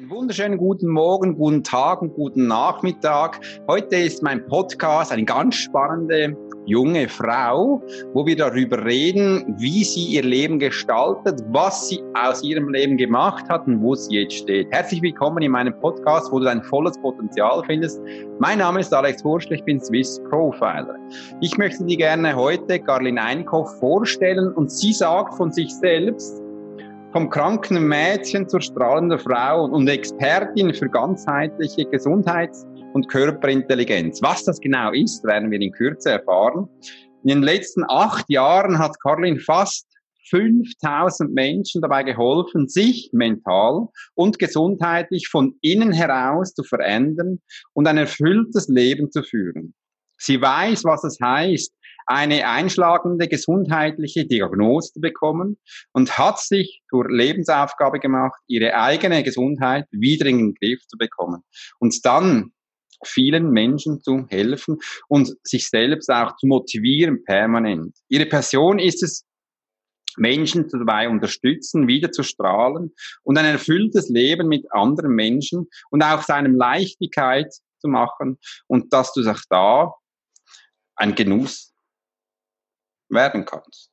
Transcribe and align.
Einen 0.00 0.08
wunderschönen 0.08 0.56
guten 0.56 0.88
Morgen, 0.88 1.36
guten 1.36 1.62
Tag 1.62 2.00
und 2.00 2.14
guten 2.14 2.46
Nachmittag. 2.46 3.38
Heute 3.68 3.96
ist 3.96 4.22
mein 4.22 4.46
Podcast 4.46 5.12
eine 5.12 5.26
ganz 5.26 5.56
spannende 5.56 6.34
junge 6.64 7.06
Frau, 7.06 7.82
wo 8.14 8.24
wir 8.24 8.34
darüber 8.34 8.82
reden, 8.82 9.56
wie 9.58 9.84
sie 9.84 10.06
ihr 10.06 10.22
Leben 10.22 10.58
gestaltet, 10.58 11.42
was 11.48 11.90
sie 11.90 12.02
aus 12.14 12.42
ihrem 12.42 12.70
Leben 12.70 12.96
gemacht 12.96 13.46
hat 13.50 13.66
und 13.66 13.82
wo 13.82 13.94
sie 13.94 14.20
jetzt 14.20 14.36
steht. 14.36 14.72
Herzlich 14.72 15.02
willkommen 15.02 15.42
in 15.42 15.52
meinem 15.52 15.78
Podcast, 15.78 16.32
wo 16.32 16.38
du 16.38 16.46
dein 16.46 16.62
volles 16.62 16.96
Potenzial 17.02 17.62
findest. 17.66 18.00
Mein 18.38 18.60
Name 18.60 18.80
ist 18.80 18.94
Alex 18.94 19.22
Wurschel, 19.22 19.52
ich 19.52 19.64
bin 19.64 19.78
Swiss 19.80 20.18
Profiler. 20.30 20.96
Ich 21.42 21.58
möchte 21.58 21.84
dir 21.84 21.98
gerne 21.98 22.34
heute 22.34 22.80
Carlin 22.80 23.18
Einkoff 23.18 23.78
vorstellen 23.78 24.50
und 24.54 24.72
sie 24.72 24.94
sagt 24.94 25.34
von 25.34 25.52
sich 25.52 25.70
selbst, 25.76 26.40
vom 27.12 27.28
kranken 27.28 27.88
Mädchen 27.88 28.48
zur 28.48 28.60
strahlenden 28.60 29.18
Frau 29.18 29.64
und 29.64 29.88
Expertin 29.88 30.72
für 30.72 30.88
ganzheitliche 30.88 31.84
Gesundheits- 31.86 32.64
und 32.92 33.08
Körperintelligenz. 33.08 34.22
Was 34.22 34.44
das 34.44 34.60
genau 34.60 34.92
ist, 34.92 35.24
werden 35.24 35.50
wir 35.50 35.60
in 35.60 35.72
Kürze 35.72 36.12
erfahren. 36.12 36.68
In 37.24 37.28
den 37.28 37.42
letzten 37.42 37.84
acht 37.88 38.28
Jahren 38.28 38.78
hat 38.78 39.00
Caroline 39.00 39.40
fast 39.40 39.86
5000 40.30 41.32
Menschen 41.32 41.82
dabei 41.82 42.04
geholfen, 42.04 42.68
sich 42.68 43.10
mental 43.12 43.88
und 44.14 44.38
gesundheitlich 44.38 45.26
von 45.28 45.56
innen 45.60 45.92
heraus 45.92 46.54
zu 46.54 46.62
verändern 46.62 47.40
und 47.72 47.88
ein 47.88 47.98
erfülltes 47.98 48.68
Leben 48.68 49.10
zu 49.10 49.24
führen. 49.24 49.74
Sie 50.16 50.40
weiß, 50.40 50.84
was 50.84 51.02
es 51.02 51.18
heißt, 51.20 51.72
eine 52.10 52.48
einschlagende 52.48 53.28
gesundheitliche 53.28 54.26
Diagnose 54.26 54.98
bekommen 54.98 55.58
und 55.92 56.18
hat 56.18 56.40
sich 56.40 56.82
zur 56.90 57.08
Lebensaufgabe 57.08 58.00
gemacht, 58.00 58.40
ihre 58.48 58.74
eigene 58.74 59.22
Gesundheit 59.22 59.86
wieder 59.92 60.26
in 60.26 60.38
den 60.38 60.54
Griff 60.54 60.84
zu 60.88 60.98
bekommen 60.98 61.44
und 61.78 62.04
dann 62.04 62.50
vielen 63.04 63.50
Menschen 63.50 64.02
zu 64.02 64.26
helfen 64.28 64.78
und 65.06 65.36
sich 65.44 65.68
selbst 65.68 66.10
auch 66.10 66.34
zu 66.36 66.48
motivieren 66.48 67.22
permanent. 67.22 67.96
Ihre 68.08 68.26
Passion 68.26 68.80
ist 68.80 69.04
es, 69.04 69.24
Menschen 70.16 70.68
dabei 70.68 71.08
unterstützen, 71.08 71.86
wieder 71.86 72.10
zu 72.10 72.24
strahlen 72.24 72.92
und 73.22 73.38
ein 73.38 73.44
erfülltes 73.44 74.08
Leben 74.08 74.48
mit 74.48 74.66
anderen 74.72 75.14
Menschen 75.14 75.68
und 75.90 76.02
auch 76.02 76.22
seinem 76.22 76.56
Leichtigkeit 76.56 77.54
zu 77.78 77.86
machen 77.86 78.36
und 78.66 78.92
dass 78.92 79.12
du 79.12 79.22
auch 79.30 79.40
da 79.48 79.94
ein 80.96 81.14
Genuss 81.14 81.70
werden 83.10 83.44
kannst. 83.44 83.90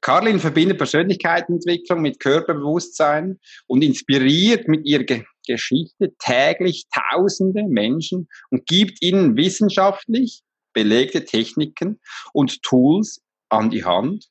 Carlin 0.00 0.38
verbindet 0.38 0.78
Persönlichkeitsentwicklung 0.78 2.02
mit 2.02 2.20
Körperbewusstsein 2.20 3.40
und 3.66 3.82
inspiriert 3.82 4.68
mit 4.68 4.86
ihrer 4.86 5.04
Ge 5.04 5.24
Geschichte 5.44 6.14
täglich 6.18 6.86
tausende 7.10 7.64
Menschen 7.64 8.28
und 8.50 8.64
gibt 8.66 9.02
ihnen 9.02 9.36
wissenschaftlich 9.36 10.42
belegte 10.72 11.24
Techniken 11.24 12.00
und 12.32 12.62
Tools 12.62 13.20
an 13.48 13.68
die 13.68 13.84
Hand, 13.84 14.28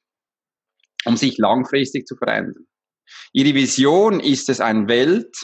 um 1.03 1.17
sich 1.17 1.37
langfristig 1.37 2.07
zu 2.07 2.15
verändern. 2.15 2.65
Ihre 3.33 3.55
Vision 3.55 4.21
ist 4.21 4.47
es, 4.47 4.61
eine 4.61 4.87
Welt, 4.87 5.35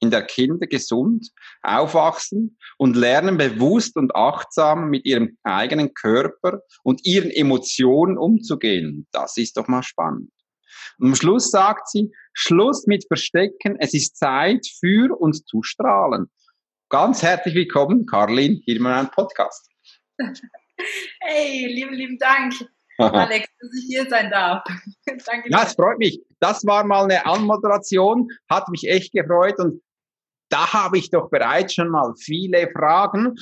in 0.00 0.10
der 0.10 0.22
Kinder 0.22 0.66
gesund 0.66 1.30
aufwachsen 1.62 2.58
und 2.76 2.96
lernen 2.96 3.36
bewusst 3.36 3.96
und 3.96 4.14
achtsam 4.14 4.90
mit 4.90 5.04
ihrem 5.04 5.36
eigenen 5.42 5.94
Körper 5.94 6.62
und 6.82 7.04
ihren 7.04 7.30
Emotionen 7.30 8.16
umzugehen. 8.16 9.06
Das 9.12 9.36
ist 9.36 9.56
doch 9.56 9.68
mal 9.68 9.82
spannend. 9.82 10.30
Und 10.98 11.08
am 11.08 11.14
Schluss 11.14 11.50
sagt 11.50 11.88
sie, 11.88 12.10
Schluss 12.32 12.86
mit 12.86 13.04
Verstecken, 13.06 13.76
es 13.80 13.94
ist 13.94 14.16
Zeit 14.16 14.66
für 14.80 15.18
uns 15.18 15.44
zu 15.44 15.62
strahlen. 15.62 16.30
Ganz 16.90 17.22
herzlich 17.22 17.54
willkommen, 17.54 18.06
Carlin, 18.06 18.62
hier 18.64 18.76
in 18.76 18.82
meinem 18.82 19.10
Podcast. 19.10 19.70
Hey, 21.20 21.66
lieben, 21.66 21.92
lieben 21.92 22.18
Dank. 22.18 22.54
Alex, 22.98 23.48
dass 23.60 23.70
ich 23.78 23.84
hier 23.86 24.08
sein 24.08 24.30
darf. 24.30 24.62
Danke. 25.06 25.50
Ja, 25.50 25.64
es 25.64 25.74
freut 25.74 25.98
mich. 25.98 26.20
Das 26.40 26.64
war 26.66 26.84
mal 26.84 27.04
eine 27.04 27.24
Anmoderation, 27.26 28.28
hat 28.48 28.68
mich 28.68 28.88
echt 28.88 29.12
gefreut 29.12 29.58
und 29.58 29.82
da 30.48 30.72
habe 30.72 30.98
ich 30.98 31.10
doch 31.10 31.30
bereits 31.30 31.74
schon 31.74 31.90
mal 31.90 32.14
viele 32.18 32.70
Fragen. 32.70 33.34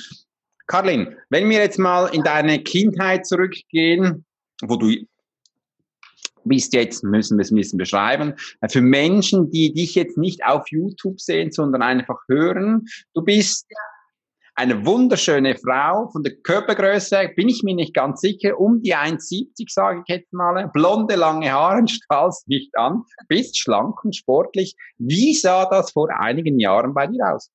Karlin, 0.67 1.15
wenn 1.29 1.49
wir 1.49 1.59
jetzt 1.59 1.79
mal 1.79 2.07
in 2.07 2.23
deine 2.23 2.61
Kindheit 2.61 3.25
zurückgehen, 3.25 4.25
wo 4.61 4.75
du 4.75 4.95
bist 6.43 6.73
jetzt, 6.73 7.03
müssen 7.03 7.37
wir 7.37 7.43
es 7.43 7.51
ein 7.51 7.55
bisschen 7.55 7.77
beschreiben, 7.77 8.33
für 8.69 8.81
Menschen, 8.81 9.49
die 9.51 9.73
dich 9.73 9.95
jetzt 9.95 10.17
nicht 10.17 10.45
auf 10.45 10.69
YouTube 10.69 11.19
sehen, 11.19 11.51
sondern 11.51 11.81
einfach 11.81 12.19
hören, 12.27 12.85
du 13.13 13.21
bist 13.21 13.67
eine 14.57 14.87
wunderschöne 14.87 15.55
Frau 15.55 16.09
von 16.09 16.23
der 16.23 16.35
Körpergröße, 16.35 17.29
bin 17.35 17.47
ich 17.47 17.61
mir 17.61 17.75
nicht 17.75 17.93
ganz 17.93 18.21
sicher, 18.21 18.59
um 18.59 18.81
die 18.81 18.95
1,70 18.95 19.71
sage 19.71 20.01
ich 20.03 20.15
jetzt 20.15 20.33
mal, 20.33 20.67
blonde, 20.73 21.15
lange 21.15 21.51
Haare, 21.51 21.87
strahlst 21.87 22.47
nicht 22.47 22.75
an, 22.75 23.03
bist 23.27 23.59
schlank 23.59 24.03
und 24.03 24.15
sportlich. 24.15 24.75
Wie 24.97 25.35
sah 25.35 25.69
das 25.69 25.91
vor 25.91 26.09
einigen 26.09 26.59
Jahren 26.59 26.95
bei 26.95 27.05
dir 27.05 27.35
aus? 27.35 27.51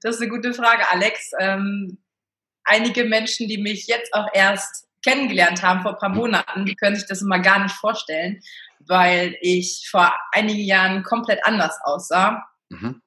Das 0.00 0.16
ist 0.16 0.22
eine 0.22 0.30
gute 0.30 0.52
Frage, 0.54 0.82
Alex. 0.90 1.30
Ähm, 1.38 1.98
einige 2.64 3.04
Menschen, 3.04 3.46
die 3.46 3.58
mich 3.58 3.86
jetzt 3.86 4.12
auch 4.12 4.26
erst 4.34 4.88
kennengelernt 5.04 5.62
haben 5.62 5.82
vor 5.82 5.92
ein 5.92 5.98
paar 5.98 6.08
Monaten, 6.08 6.66
die 6.66 6.74
können 6.74 6.96
sich 6.96 7.06
das 7.06 7.22
immer 7.22 7.38
gar 7.38 7.62
nicht 7.62 7.76
vorstellen, 7.76 8.40
weil 8.80 9.36
ich 9.40 9.86
vor 9.88 10.12
einigen 10.32 10.64
Jahren 10.64 11.04
komplett 11.04 11.46
anders 11.46 11.78
aussah. 11.84 12.44
Mhm. 12.70 13.00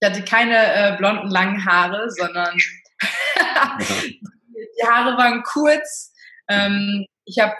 Ich 0.00 0.08
hatte 0.08 0.24
keine 0.24 0.56
äh, 0.56 0.96
blonden, 0.96 1.28
langen 1.28 1.64
Haare, 1.64 2.10
sondern 2.10 2.56
die 3.80 4.86
Haare 4.86 5.16
waren 5.16 5.42
kurz. 5.42 6.12
Ähm, 6.48 7.06
ich 7.24 7.38
habe 7.38 7.54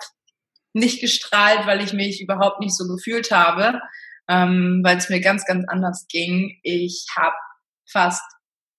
nicht 0.75 1.01
gestrahlt, 1.01 1.67
weil 1.67 1.83
ich 1.83 1.93
mich 1.93 2.21
überhaupt 2.21 2.61
nicht 2.61 2.77
so 2.77 2.87
gefühlt 2.87 3.31
habe, 3.31 3.81
ähm, 4.29 4.83
weil 4.85 4.99
es 4.99 5.09
mir 5.09 5.21
ganz, 5.21 5.47
ganz 5.47 5.65
anders 5.69 6.07
ging. 6.09 6.59
Ich 6.63 7.07
habe 7.17 7.35
fast 7.91 8.23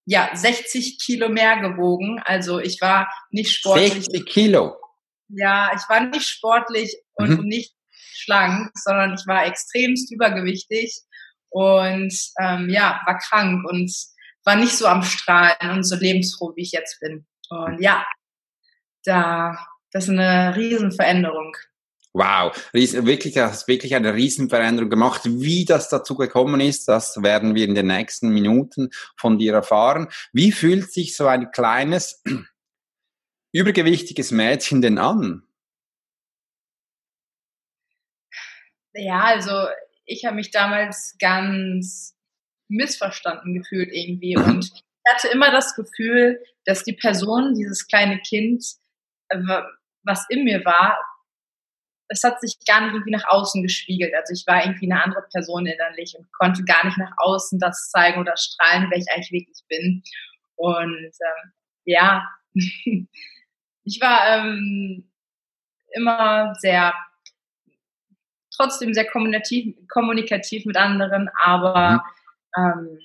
ja 0.06 0.30
60 0.34 1.00
Kilo 1.04 1.30
mehr 1.30 1.58
gewogen. 1.60 2.22
Also 2.24 2.60
ich 2.60 2.80
war 2.82 3.12
nicht 3.32 3.52
sportlich. 3.52 3.94
60 3.94 4.26
Kilo. 4.26 4.76
Ja, 5.30 5.72
ich 5.76 5.82
war 5.90 6.02
nicht 6.02 6.28
sportlich 6.28 6.96
und 7.16 7.42
mhm. 7.42 7.48
nicht 7.48 7.74
schlank, 7.90 8.72
sondern 8.76 9.16
ich 9.16 9.26
war 9.26 9.46
extremst 9.46 10.12
übergewichtig 10.12 11.02
und 11.50 12.14
ähm, 12.40 12.70
ja, 12.70 13.02
war 13.06 13.18
krank 13.18 13.68
und 13.70 13.92
war 14.44 14.56
nicht 14.56 14.78
so 14.78 14.88
am 14.88 15.04
Strahlen 15.04 15.72
und 15.72 15.84
so 15.84 15.96
lebensfroh, 15.96 16.54
wie 16.56 16.62
ich 16.62 16.72
jetzt 16.72 17.00
bin. 17.00 17.26
Und 17.50 17.82
ja, 17.82 18.06
da, 19.04 19.58
das 19.92 20.06
ist 20.06 20.10
eine 20.10 20.56
Riesenveränderung. 20.56 21.56
Wow, 22.14 22.52
wirklich, 22.74 23.36
das 23.36 23.52
hast 23.52 23.68
wirklich 23.68 23.94
eine 23.94 24.14
Riesenveränderung 24.14 24.90
gemacht. 24.90 25.22
Wie 25.26 25.66
das 25.66 25.90
dazu 25.90 26.16
gekommen 26.16 26.62
ist, 26.62 26.88
das 26.88 27.22
werden 27.22 27.54
wir 27.54 27.66
in 27.66 27.76
den 27.76 27.88
nächsten 27.88 28.30
Minuten 28.30 28.90
von 29.16 29.38
dir 29.38 29.54
erfahren. 29.54 30.08
Wie 30.34 30.52
fühlt 30.52 30.92
sich 30.92 31.16
so 31.16 31.28
ein 31.28 31.52
kleines, 31.52 32.24
übergewichtiges 33.52 34.32
Mädchen 34.32 34.82
denn 34.82 34.98
an? 34.98 35.44
Ja, 38.94 39.26
also 39.26 39.68
ich 40.08 40.26
habe 40.26 40.36
mich 40.36 40.52
damals 40.52 41.16
ganz 41.20 42.16
missverstanden 42.70 43.54
gefühlt 43.54 43.90
irgendwie 43.92 44.36
und 44.38 44.66
ich 44.66 45.14
hatte 45.14 45.28
immer 45.30 45.52
das 45.52 45.76
Gefühl, 45.76 46.44
dass 46.66 46.84
die 46.84 46.94
Person, 46.94 47.54
dieses 47.54 47.88
kleine 47.88 48.20
Kind, 48.20 48.64
äh, 49.30 49.38
was 50.04 50.26
in 50.30 50.44
mir 50.44 50.66
war, 50.66 50.98
es 52.10 52.24
hat 52.24 52.40
sich 52.40 52.58
gar 52.66 52.82
nicht 52.82 52.94
irgendwie 52.94 53.12
nach 53.12 53.28
außen 53.28 53.64
gespiegelt. 53.64 54.14
Also 54.16 54.34
ich 54.34 54.46
war 54.48 54.66
irgendwie 54.66 54.90
eine 54.90 55.04
andere 55.04 55.24
Person 55.32 55.66
innerlich 55.66 56.16
und 56.18 56.32
konnte 56.32 56.64
gar 56.64 56.86
nicht 56.86 56.98
nach 56.98 57.12
außen 57.18 57.60
das 57.60 57.90
zeigen 57.90 58.20
oder 58.20 58.36
strahlen, 58.38 58.88
wer 58.90 58.98
ich 58.98 59.06
eigentlich 59.14 59.32
wirklich 59.32 59.64
bin. 59.68 60.04
Und 60.56 60.90
ähm, 61.04 61.52
ja, 61.86 62.26
ich 63.84 64.02
war 64.02 64.38
ähm, 64.38 65.12
immer 65.94 66.56
sehr 66.56 66.94
trotzdem 68.58 68.94
sehr 68.94 69.06
kommunikativ, 69.06 69.76
kommunikativ 69.90 70.66
mit 70.66 70.78
anderen, 70.78 71.30
aber 71.44 72.04
mhm. 72.56 72.64
ähm, 72.64 73.00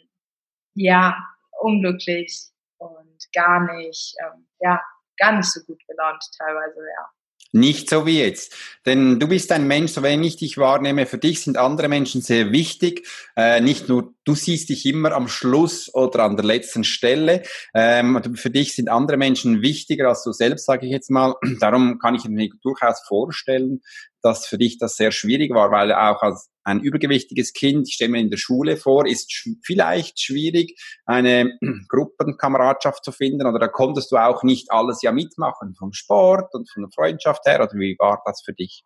ja, 0.75 1.17
unglücklich 1.61 2.49
und 2.79 3.19
gar 3.35 3.75
nicht, 3.75 4.15
ähm, 4.25 4.47
ja, 4.61 4.81
gar 5.19 5.37
nicht 5.37 5.51
so 5.51 5.61
gut 5.65 5.81
gelaunt 5.87 6.25
teilweise, 6.39 6.81
ja. 6.81 7.09
Nicht 7.55 7.91
so 7.91 8.07
wie 8.07 8.19
jetzt. 8.19 8.55
Denn 8.87 9.21
du 9.21 9.29
bist 9.29 9.53
ein 9.53 9.67
Mensch, 9.67 9.93
so 9.93 10.03
wenn 10.03 10.25
ich 10.25 10.37
dich 10.37 10.57
wahrnehme, 10.57 11.05
für 11.05 11.19
dich 11.19 11.43
sind 11.43 11.59
andere 11.59 11.89
Menschen 11.89 12.23
sehr 12.23 12.51
wichtig. 12.51 13.07
Äh, 13.37 13.61
nicht 13.61 13.91
nur, 13.91 14.15
du 14.25 14.35
siehst 14.35 14.71
dich 14.71 14.87
immer 14.87 15.13
am 15.13 15.29
Schluss 15.29 15.95
oder 15.95 16.25
an 16.25 16.37
der 16.37 16.47
letzten 16.47 16.83
Stelle. 16.83 17.43
Ähm, 17.75 18.23
für 18.37 18.49
dich 18.49 18.75
sind 18.75 18.89
andere 18.89 19.19
Menschen 19.19 19.61
wichtiger 19.61 20.09
als 20.09 20.25
du 20.25 20.33
selbst, 20.33 20.65
sage 20.65 20.87
ich 20.87 20.93
jetzt 20.93 21.11
mal. 21.11 21.35
Darum 21.61 21.99
kann 21.99 22.15
ich 22.15 22.25
mir 22.25 22.49
durchaus 22.63 23.03
vorstellen, 23.07 23.83
dass 24.23 24.47
für 24.47 24.59
dich 24.59 24.79
das 24.79 24.97
sehr 24.97 25.13
schwierig 25.13 25.53
war, 25.53 25.71
weil 25.71 25.93
auch 25.93 26.23
als 26.23 26.51
ein 26.65 26.81
übergewichtiges 26.81 27.53
Kind, 27.53 27.89
ich 27.89 27.95
stelle 27.95 28.13
mir 28.13 28.21
in 28.21 28.31
der 28.31 28.37
Schule 28.37 28.77
vor, 28.77 29.07
ist 29.07 29.33
sch 29.33 29.49
vielleicht 29.65 30.21
schwierig, 30.21 30.81
eine 31.05 31.59
Gruppenkameradschaft 31.89 33.05
zu 33.05 33.13
finden 33.13 33.47
oder 33.47 33.59
da 33.59 33.69
konntest 33.69 34.13
du 34.13 34.17
auch 34.17 34.43
nicht 34.43 34.71
alles 34.71 35.03
ja 35.03 35.13
mitmachen, 35.13 35.75
vom 35.75 35.93
Sport 35.93 36.55
und 36.55 36.71
von 36.71 36.85
der 36.85 36.91
Freundschaft 36.95 37.45
her 37.47 37.61
oder 37.61 37.73
wie 37.75 37.97
war 37.99 38.23
das 38.25 38.43
für 38.45 38.53
dich? 38.53 38.85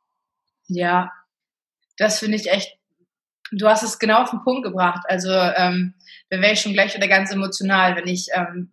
Ja, 0.69 1.11
das 1.99 2.19
finde 2.19 2.37
ich 2.37 2.51
echt, 2.51 2.77
du 3.53 3.69
hast 3.69 3.83
es 3.83 3.99
genau 3.99 4.23
auf 4.23 4.31
den 4.31 4.43
Punkt 4.43 4.65
gebracht. 4.65 5.05
Also 5.09 5.31
ähm, 5.31 5.95
da 6.31 6.41
wäre 6.41 6.55
ich 6.55 6.61
schon 6.61 6.73
gleich 6.73 6.95
wieder 6.95 7.09
ganz 7.09 7.31
emotional, 7.31 7.97
wenn 7.97 8.09
ich 8.09 8.29
ähm, 8.33 8.73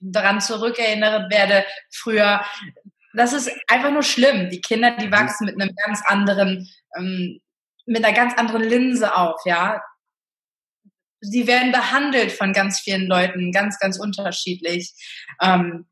daran 0.00 0.40
zurückerinnert 0.40 1.32
werde, 1.32 1.64
früher, 1.90 2.42
das 3.14 3.32
ist 3.32 3.50
einfach 3.68 3.90
nur 3.90 4.02
schlimm. 4.02 4.50
Die 4.50 4.60
Kinder, 4.60 4.96
die 4.96 5.06
mhm. 5.06 5.12
wachsen 5.12 5.46
mit 5.46 5.60
einem 5.60 5.74
ganz 5.86 6.02
anderen, 6.06 6.68
ähm, 6.96 7.40
mit 7.86 8.04
einer 8.04 8.14
ganz 8.14 8.34
anderen 8.34 8.62
Linse 8.62 9.14
auf, 9.16 9.40
ja. 9.44 9.80
Sie 11.22 11.46
werden 11.46 11.72
behandelt 11.72 12.32
von 12.32 12.52
ganz 12.52 12.80
vielen 12.80 13.06
Leuten, 13.06 13.52
ganz, 13.52 13.78
ganz 13.78 13.98
unterschiedlich. 13.98 14.92
Ähm, 15.42 15.86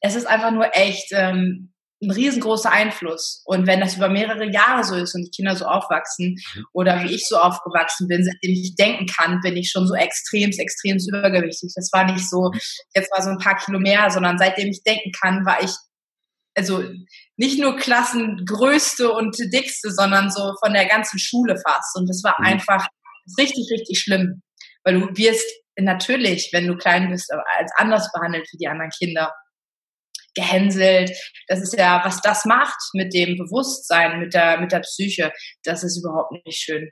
es 0.00 0.14
ist 0.14 0.26
einfach 0.26 0.52
nur 0.52 0.74
echt 0.74 1.08
ähm, 1.12 1.74
ein 2.02 2.10
riesengroßer 2.10 2.72
Einfluss. 2.72 3.42
Und 3.44 3.66
wenn 3.66 3.80
das 3.80 3.96
über 3.96 4.08
mehrere 4.08 4.50
Jahre 4.50 4.84
so 4.84 4.94
ist 4.94 5.14
und 5.14 5.24
die 5.24 5.30
Kinder 5.30 5.54
so 5.54 5.66
aufwachsen 5.66 6.36
mhm. 6.54 6.64
oder 6.72 7.02
wie 7.02 7.14
ich 7.14 7.26
so 7.26 7.36
aufgewachsen 7.36 8.08
bin, 8.08 8.24
seitdem 8.24 8.52
ich 8.52 8.74
denken 8.74 9.06
kann, 9.06 9.40
bin 9.42 9.56
ich 9.56 9.70
schon 9.70 9.86
so 9.86 9.94
extrem, 9.94 10.50
extrem 10.50 10.96
übergewichtig. 10.96 11.72
Das 11.74 11.90
war 11.92 12.10
nicht 12.10 12.28
so, 12.28 12.50
jetzt 12.94 13.10
mal 13.10 13.22
so 13.22 13.30
ein 13.30 13.38
paar 13.38 13.56
Kilo 13.56 13.78
mehr, 13.78 14.10
sondern 14.10 14.38
seitdem 14.38 14.68
ich 14.68 14.82
denken 14.82 15.12
kann, 15.12 15.44
war 15.44 15.62
ich 15.62 15.70
also 16.54 16.82
nicht 17.36 17.58
nur 17.58 17.76
Klassengrößte 17.76 19.10
und 19.12 19.36
dickste, 19.52 19.90
sondern 19.90 20.30
so 20.30 20.54
von 20.62 20.72
der 20.72 20.86
ganzen 20.86 21.18
Schule 21.18 21.56
fast. 21.66 21.96
Und 21.96 22.08
das 22.08 22.22
war 22.24 22.36
mhm. 22.38 22.46
einfach 22.46 22.86
richtig, 23.38 23.70
richtig 23.70 24.00
schlimm. 24.00 24.42
Weil 24.84 25.00
du 25.00 25.06
wirst 25.16 25.46
natürlich, 25.78 26.50
wenn 26.52 26.66
du 26.66 26.76
klein 26.76 27.10
bist, 27.10 27.30
als 27.58 27.72
anders 27.76 28.10
behandelt 28.12 28.48
wie 28.52 28.58
die 28.58 28.68
anderen 28.68 28.90
Kinder 28.90 29.32
gehänselt. 30.34 31.10
Das 31.48 31.60
ist 31.60 31.76
ja, 31.76 32.02
was 32.04 32.20
das 32.20 32.44
macht 32.44 32.78
mit 32.94 33.12
dem 33.14 33.36
Bewusstsein, 33.36 34.20
mit 34.20 34.34
der, 34.34 34.60
mit 34.60 34.72
der 34.72 34.80
Psyche, 34.80 35.32
das 35.64 35.82
ist 35.82 35.98
überhaupt 35.98 36.32
nicht 36.44 36.58
schön. 36.58 36.90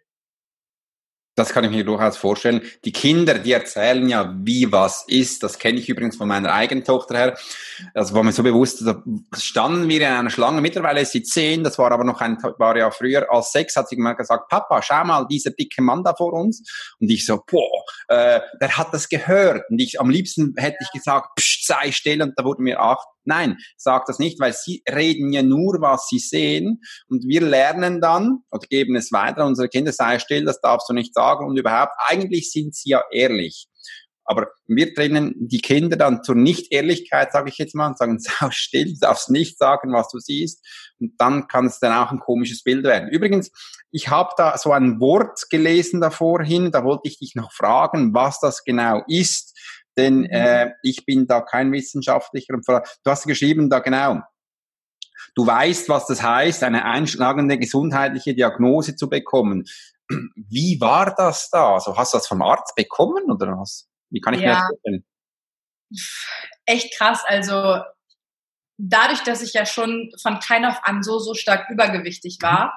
Das 1.38 1.50
kann 1.50 1.64
ich 1.64 1.70
mir 1.70 1.84
durchaus 1.84 2.16
vorstellen. 2.16 2.62
Die 2.84 2.92
Kinder, 2.92 3.34
die 3.34 3.52
erzählen 3.52 4.08
ja, 4.08 4.34
wie 4.38 4.72
was 4.72 5.04
ist. 5.06 5.42
Das 5.42 5.58
kenne 5.58 5.78
ich 5.78 5.88
übrigens 5.88 6.16
von 6.16 6.26
meiner 6.26 6.52
eigenen 6.52 6.84
Tochter 6.84 7.16
her. 7.16 7.38
Das 7.94 8.12
war 8.12 8.22
mir 8.24 8.32
so 8.32 8.42
bewusst, 8.42 8.84
da 8.84 9.02
standen 9.36 9.88
wir 9.88 10.00
in 10.00 10.06
einer 10.06 10.30
Schlange. 10.30 10.60
Mittlerweile 10.60 11.00
ist 11.00 11.12
sie 11.12 11.22
zehn, 11.22 11.62
das 11.62 11.78
war 11.78 11.92
aber 11.92 12.04
noch 12.04 12.20
ein 12.20 12.38
paar 12.38 12.76
Jahre 12.76 12.90
früher. 12.90 13.30
Als 13.30 13.52
sechs 13.52 13.76
hat 13.76 13.88
sie 13.88 13.96
mal 13.96 14.14
gesagt, 14.14 14.48
Papa, 14.48 14.82
schau 14.82 15.04
mal, 15.04 15.26
dieser 15.30 15.50
dicke 15.50 15.80
Mann 15.80 16.02
da 16.02 16.14
vor 16.14 16.32
uns. 16.32 16.62
Und 16.98 17.10
ich 17.10 17.24
so, 17.24 17.40
boah, 17.46 17.84
äh, 18.08 18.40
der 18.60 18.76
hat 18.76 18.92
das 18.92 19.08
gehört. 19.08 19.62
Und 19.70 19.80
ich, 19.80 20.00
am 20.00 20.10
liebsten 20.10 20.54
hätte 20.56 20.78
ich 20.80 20.90
gesagt, 20.90 21.36
psch, 21.36 21.66
sei 21.66 21.92
still. 21.92 22.22
Und 22.22 22.34
da 22.36 22.44
wurden 22.44 22.64
mir 22.64 22.80
acht 22.80 23.06
Nein, 23.28 23.58
sag 23.76 24.06
das 24.06 24.18
nicht, 24.18 24.40
weil 24.40 24.54
sie 24.54 24.82
reden 24.90 25.32
ja 25.32 25.42
nur, 25.42 25.80
was 25.80 26.08
sie 26.08 26.18
sehen 26.18 26.80
und 27.08 27.28
wir 27.28 27.42
lernen 27.42 28.00
dann 28.00 28.38
oder 28.50 28.66
geben 28.66 28.96
es 28.96 29.12
weiter. 29.12 29.44
Unsere 29.44 29.68
Kinder, 29.68 29.92
sei 29.92 30.18
still, 30.18 30.46
das 30.46 30.60
darfst 30.60 30.88
du 30.88 30.94
nicht 30.94 31.12
sagen 31.14 31.46
und 31.46 31.58
überhaupt, 31.58 31.92
eigentlich 32.06 32.50
sind 32.50 32.74
sie 32.74 32.90
ja 32.90 33.04
ehrlich. 33.12 33.68
Aber 34.30 34.48
wir 34.66 34.94
trennen 34.94 35.34
die 35.38 35.60
Kinder 35.60 35.96
dann 35.96 36.22
zur 36.22 36.34
Nicht-Ehrlichkeit, 36.34 37.32
sage 37.32 37.48
ich 37.48 37.56
jetzt 37.56 37.74
mal, 37.74 37.86
und 37.86 37.98
sagen, 37.98 38.18
sei 38.18 38.50
still, 38.50 38.92
du 38.92 38.98
darfst 39.00 39.30
nicht 39.30 39.58
sagen, 39.58 39.92
was 39.92 40.08
du 40.10 40.18
siehst. 40.18 40.66
Und 41.00 41.14
dann 41.18 41.48
kann 41.48 41.66
es 41.66 41.80
dann 41.80 41.94
auch 41.94 42.10
ein 42.12 42.20
komisches 42.20 42.62
Bild 42.62 42.84
werden. 42.84 43.08
Übrigens, 43.08 43.50
ich 43.90 44.08
habe 44.08 44.30
da 44.36 44.58
so 44.58 44.72
ein 44.72 45.00
Wort 45.00 45.48
gelesen 45.50 46.02
davor 46.02 46.42
hin, 46.42 46.70
da 46.70 46.84
wollte 46.84 47.08
ich 47.08 47.18
dich 47.18 47.34
noch 47.36 47.52
fragen, 47.52 48.12
was 48.12 48.38
das 48.40 48.64
genau 48.64 49.02
ist 49.06 49.58
denn 49.98 50.20
mhm. 50.20 50.30
äh, 50.30 50.72
ich 50.82 51.04
bin 51.04 51.26
da 51.26 51.40
kein 51.40 51.72
Wissenschaftlicher. 51.72 52.54
Du 52.56 53.10
hast 53.10 53.26
geschrieben 53.26 53.68
da 53.68 53.80
genau, 53.80 54.22
du 55.34 55.46
weißt, 55.46 55.88
was 55.88 56.06
das 56.06 56.22
heißt, 56.22 56.62
eine 56.62 56.84
einschlagende 56.84 57.58
gesundheitliche 57.58 58.34
Diagnose 58.34 58.96
zu 58.96 59.08
bekommen. 59.08 59.64
Wie 60.34 60.80
war 60.80 61.14
das 61.14 61.50
da? 61.50 61.74
Also 61.74 61.96
hast 61.96 62.14
du 62.14 62.18
das 62.18 62.26
vom 62.26 62.42
Arzt 62.42 62.74
bekommen 62.74 63.30
oder 63.30 63.58
was? 63.58 63.88
Wie 64.10 64.20
kann 64.20 64.34
ich 64.34 64.40
ja. 64.40 64.48
mir 64.48 64.54
das 64.54 64.68
vorstellen? 64.68 65.04
Echt 66.66 66.96
krass. 66.96 67.24
Also 67.26 67.82
dadurch, 68.78 69.22
dass 69.22 69.42
ich 69.42 69.52
ja 69.52 69.66
schon 69.66 70.10
von 70.22 70.38
klein 70.38 70.64
auf 70.64 70.80
an 70.82 71.02
so, 71.02 71.18
so 71.18 71.34
stark 71.34 71.68
übergewichtig 71.70 72.38
war, 72.40 72.66
mhm. 72.66 72.70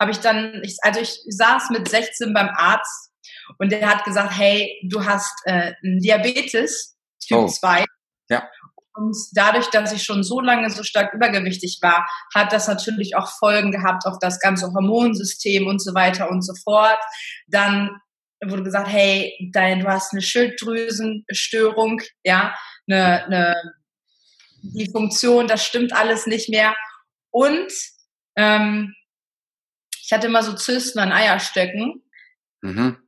habe 0.00 0.10
ich 0.12 0.18
dann, 0.18 0.60
ich, 0.62 0.76
also 0.82 1.00
ich 1.00 1.20
saß 1.26 1.70
mit 1.70 1.88
16 1.88 2.32
beim 2.32 2.50
Arzt 2.54 3.11
und 3.58 3.72
der 3.72 3.88
hat 3.88 4.04
gesagt, 4.04 4.36
hey, 4.36 4.80
du 4.88 5.04
hast 5.04 5.32
äh, 5.44 5.72
Diabetes 5.82 6.92
Typ 7.26 7.38
oh. 7.38 7.46
2. 7.48 7.84
Ja. 8.30 8.48
Und 8.94 9.16
dadurch, 9.32 9.68
dass 9.70 9.92
ich 9.92 10.02
schon 10.02 10.22
so 10.22 10.40
lange 10.40 10.68
so 10.70 10.82
stark 10.82 11.14
übergewichtig 11.14 11.78
war, 11.80 12.06
hat 12.34 12.52
das 12.52 12.68
natürlich 12.68 13.16
auch 13.16 13.30
Folgen 13.38 13.72
gehabt 13.72 14.04
auf 14.06 14.18
das 14.20 14.38
ganze 14.38 14.72
Hormonsystem 14.72 15.66
und 15.66 15.82
so 15.82 15.94
weiter 15.94 16.30
und 16.30 16.42
so 16.42 16.52
fort. 16.62 16.98
Dann 17.46 17.90
wurde 18.44 18.64
gesagt, 18.64 18.88
hey, 18.88 19.50
dein, 19.52 19.80
du 19.80 19.88
hast 19.88 20.12
eine 20.12 20.20
Schilddrüsenstörung, 20.20 22.02
ja, 22.22 22.54
eine, 22.86 23.24
eine, 23.24 23.54
die 24.62 24.90
Funktion, 24.90 25.46
das 25.46 25.64
stimmt 25.64 25.94
alles 25.94 26.26
nicht 26.26 26.50
mehr. 26.50 26.74
Und 27.30 27.72
ähm, 28.36 28.94
ich 30.02 30.12
hatte 30.12 30.26
immer 30.26 30.42
so 30.42 30.52
Zysten 30.52 30.98
an 30.98 31.12
Eierstöcken. 31.12 32.02
Mhm 32.60 32.98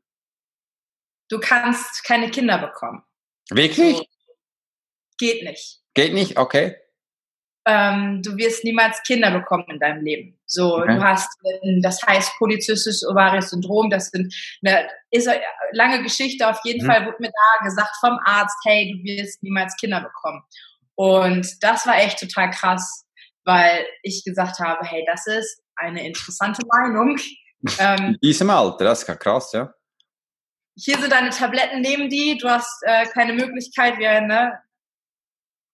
du 1.29 1.41
kannst 1.41 2.05
keine 2.05 2.31
Kinder 2.31 2.59
bekommen. 2.59 3.03
Wirklich? 3.51 3.97
So, 3.97 4.05
geht 5.19 5.45
nicht. 5.45 5.81
Geht 5.95 6.15
nicht, 6.15 6.39
okay. 6.39 6.77
Ähm, 7.67 8.21
du 8.23 8.37
wirst 8.37 8.63
niemals 8.65 9.03
Kinder 9.05 9.31
bekommen 9.31 9.65
in 9.69 9.79
deinem 9.79 10.05
Leben. 10.05 10.39
So, 10.45 10.77
okay. 10.77 10.97
du 10.97 11.03
hast, 11.03 11.29
das 11.83 12.03
heißt 12.03 12.33
polyzystisches 12.39 13.07
ovarisches 13.09 13.51
Syndrom, 13.51 13.89
das 13.89 14.11
sind 14.11 14.35
eine, 14.63 14.89
ist 15.11 15.27
eine 15.27 15.41
lange 15.73 16.03
Geschichte. 16.03 16.47
Auf 16.47 16.59
jeden 16.65 16.85
mhm. 16.85 16.91
Fall 16.91 17.07
wurde 17.07 17.17
mir 17.21 17.31
da 17.31 17.65
gesagt 17.65 17.97
vom 18.01 18.19
Arzt, 18.25 18.57
hey, 18.65 18.93
du 18.93 19.03
wirst 19.05 19.43
niemals 19.43 19.75
Kinder 19.77 20.01
bekommen. 20.01 20.43
Und 20.95 21.63
das 21.63 21.87
war 21.87 21.97
echt 21.97 22.21
total 22.21 22.51
krass, 22.51 23.07
weil 23.45 23.87
ich 24.03 24.25
gesagt 24.25 24.59
habe, 24.61 24.85
hey, 24.87 25.05
das 25.07 25.27
ist 25.27 25.63
eine 25.77 26.07
interessante 26.07 26.63
Meinung. 26.67 27.19
Ähm, 27.79 28.09
in 28.09 28.19
diesem 28.23 28.51
Alter, 28.51 28.85
das 28.85 29.05
ist 29.05 29.21
krass, 29.21 29.53
ja 29.55 29.73
hier 30.77 30.99
sind 30.99 31.13
deine 31.13 31.31
Tabletten, 31.31 31.81
nehmen 31.81 32.09
die, 32.09 32.37
du 32.39 32.49
hast 32.49 32.83
äh, 32.83 33.07
keine 33.07 33.33
Möglichkeit, 33.33 33.99
wir, 33.99 34.21
ne, 34.21 34.59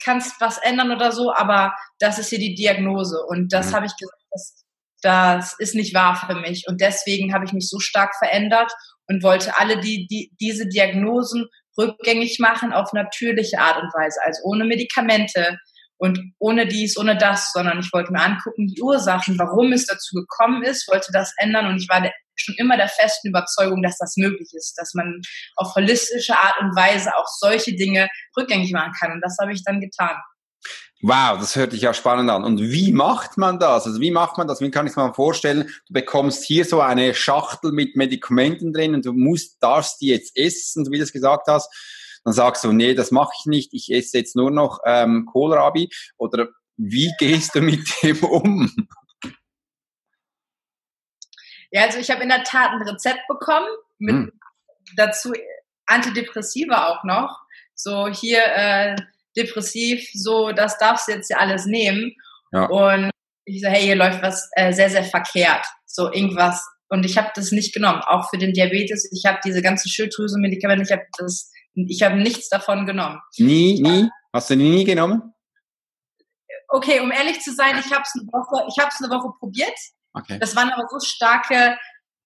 kannst 0.03 0.41
was 0.41 0.59
ändern 0.59 0.91
oder 0.91 1.13
so, 1.13 1.33
aber 1.33 1.75
das 1.99 2.19
ist 2.19 2.31
hier 2.31 2.39
die 2.39 2.55
Diagnose. 2.55 3.23
Und 3.27 3.53
das 3.53 3.71
mhm. 3.71 3.77
habe 3.77 3.87
ich 3.87 3.97
gesagt, 3.97 4.23
das, 4.31 4.65
das 5.03 5.55
ist 5.59 5.75
nicht 5.75 5.95
wahr 5.95 6.17
für 6.17 6.35
mich. 6.37 6.65
Und 6.69 6.81
deswegen 6.81 7.35
habe 7.35 7.45
ich 7.45 7.53
mich 7.53 7.69
so 7.69 7.79
stark 7.79 8.15
verändert 8.17 8.73
und 9.07 9.23
wollte 9.23 9.59
alle 9.59 9.79
die, 9.81 10.07
die, 10.07 10.33
diese 10.41 10.67
Diagnosen 10.69 11.47
rückgängig 11.79 12.39
machen 12.39 12.73
auf 12.73 12.93
natürliche 12.93 13.59
Art 13.59 13.83
und 13.83 13.93
Weise, 13.95 14.21
also 14.25 14.43
ohne 14.45 14.65
Medikamente 14.65 15.59
und 15.99 16.19
ohne 16.39 16.67
dies, 16.67 16.97
ohne 16.97 17.17
das, 17.17 17.53
sondern 17.53 17.81
ich 17.81 17.93
wollte 17.93 18.13
mir 18.13 18.23
angucken, 18.23 18.67
die 18.67 18.81
Ursachen, 18.81 19.39
warum 19.39 19.73
es 19.73 19.87
dazu 19.87 20.15
gekommen 20.15 20.63
ist, 20.63 20.89
wollte 20.89 21.13
das 21.13 21.33
ändern 21.37 21.67
und 21.67 21.77
ich 21.77 21.89
war 21.89 22.01
der 22.01 22.13
schon 22.41 22.55
immer 22.59 22.77
der 22.77 22.89
festen 22.89 23.29
Überzeugung, 23.29 23.83
dass 23.83 23.99
das 23.99 24.17
möglich 24.17 24.51
ist, 24.53 24.75
dass 24.77 24.95
man 24.95 25.21
auf 25.57 25.75
holistische 25.75 26.37
Art 26.37 26.59
und 26.61 26.75
Weise 26.77 27.15
auch 27.17 27.27
solche 27.39 27.75
Dinge 27.75 28.09
rückgängig 28.37 28.73
machen 28.73 28.93
kann. 28.99 29.13
Und 29.13 29.21
das 29.21 29.37
habe 29.41 29.53
ich 29.53 29.63
dann 29.65 29.81
getan. 29.81 30.17
Wow, 31.03 31.39
das 31.39 31.57
hört 31.57 31.73
sich 31.73 31.81
ja 31.81 31.95
spannend 31.95 32.29
an. 32.31 32.45
Und 32.45 32.61
wie 32.61 32.93
macht 32.93 33.39
man 33.39 33.59
das? 33.59 33.87
Also 33.87 34.01
wie 34.01 34.11
macht 34.11 34.37
man 34.37 34.47
das? 34.47 34.61
Wie 34.61 34.71
kann 34.71 34.87
ich 34.87 34.91
es 34.91 34.97
mir 34.97 35.15
vorstellen? 35.15 35.71
Du 35.87 35.95
bekommst 35.95 36.45
hier 36.45 36.67
so 36.67 36.83
eine 36.83 37.15
Schachtel 37.15 37.73
mit 37.73 37.97
Medikamenten 37.97 38.75
drin 38.75 38.95
und 38.95 39.07
du 39.07 39.15
musst, 39.15 39.63
darfst 39.63 40.03
die 40.03 40.09
jetzt 40.09 40.37
essen, 40.37 40.85
so 40.85 40.93
wie 40.93 40.99
du 40.99 41.05
es 41.05 41.13
gesagt 41.13 41.47
hast. 41.49 41.71
Dann 42.25 42.35
sagst 42.35 42.65
du, 42.65 42.73
nee, 42.73 42.93
das 42.93 43.13
mache 43.13 43.33
ich 43.39 43.47
nicht. 43.47 43.73
Ich 43.73 43.91
esse 43.91 44.19
jetzt 44.19 44.37
nur 44.37 44.51
noch 44.51 44.81
ähm, 44.85 45.25
Kohlrabi. 45.25 45.89
Oder 46.19 46.49
wie 46.77 47.11
gehst 47.19 47.55
du 47.55 47.63
mit 47.63 47.89
dem 48.03 48.23
um? 48.23 48.71
Ja, 51.71 51.85
also 51.85 51.99
ich 51.99 52.11
habe 52.11 52.23
in 52.23 52.29
der 52.29 52.43
Tat 52.45 52.73
ein 52.73 52.83
Rezept 52.83 53.21
bekommen, 53.29 53.69
mit 53.99 54.15
hm. 54.15 54.33
dazu 54.97 55.33
Antidepressiva 55.87 56.89
auch 56.89 57.05
noch. 57.05 57.39
So 57.75 58.09
hier 58.09 58.43
äh, 58.45 58.97
depressiv, 59.37 60.09
so 60.13 60.53
das 60.53 60.79
darfst 60.79 61.09
du 61.09 61.13
jetzt 61.13 61.31
ja 61.31 61.39
alles 61.39 61.67
nehmen. 61.67 62.13
Ja. 62.53 62.67
Und 62.67 63.11
ich 63.45 63.63
so, 63.63 63.69
hey, 63.69 63.83
hier 63.83 63.97
läuft 63.97 64.23
was 64.23 64.49
äh, 64.53 64.73
sehr, 64.73 64.91
sehr 64.91 65.05
verkehrt. 65.05 65.65
So 65.87 66.13
irgendwas. 66.13 66.67
Und 66.89 67.05
ich 67.05 67.17
habe 67.17 67.31
das 67.35 67.53
nicht 67.53 67.73
genommen, 67.73 68.03
auch 68.03 68.29
für 68.31 68.39
den 68.39 68.53
Diabetes. 68.53 69.11
Ich 69.13 69.25
habe 69.25 69.39
diese 69.45 69.63
ganzen 69.63 69.89
Schilddrüsenmedikamente, 69.89 70.85
ich 70.85 70.93
habe 70.93 71.07
das, 71.19 71.51
ich 71.75 72.03
habe 72.03 72.17
nichts 72.17 72.49
davon 72.49 72.85
genommen. 72.85 73.21
Nie, 73.39 73.81
nie? 73.81 74.09
Hast 74.33 74.51
du 74.51 74.57
nie 74.57 74.85
genommen? 74.85 75.35
okay, 76.71 77.01
um 77.01 77.11
ehrlich 77.11 77.41
zu 77.41 77.53
sein, 77.53 77.77
ich 77.79 77.93
habe 77.93 78.03
es 78.03 78.15
eine 78.15 78.27
Woche, 78.33 78.67
ich 78.69 78.79
habe 78.79 78.91
es 78.93 79.03
eine 79.03 79.13
Woche 79.13 79.33
probiert. 79.39 79.77
Okay. 80.13 80.39
Das 80.39 80.57
waren 80.57 80.71
aber 80.71 80.85
so 80.89 80.99
starke 81.01 81.77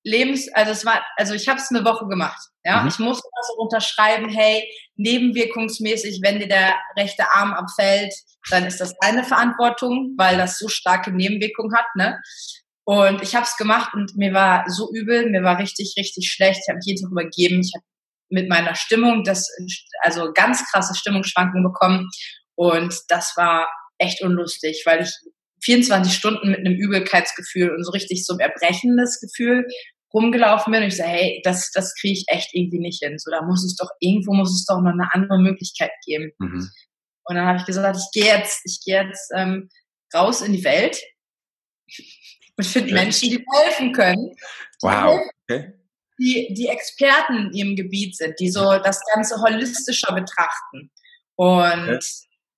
Lebens, 0.05 0.49
also 0.53 0.73
es 0.73 0.85
war, 0.85 1.03
also 1.17 1.35
ich 1.35 1.49
habe 1.49 1.59
es 1.59 1.71
eine 1.71 1.85
Woche 1.85 2.07
gemacht. 2.07 2.41
Ja, 2.63 2.83
mhm. 2.83 2.89
ich 2.89 2.99
musste 2.99 3.27
also 3.33 3.63
unterschreiben, 3.63 4.29
hey, 4.29 4.63
nebenwirkungsmäßig, 4.97 6.21
wenn 6.23 6.39
dir 6.39 6.49
der 6.49 6.75
rechte 6.97 7.31
Arm 7.33 7.53
abfällt, 7.55 8.13
dann 8.51 8.67
ist 8.67 8.81
das 8.81 8.95
deine 9.01 9.25
Verantwortung, 9.25 10.15
weil 10.19 10.37
das 10.37 10.59
so 10.59 10.69
starke 10.69 11.11
Nebenwirkungen 11.11 11.75
hat, 11.75 11.87
ne? 11.97 12.21
Und 12.87 13.23
ich 13.23 13.35
habe 13.35 13.47
es 13.47 13.57
gemacht 13.57 13.95
und 13.95 14.15
mir 14.15 14.35
war 14.35 14.65
so 14.69 14.91
übel, 14.93 15.31
mir 15.31 15.43
war 15.43 15.59
richtig, 15.59 15.95
richtig 15.97 16.31
schlecht. 16.31 16.61
Ich 16.63 16.69
habe 16.69 16.81
jeden 16.83 17.03
Tag 17.03 17.11
übergeben. 17.11 17.61
Ich 17.61 17.73
habe 17.75 17.85
mit 18.29 18.49
meiner 18.49 18.75
Stimmung 18.75 19.25
das, 19.25 19.49
also 20.01 20.33
ganz 20.35 20.71
krasse 20.71 20.95
Stimmungsschwankungen 20.95 21.65
bekommen. 21.65 22.11
Und 22.57 22.95
das 23.09 23.33
war 23.37 23.69
echt 23.97 24.23
unlustig, 24.23 24.83
weil 24.85 25.03
ich 25.03 25.15
24 25.65 26.13
Stunden 26.13 26.51
mit 26.51 26.61
einem 26.61 26.75
Übelkeitsgefühl 26.75 27.75
und 27.75 27.85
so 27.85 27.93
richtig 27.93 28.25
so 28.25 28.35
ein 28.35 28.41
erbrechendes 28.41 29.21
Gefühl 29.21 29.67
rumgelaufen 30.13 30.73
bin 30.73 30.83
und 30.83 30.89
ich 30.89 30.97
so, 30.97 31.03
hey, 31.03 31.41
das, 31.45 31.73
das 31.73 31.95
kriege 31.97 32.13
ich 32.13 32.25
echt 32.29 32.51
irgendwie 32.53 32.79
nicht 32.79 33.03
hin. 33.03 33.19
So, 33.19 33.31
da 33.31 33.43
muss 33.43 33.65
es 33.65 33.75
doch, 33.75 33.89
irgendwo 33.99 34.33
muss 34.33 34.55
es 34.55 34.65
doch 34.65 34.81
noch 34.81 34.93
eine 34.93 35.13
andere 35.13 35.41
Möglichkeit 35.41 35.91
geben. 36.07 36.31
Mhm. 36.39 36.71
Und 37.25 37.37
dann 37.37 37.47
habe 37.47 37.59
ich 37.59 37.65
gesagt, 37.65 37.97
ich 37.97 38.23
gehe 38.23 38.33
jetzt, 38.33 38.61
ich 38.65 38.81
gehe 38.85 39.03
jetzt 39.03 39.33
ähm, 39.35 39.69
raus 40.15 40.43
in 40.43 40.53
die 40.53 40.63
Welt 40.63 41.03
und 42.57 42.65
finde 42.65 42.95
Menschen, 42.95 43.31
die 43.31 43.39
mir 43.39 43.65
helfen 43.65 43.93
können. 43.93 44.35
Wow. 44.83 45.21
Okay. 45.49 45.73
Die, 46.21 46.55
die 46.55 46.69
Experten 46.69 47.49
in 47.49 47.53
ihrem 47.53 47.77
Gebiet 47.77 48.17
sind, 48.17 48.39
die 48.39 48.49
so 48.49 48.79
das 48.79 49.01
Ganze 49.13 49.43
holistischer 49.43 50.15
betrachten. 50.15 50.93
Und 51.35 51.97
okay 51.97 52.09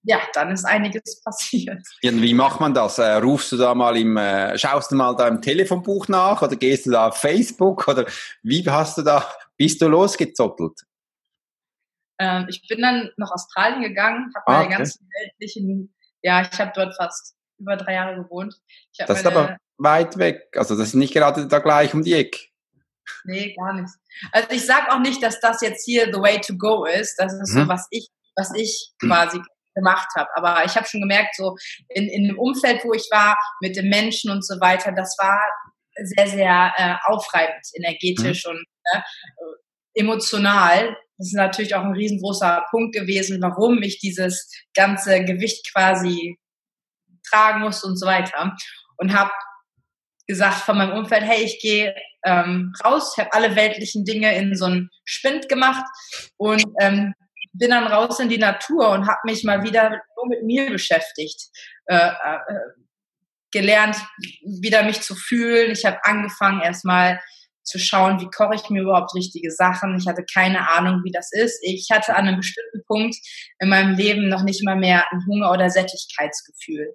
ja, 0.07 0.21
dann 0.33 0.53
ist 0.53 0.65
einiges 0.65 1.21
passiert. 1.25 1.85
wie 2.01 2.35
macht 2.35 2.61
man 2.61 2.73
das? 2.73 2.99
Äh, 2.99 3.15
rufst 3.17 3.53
du 3.53 3.57
da 3.57 3.75
mal 3.75 3.97
im, 3.97 4.17
äh, 4.17 4.57
schaust 4.57 4.93
du 4.93 4.97
mal 4.97 5.15
da 5.17 5.29
im 5.29 5.43
Telefonbuch 5.43 6.09
nach 6.09 6.41
oder 6.43 6.57
gehst 6.57 6.87
du 6.87 6.93
da 6.93 7.09
auf 7.09 7.19
Facebook 7.19 7.87
oder 7.89 8.07
wie 8.43 8.65
hast 8.69 8.99
du 8.99 9.03
da, 9.03 9.29
bist 9.57 9.83
du 9.83 9.89
losgezottelt? 9.89 10.81
Ähm, 12.19 12.47
ich 12.49 12.67
bin 12.69 12.81
dann 12.81 13.11
nach 13.17 13.33
Australien 13.33 13.83
gegangen, 13.83 14.33
habe 14.35 14.45
meine 14.47 14.67
okay. 14.67 14.77
ganzen 14.77 15.09
weltlichen, 15.21 15.95
ja, 16.23 16.41
ich 16.41 16.59
habe 16.59 16.73
dort 16.75 16.97
fast 16.97 17.35
über 17.59 17.77
drei 17.77 17.95
Jahre 17.95 18.23
gewohnt. 18.23 18.55
das 18.97 19.19
ist 19.19 19.27
aber 19.27 19.59
weit 19.79 20.17
weg, 20.19 20.49
also 20.57 20.77
das 20.77 20.89
ist 20.89 20.95
nicht 20.95 21.13
gerade 21.13 21.47
da 21.49 21.59
gleich 21.59 21.93
um 21.93 22.03
die 22.03 22.15
Ecke. 22.15 22.47
Nee, 23.25 23.55
gar 23.55 23.73
nicht. 23.75 23.93
Also 24.33 24.49
ich 24.51 24.65
sage 24.65 24.91
auch 24.93 25.01
nicht, 25.01 25.23
dass 25.23 25.41
das 25.41 25.61
jetzt 25.61 25.85
hier 25.85 26.07
the 26.07 26.21
way 26.21 26.41
to 26.41 26.57
go 26.57 26.85
ist. 26.85 27.17
Das 27.19 27.33
ist 27.35 27.55
mhm. 27.55 27.63
so, 27.63 27.69
was 27.69 27.87
ich, 27.91 28.09
was 28.35 28.53
ich 28.55 28.93
quasi 29.01 29.41
gemacht 29.77 30.09
habe. 30.17 30.29
Aber 30.35 30.65
ich 30.65 30.75
habe 30.75 30.87
schon 30.87 31.03
gemerkt, 31.03 31.37
so 31.37 31.57
in, 31.89 32.09
in 32.09 32.27
dem 32.27 32.39
Umfeld, 32.39 32.83
wo 32.85 32.93
ich 32.93 33.07
war, 33.13 33.37
mit 33.61 33.77
den 33.77 33.89
Menschen 33.89 34.31
und 34.31 34.45
so 34.45 34.59
weiter, 34.61 34.91
das 34.93 35.15
war 35.19 35.41
sehr, 35.95 36.27
sehr 36.27 36.73
äh, 36.77 36.95
aufreibend, 37.05 37.65
energetisch 37.75 38.45
mhm. 38.45 38.53
und 38.53 38.65
äh, 38.93 39.01
emotional. 40.01 40.97
Das 41.19 41.29
ist 41.29 41.35
natürlich 41.35 41.75
auch 41.75 41.85
ein 41.85 41.95
riesengroßer 41.95 42.67
Punkt 42.71 42.95
gewesen, 42.95 43.41
warum 43.41 43.83
ich 43.83 43.99
dieses 43.99 44.51
ganze 44.75 45.25
Gewicht 45.25 45.73
quasi 45.73 46.37
tragen 47.31 47.61
muss 47.61 47.83
und 47.85 47.97
so 47.97 48.07
weiter. 48.07 48.55
Und 48.99 49.17
habe 49.17 49.31
gesagt 50.27 50.57
von 50.57 50.77
meinem 50.77 50.99
Umfeld, 50.99 51.23
hey, 51.23 51.43
ich 51.43 51.61
gehe 51.61 51.95
ähm, 52.25 52.73
raus, 52.85 53.17
habe 53.17 53.33
alle 53.33 53.57
weltlichen 53.57 54.05
Dinge 54.05 54.37
in 54.37 54.55
so 54.57 54.67
einen 54.67 54.91
Spind 55.05 55.49
gemacht 55.49 55.85
und 56.37 56.65
ähm, 56.81 57.15
bin 57.59 57.71
dann 57.71 57.87
raus 57.87 58.21
in 58.21 58.29
die 58.29 58.39
Natur 58.39 58.91
und 58.91 59.07
habe 59.07 59.21
mich 59.25 59.45
mal 59.45 59.63
wieder 59.63 59.91
nur 59.91 60.29
mit 60.29 60.43
mir 60.45 60.71
beschäftigt. 60.71 61.51
Äh, 61.87 62.09
äh, 62.09 62.39
gelernt, 63.53 63.97
wieder 64.45 64.83
mich 64.83 65.01
zu 65.01 65.15
fühlen. 65.15 65.71
Ich 65.71 65.87
habe 65.87 66.05
angefangen 66.05 66.61
erstmal 66.61 67.21
zu 67.63 67.79
schauen, 67.79 68.21
wie 68.21 68.31
koche 68.31 68.55
ich 68.55 68.71
mir 68.71 68.83
überhaupt 68.83 69.15
richtige 69.15 69.51
Sachen. 69.51 69.97
Ich 69.99 70.07
hatte 70.07 70.25
keine 70.25 70.71
Ahnung, 70.71 71.01
wie 71.05 71.11
das 71.11 71.33
ist. 71.33 71.59
Ich 71.63 71.89
hatte 71.91 72.15
an 72.15 72.29
einem 72.29 72.37
bestimmten 72.37 72.85
Punkt 72.87 73.17
in 73.59 73.69
meinem 73.69 73.97
Leben 73.97 74.29
noch 74.29 74.43
nicht 74.43 74.63
mal 74.65 74.77
mehr 74.77 75.05
ein 75.11 75.25
Hunger- 75.27 75.51
oder 75.51 75.71
Sättigkeitsgefühl. 75.71 76.95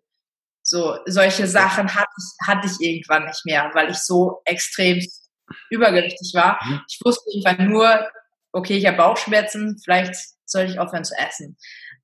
So, 0.64 0.98
solche 1.08 1.48
Sachen 1.48 1.94
hatte 1.94 2.12
ich, 2.18 2.48
hatte 2.48 2.68
ich 2.68 2.80
irgendwann 2.80 3.26
nicht 3.26 3.46
mehr, 3.46 3.72
weil 3.74 3.90
ich 3.90 3.98
so 3.98 4.42
extrem 4.46 5.04
übergewichtig 5.70 6.32
war. 6.36 6.60
Mhm. 6.64 6.82
Ich 6.88 7.00
wusste 7.04 7.24
irgendwann 7.34 7.70
nur, 7.70 8.08
okay, 8.54 8.78
ich 8.78 8.86
habe 8.86 8.98
Bauchschmerzen, 8.98 9.80
vielleicht 9.84 10.16
soll 10.52 10.66
ich 10.66 10.80
aufhören 10.80 11.04
zu 11.04 11.16
essen. 11.18 11.58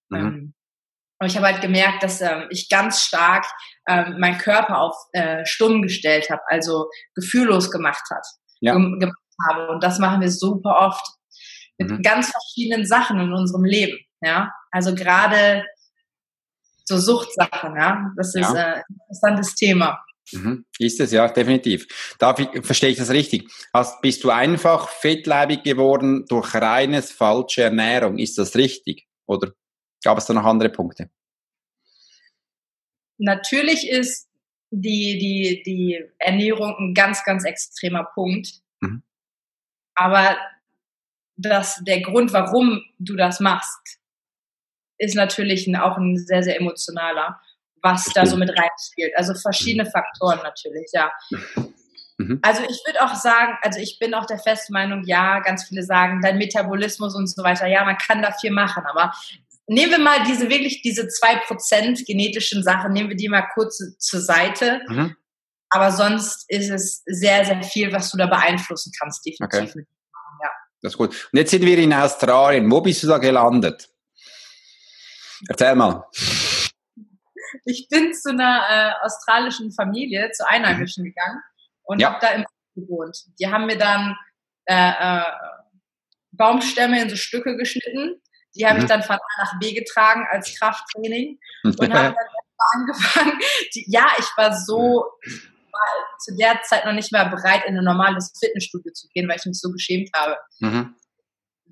Mhm. 0.10 0.18
Ähm, 0.18 0.54
und 1.20 1.28
ich 1.28 1.36
habe 1.36 1.48
halt 1.48 1.62
gemerkt, 1.62 2.04
dass 2.04 2.22
ähm, 2.22 2.46
ich 2.50 2.70
ganz 2.70 3.02
stark 3.02 3.46
ähm, 3.88 4.20
meinen 4.20 4.38
Körper 4.38 4.80
auf 4.80 4.96
äh, 5.14 5.46
stumm 5.46 5.82
gestellt 5.82 6.30
habe, 6.30 6.42
also 6.48 6.90
gefühllos 7.16 7.72
gemacht 7.72 8.04
hat, 8.12 8.26
ja. 8.60 8.74
gemacht 8.74 9.18
habe. 9.50 9.70
Und 9.70 9.84
das 9.84 9.98
machen 9.98 10.22
wir 10.22 10.32
super 10.32 10.78
oft 10.80 11.06
mit 11.78 11.90
mhm. 11.90 12.02
ganz 12.02 12.32
verschiedenen 12.32 12.86
Sachen 12.86 13.20
in 13.20 13.34
unserem 13.34 13.64
Leben. 13.64 13.98
Ja, 14.22 14.52
also 14.72 14.96
gerade 14.96 15.64
so 16.86 16.98
Suchtsachen. 16.98 17.76
Ja, 17.76 18.12
das 18.16 18.36
ist 18.36 18.54
ja. 18.54 18.56
äh, 18.56 18.76
ein 18.76 18.84
interessantes 18.90 19.56
Thema. 19.56 20.00
Mhm. 20.32 20.66
Ist 20.80 21.00
es, 21.00 21.12
ja, 21.12 21.28
definitiv. 21.28 21.88
Darf 22.20 22.40
ich, 22.40 22.66
verstehe 22.66 22.90
ich 22.90 22.98
das 22.98 23.10
richtig? 23.10 23.50
Hast, 23.74 24.02
bist 24.02 24.24
du 24.24 24.30
einfach 24.30 24.90
fettleibig 24.90 25.64
geworden 25.64 26.26
durch 26.28 26.54
reines 26.56 27.12
falsche 27.12 27.64
Ernährung? 27.64 28.18
Ist 28.18 28.38
das 28.38 28.56
richtig? 28.56 29.08
Oder 29.26 29.54
gab 30.04 30.18
es 30.18 30.26
da 30.26 30.34
noch 30.34 30.46
andere 30.46 30.70
Punkte? 30.70 31.10
Natürlich 33.18 33.90
ist 33.90 34.28
die, 34.70 35.18
die, 35.18 35.64
die 35.64 36.04
Ernährung 36.20 36.76
ein 36.78 36.94
ganz, 36.94 37.24
ganz 37.24 37.46
extremer 37.46 38.04
Punkt. 38.14 38.62
Mhm. 38.82 39.04
Aber 39.96 40.38
das, 41.38 41.82
der 41.86 42.02
Grund, 42.02 42.34
warum 42.34 42.84
du 43.00 43.16
das 43.16 43.40
machst, 43.40 44.00
ist 44.98 45.16
natürlich 45.16 45.68
auch 45.78 45.98
ein 45.98 46.18
sehr, 46.18 46.44
sehr 46.44 46.58
emotionaler 46.60 47.40
was 47.92 48.06
da 48.14 48.26
so 48.26 48.38
mit 48.38 48.50
reinspielt. 48.50 49.14
Also 49.18 49.34
verschiedene 49.34 49.86
mhm. 49.86 49.92
Faktoren 49.92 50.40
natürlich, 50.44 50.90
ja. 50.94 51.12
Mhm. 52.18 52.40
Also 52.42 52.64
ich 52.64 52.82
würde 52.86 53.02
auch 53.02 53.16
sagen, 53.16 53.58
also 53.62 53.80
ich 53.80 54.00
bin 54.00 54.14
auch 54.14 54.26
der 54.26 54.40
festen 54.40 54.74
Meinung, 54.74 55.04
ja, 55.06 55.40
ganz 55.40 55.68
viele 55.68 55.84
sagen, 55.84 56.22
dein 56.22 56.38
Metabolismus 56.38 57.16
und 57.16 57.28
so 57.28 57.44
weiter, 57.44 57.68
ja, 57.68 57.86
man 57.86 57.98
kann 57.98 58.22
da 58.22 58.32
viel 58.32 58.52
machen, 58.52 58.84
aber 58.90 59.14
nehmen 59.68 59.92
wir 59.92 60.00
mal 60.00 60.24
diese 60.24 60.50
wirklich, 60.50 60.82
diese 60.82 61.08
zwei 61.08 61.38
Prozent 61.46 62.06
genetischen 62.06 62.64
Sachen, 62.64 62.94
nehmen 62.94 63.10
wir 63.10 63.18
die 63.18 63.30
mal 63.30 63.48
kurz 63.54 63.82
zur 64.00 64.22
Seite. 64.22 64.82
Mhm. 64.88 65.16
Aber 65.70 65.92
sonst 65.92 66.46
ist 66.50 66.70
es 66.70 67.04
sehr, 67.06 67.44
sehr 67.44 67.62
viel, 67.62 67.92
was 67.92 68.10
du 68.12 68.18
da 68.18 68.28
beeinflussen 68.28 68.92
kannst, 68.98 69.26
definitiv. 69.26 69.66
Okay. 69.68 69.86
Ja. 70.42 70.50
Das 70.82 70.94
ist 70.94 70.98
gut. 70.98 71.10
Und 71.10 71.40
jetzt 71.40 71.52
sind 71.52 71.66
wir 71.66 71.78
in 71.78 71.94
Australien. 71.94 72.72
Wo 72.72 72.80
bist 72.80 73.04
du 73.04 73.08
da 73.08 73.18
gelandet? 73.18 73.90
Erzähl 75.50 75.76
mal 75.76 76.06
ich 77.66 77.88
bin 77.90 78.14
zu 78.14 78.30
einer 78.30 78.62
äh, 78.70 79.06
australischen 79.06 79.72
Familie, 79.72 80.32
zu 80.32 80.48
Einheimischen 80.48 81.04
mhm. 81.04 81.10
gegangen 81.10 81.42
und 81.84 82.02
ja. 82.02 82.10
habe 82.12 82.20
da 82.22 82.30
im 82.30 82.46
gewohnt. 82.78 83.18
Die 83.40 83.48
haben 83.48 83.66
mir 83.66 83.78
dann 83.78 84.16
äh, 84.66 85.20
äh, 85.20 85.24
Baumstämme 86.32 87.02
in 87.02 87.10
so 87.10 87.16
Stücke 87.16 87.58
geschnitten. 87.58 88.22
Die 88.56 88.66
habe 88.66 88.78
mhm. 88.78 88.84
ich 88.84 88.90
dann 88.90 89.04
von 89.04 89.16
A 89.16 89.44
nach 89.44 89.60
B 89.60 89.74
getragen 89.74 90.26
als 90.30 90.58
Krafttraining 90.58 91.40
und 91.64 91.94
habe 91.94 92.16
dann 92.16 92.16
angefangen. 92.74 93.40
Die, 93.74 93.86
ja, 93.88 94.08
ich 94.20 94.26
war 94.38 94.54
so 94.54 95.06
ich 95.26 95.42
war 95.74 96.18
zu 96.20 96.36
der 96.36 96.62
Zeit 96.64 96.86
noch 96.86 96.94
nicht 96.94 97.12
mehr 97.12 97.30
bereit, 97.30 97.66
in 97.66 97.78
ein 97.78 97.84
normales 97.84 98.32
Fitnessstudio 98.40 98.94
zu 98.94 99.08
gehen, 99.10 99.28
weil 99.28 99.38
ich 99.38 99.46
mich 99.46 99.60
so 99.60 99.72
geschämt 99.72 100.10
habe. 100.16 100.38
Mhm. 100.60 100.96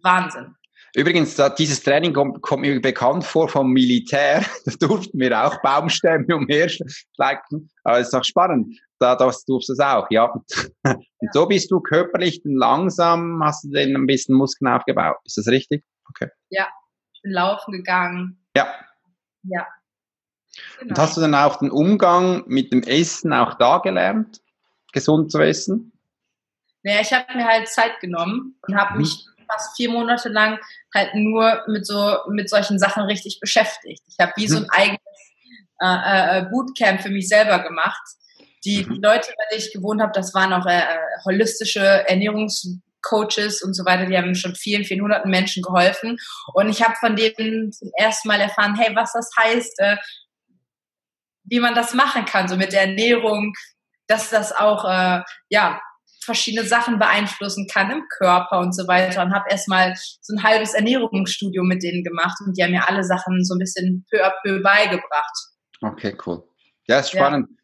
Wahnsinn. 0.02 0.56
Übrigens, 0.96 1.36
dieses 1.58 1.84
Training 1.84 2.14
kommt, 2.14 2.42
kommt, 2.42 2.62
mir 2.62 2.82
bekannt 2.82 3.26
vor 3.26 3.50
vom 3.50 3.72
Militär. 3.72 4.44
Da 4.66 4.88
durften 4.88 5.20
wir 5.20 5.46
auch 5.46 5.62
Baumstämme 5.62 6.26
umherschleichen. 6.36 7.70
Aber 7.84 8.00
es 8.00 8.08
ist 8.08 8.14
auch 8.14 8.24
spannend. 8.24 8.80
Da 8.98 9.16
das 9.16 9.44
durfst 9.44 9.68
du 9.68 9.74
es 9.74 9.80
auch, 9.80 10.08
ja. 10.10 10.32
Und 10.84 11.34
so 11.34 11.46
bist 11.48 11.70
du 11.70 11.82
körperlich 11.82 12.42
langsam, 12.46 13.42
hast 13.44 13.66
du 13.66 13.72
denn 13.72 13.96
ein 13.96 14.08
bisschen 14.08 14.36
Muskeln 14.36 14.72
aufgebaut. 14.72 15.18
Ist 15.26 15.38
das 15.38 15.48
richtig? 15.48 15.84
Okay. 16.10 16.30
Ja, 16.50 16.68
ich 17.14 17.22
bin 17.22 17.34
laufen 17.34 17.74
gegangen. 17.74 18.42
Ja. 18.56 18.74
Ja. 19.44 19.68
Genau. 20.80 20.92
Und 20.92 20.98
hast 20.98 21.18
du 21.18 21.22
dann 21.22 21.36
auch 21.36 21.58
den 21.58 21.72
Umgang 21.72 22.44
mit 22.48 22.72
dem 22.72 22.84
Essen 22.84 23.34
auch 23.34 23.56
da 23.56 23.80
gelernt, 23.80 24.40
gesund 24.94 25.30
zu 25.30 25.40
essen? 25.40 25.92
Naja, 26.84 27.02
ich 27.02 27.12
habe 27.12 27.36
mir 27.36 27.46
halt 27.46 27.68
Zeit 27.68 28.00
genommen 28.00 28.58
und 28.62 28.76
habe 28.78 28.94
mhm. 28.94 29.00
mich 29.00 29.26
fast 29.50 29.76
vier 29.76 29.90
Monate 29.90 30.30
lang 30.30 30.60
halt 30.94 31.16
nur 31.16 31.64
mit 31.68 31.86
so 31.86 32.18
mit 32.30 32.50
solchen 32.50 32.80
Sachen 32.80 33.04
richtig 33.04 33.40
beschäftigt. 33.40 34.04
Ich 34.08 34.16
habe 34.20 34.34
wie 34.36 34.48
so 34.48 34.58
ein 34.58 34.64
mhm. 34.64 34.70
eigenes 34.72 35.00
äh, 35.82 36.40
äh, 36.40 36.46
Bootcamp 36.50 37.02
für 37.02 37.10
mich 37.10 37.28
selber 37.28 37.60
gemacht. 37.60 38.02
Die, 38.64 38.84
die 38.84 38.90
mhm. 38.90 39.02
Leute, 39.02 39.28
bei 39.38 39.44
denen 39.52 39.62
ich 39.62 39.74
gewohnt 39.74 40.02
habe, 40.02 40.12
das 40.14 40.34
waren 40.34 40.54
auch 40.54 40.66
äh, 40.66 40.80
äh, 40.80 40.98
holistische 41.26 42.08
Ernährungscoaches 42.08 43.62
und 43.62 43.74
so 43.74 43.86
weiter, 43.86 44.06
die 44.06 44.18
haben 44.18 44.34
schon 44.36 44.56
vielen, 44.56 44.86
vielen 44.86 45.02
hunderten 45.02 45.30
Menschen 45.30 45.62
geholfen. 45.62 46.18
Und 46.54 46.70
ich 46.70 46.82
habe 46.82 46.96
von 46.96 47.16
denen 47.16 47.72
zum 47.72 47.92
ersten 47.96 48.28
Mal 48.28 48.40
erfahren, 48.40 48.76
hey, 48.76 48.96
was 48.96 49.14
das 49.14 49.30
heißt, 49.38 49.80
äh, 49.80 49.98
wie 51.44 51.60
man 51.60 51.76
das 51.76 51.94
machen 51.94 52.26
kann, 52.26 52.48
so 52.48 52.56
mit 52.56 52.74
der 52.74 52.82
Ernährung, 52.82 53.54
dass 54.08 54.30
das 54.30 54.52
auch 54.52 54.86
äh, 54.86 55.22
ja 55.50 55.80
verschiedene 56.26 56.68
Sachen 56.68 57.00
beeinflussen 57.00 57.68
kann 57.72 57.92
im 57.92 58.04
Körper 58.18 58.60
und 58.60 58.76
so 58.76 58.88
weiter 58.88 59.24
und 59.24 59.34
habe 59.34 59.46
erstmal 59.50 59.94
so 60.22 60.36
ein 60.36 60.44
halbes 60.44 60.74
Ernährungsstudium 60.74 61.68
mit 61.68 61.84
denen 61.84 62.04
gemacht 62.04 62.38
und 62.46 62.58
die 62.58 62.64
haben 62.64 62.72
mir 62.72 62.88
alle 62.88 63.04
Sachen 63.04 63.44
so 63.44 63.56
ein 63.56 63.60
bisschen 63.60 64.06
peu 64.10 64.24
à 64.24 64.32
peu 64.44 64.62
beigebracht. 64.62 65.36
Okay, 65.82 66.18
cool. 66.26 66.44
Ja, 66.88 67.00
ist 67.00 67.12
spannend. 67.12 67.48
Ja. 67.50 67.56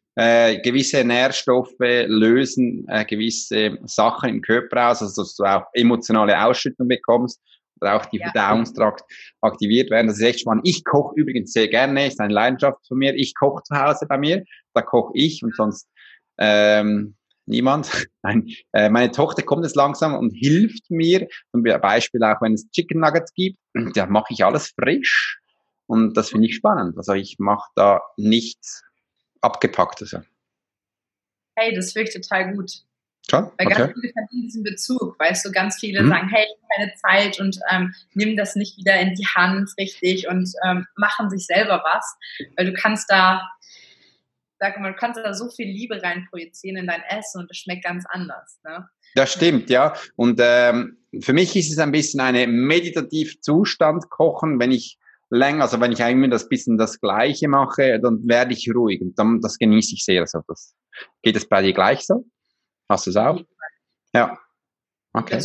Äh, 0.48 0.62
gewisse 0.62 1.03
Nährstoffe 1.03 1.80
lösen 1.80 2.86
äh, 2.89 3.06
gewisse 3.06 3.77
Sachen 3.86 4.30
im 4.30 4.41
Körper 4.41 4.89
aus, 4.89 5.01
also 5.01 5.22
dass 5.22 5.36
du 5.36 5.46
auch 5.46 5.63
emotionale 5.74 6.38
Ausschüttung 6.44 6.88
bekommst 6.88 7.41
oder 7.80 7.96
auch 7.96 8.06
die 8.08 8.18
ja. 8.18 8.30
Verdauungstrakt 8.30 9.03
aktiviert 9.41 9.89
werden. 9.89 10.08
Das 10.08 10.18
ist 10.18 10.24
echt 10.24 10.41
spannend. 10.41 10.68
Ich 10.68 10.84
koche 10.84 11.15
übrigens 11.15 11.53
sehr 11.53 11.68
gerne, 11.68 12.08
ist 12.08 12.20
eine 12.20 12.34
Leidenschaft 12.34 12.86
von 12.88 12.98
mir. 12.98 13.15
Ich 13.15 13.34
koche 13.36 13.63
zu 13.63 13.75
Hause 13.75 14.06
bei 14.08 14.18
mir, 14.18 14.44
da 14.74 14.82
koche 14.82 15.13
ich 15.15 15.41
und 15.44 15.56
sonst 15.56 15.88
ähm, 16.38 17.15
niemand. 17.51 17.91
Nein, 18.24 18.50
äh, 18.74 18.89
meine 18.89 19.12
Tochter 19.12 19.43
kommt 19.43 19.63
jetzt 19.63 19.75
langsam 19.75 20.15
und 20.15 20.31
hilft 20.31 20.89
mir. 20.89 21.27
Zum 21.51 21.62
Beispiel 21.62 22.24
auch, 22.24 22.41
wenn 22.41 22.53
es 22.53 22.70
Chicken 22.72 23.00
Nuggets 23.00 23.34
gibt, 23.34 23.60
da 23.96 24.08
mache 24.08 24.34
ich 24.34 24.43
alles 24.43 24.74
frisch. 24.79 25.39
Und 25.86 26.15
das 26.15 26.29
finde 26.29 26.48
ich 26.48 26.55
spannend. 26.55 26.98
Also 26.98 27.13
ich 27.13 27.36
mache 27.38 27.70
da 27.75 28.01
nichts 28.17 28.84
Abgepacktes. 29.41 30.15
Hey, 31.55 31.75
das 31.75 31.93
wirkt 31.96 32.13
total 32.13 32.53
gut. 32.55 32.72
Schon? 33.29 33.51
Weil 33.58 33.67
okay. 33.67 33.75
ganz 33.75 33.93
viele 33.93 34.13
verdienen 34.13 34.43
diesen 34.43 34.63
Bezug, 34.63 35.20
weißt 35.20 35.46
du, 35.46 35.51
ganz 35.51 35.79
viele 35.79 36.01
mhm. 36.01 36.10
sagen, 36.10 36.29
hey, 36.29 36.46
ich 36.46 36.58
habe 36.58 36.74
keine 36.75 36.93
Zeit 36.96 37.39
und 37.39 37.60
ähm, 37.70 37.93
nimm 38.13 38.36
das 38.36 38.55
nicht 38.55 38.77
wieder 38.77 39.00
in 39.00 39.13
die 39.13 39.27
Hand 39.27 39.70
richtig 39.77 40.27
und 40.27 40.50
ähm, 40.65 40.86
machen 40.96 41.29
sich 41.29 41.46
selber 41.46 41.84
was, 41.84 42.15
weil 42.58 42.65
du 42.65 42.74
kannst 42.74 43.12
da 43.12 43.48
sag 44.62 44.80
mal, 44.80 44.91
du 44.91 44.98
kannst 44.98 45.20
da 45.20 45.34
so 45.34 45.50
viel 45.50 45.68
Liebe 45.68 46.01
reinprojizieren 46.01 46.77
in 46.77 46.88
dein 46.88 47.01
Essen 47.10 47.41
und 47.41 47.51
es 47.51 47.58
schmeckt 47.58 47.84
ganz 47.84 48.06
anders. 48.08 48.60
Ne? 48.63 48.88
Das 49.15 49.34
stimmt, 49.34 49.72
ja. 49.72 49.96
Und 50.15 50.39
ähm, 50.41 50.98
für 51.20 51.34
mich 51.34 51.56
ist 51.56 51.72
es 51.72 51.80
ein 51.80 51.91
bisschen 51.91 52.20
eine 52.20 52.46
meditativ 52.46 53.41
Zustand 53.41 54.10
kochen, 54.12 54.60
wenn 54.60 54.72
ich 54.72 55.00
länger, 55.32 55.63
also 55.63 55.82
wenn 55.82 55.91
ich 55.91 56.03
eigentlich 56.03 56.30
das 56.30 56.48
bisschen 56.48 56.77
das 56.77 57.01
Gleiche 57.01 57.48
mache, 57.48 58.00
dann 58.00 58.27
werde 58.27 58.53
ich 58.53 58.70
ruhig 58.74 59.01
und 59.01 59.18
dann 59.18 59.41
das 59.41 59.58
genieße 59.58 59.96
ich 59.96 60.06
sehr. 60.06 60.22
Also 60.22 60.41
das 60.48 60.75
geht 61.24 61.36
es 61.36 61.50
bei 61.50 61.63
dir 61.63 61.74
gleich 61.74 62.06
so? 62.06 62.25
Hast 62.88 63.08
du 63.08 63.10
es 63.10 63.18
auch? 63.18 63.41
Ja. 64.13 64.38
Okay. 65.13 65.41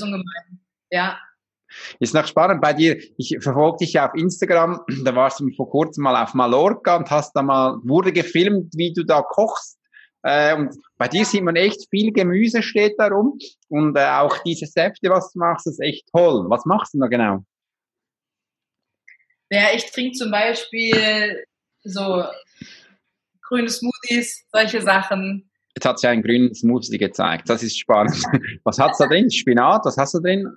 Ja, 0.90 1.18
ist 2.00 2.14
noch 2.14 2.26
spannend 2.26 2.60
bei 2.60 2.72
dir. 2.72 2.98
Ich 3.16 3.36
verfolge 3.40 3.78
dich 3.78 3.94
ja 3.94 4.08
auf 4.08 4.14
Instagram. 4.14 4.80
Da 5.04 5.14
warst 5.14 5.40
du 5.40 5.48
vor 5.56 5.70
kurzem 5.70 6.04
mal 6.04 6.22
auf 6.22 6.34
Mallorca 6.34 6.96
und 6.96 7.10
hast 7.10 7.32
da 7.34 7.42
mal, 7.42 7.78
wurde 7.84 8.12
gefilmt, 8.12 8.74
wie 8.76 8.92
du 8.92 9.04
da 9.04 9.22
kochst. 9.22 9.78
Äh, 10.22 10.54
und 10.56 10.76
bei 10.98 11.06
dir 11.06 11.24
sieht 11.24 11.42
man 11.42 11.56
echt 11.56 11.88
viel 11.90 12.12
Gemüse 12.12 12.62
steht 12.62 12.94
da 12.98 13.06
rum. 13.08 13.38
Und 13.68 13.96
äh, 13.96 14.06
auch 14.06 14.38
diese 14.42 14.66
Säfte, 14.66 15.08
was 15.10 15.32
du 15.32 15.38
machst, 15.38 15.66
ist 15.66 15.80
echt 15.80 16.08
toll. 16.10 16.46
Was 16.48 16.64
machst 16.64 16.94
du 16.94 16.98
da 16.98 17.06
genau? 17.06 17.44
Ja, 19.50 19.68
ich 19.74 19.90
trinke 19.92 20.16
zum 20.16 20.32
Beispiel 20.32 21.44
so 21.84 22.24
grüne 23.42 23.68
Smoothies, 23.68 24.44
solche 24.52 24.82
Sachen. 24.82 25.48
Jetzt 25.76 25.84
hat 25.84 25.98
sie 25.98 26.08
einen 26.08 26.22
grünen 26.22 26.54
Smoothie 26.54 26.98
gezeigt. 26.98 27.48
Das 27.48 27.62
ist 27.62 27.78
spannend. 27.78 28.20
Was 28.64 28.78
hat's 28.78 28.98
da 28.98 29.06
drin? 29.06 29.30
Spinat? 29.30 29.84
Was 29.84 29.96
hast 29.96 30.14
du 30.14 30.20
drin? 30.20 30.48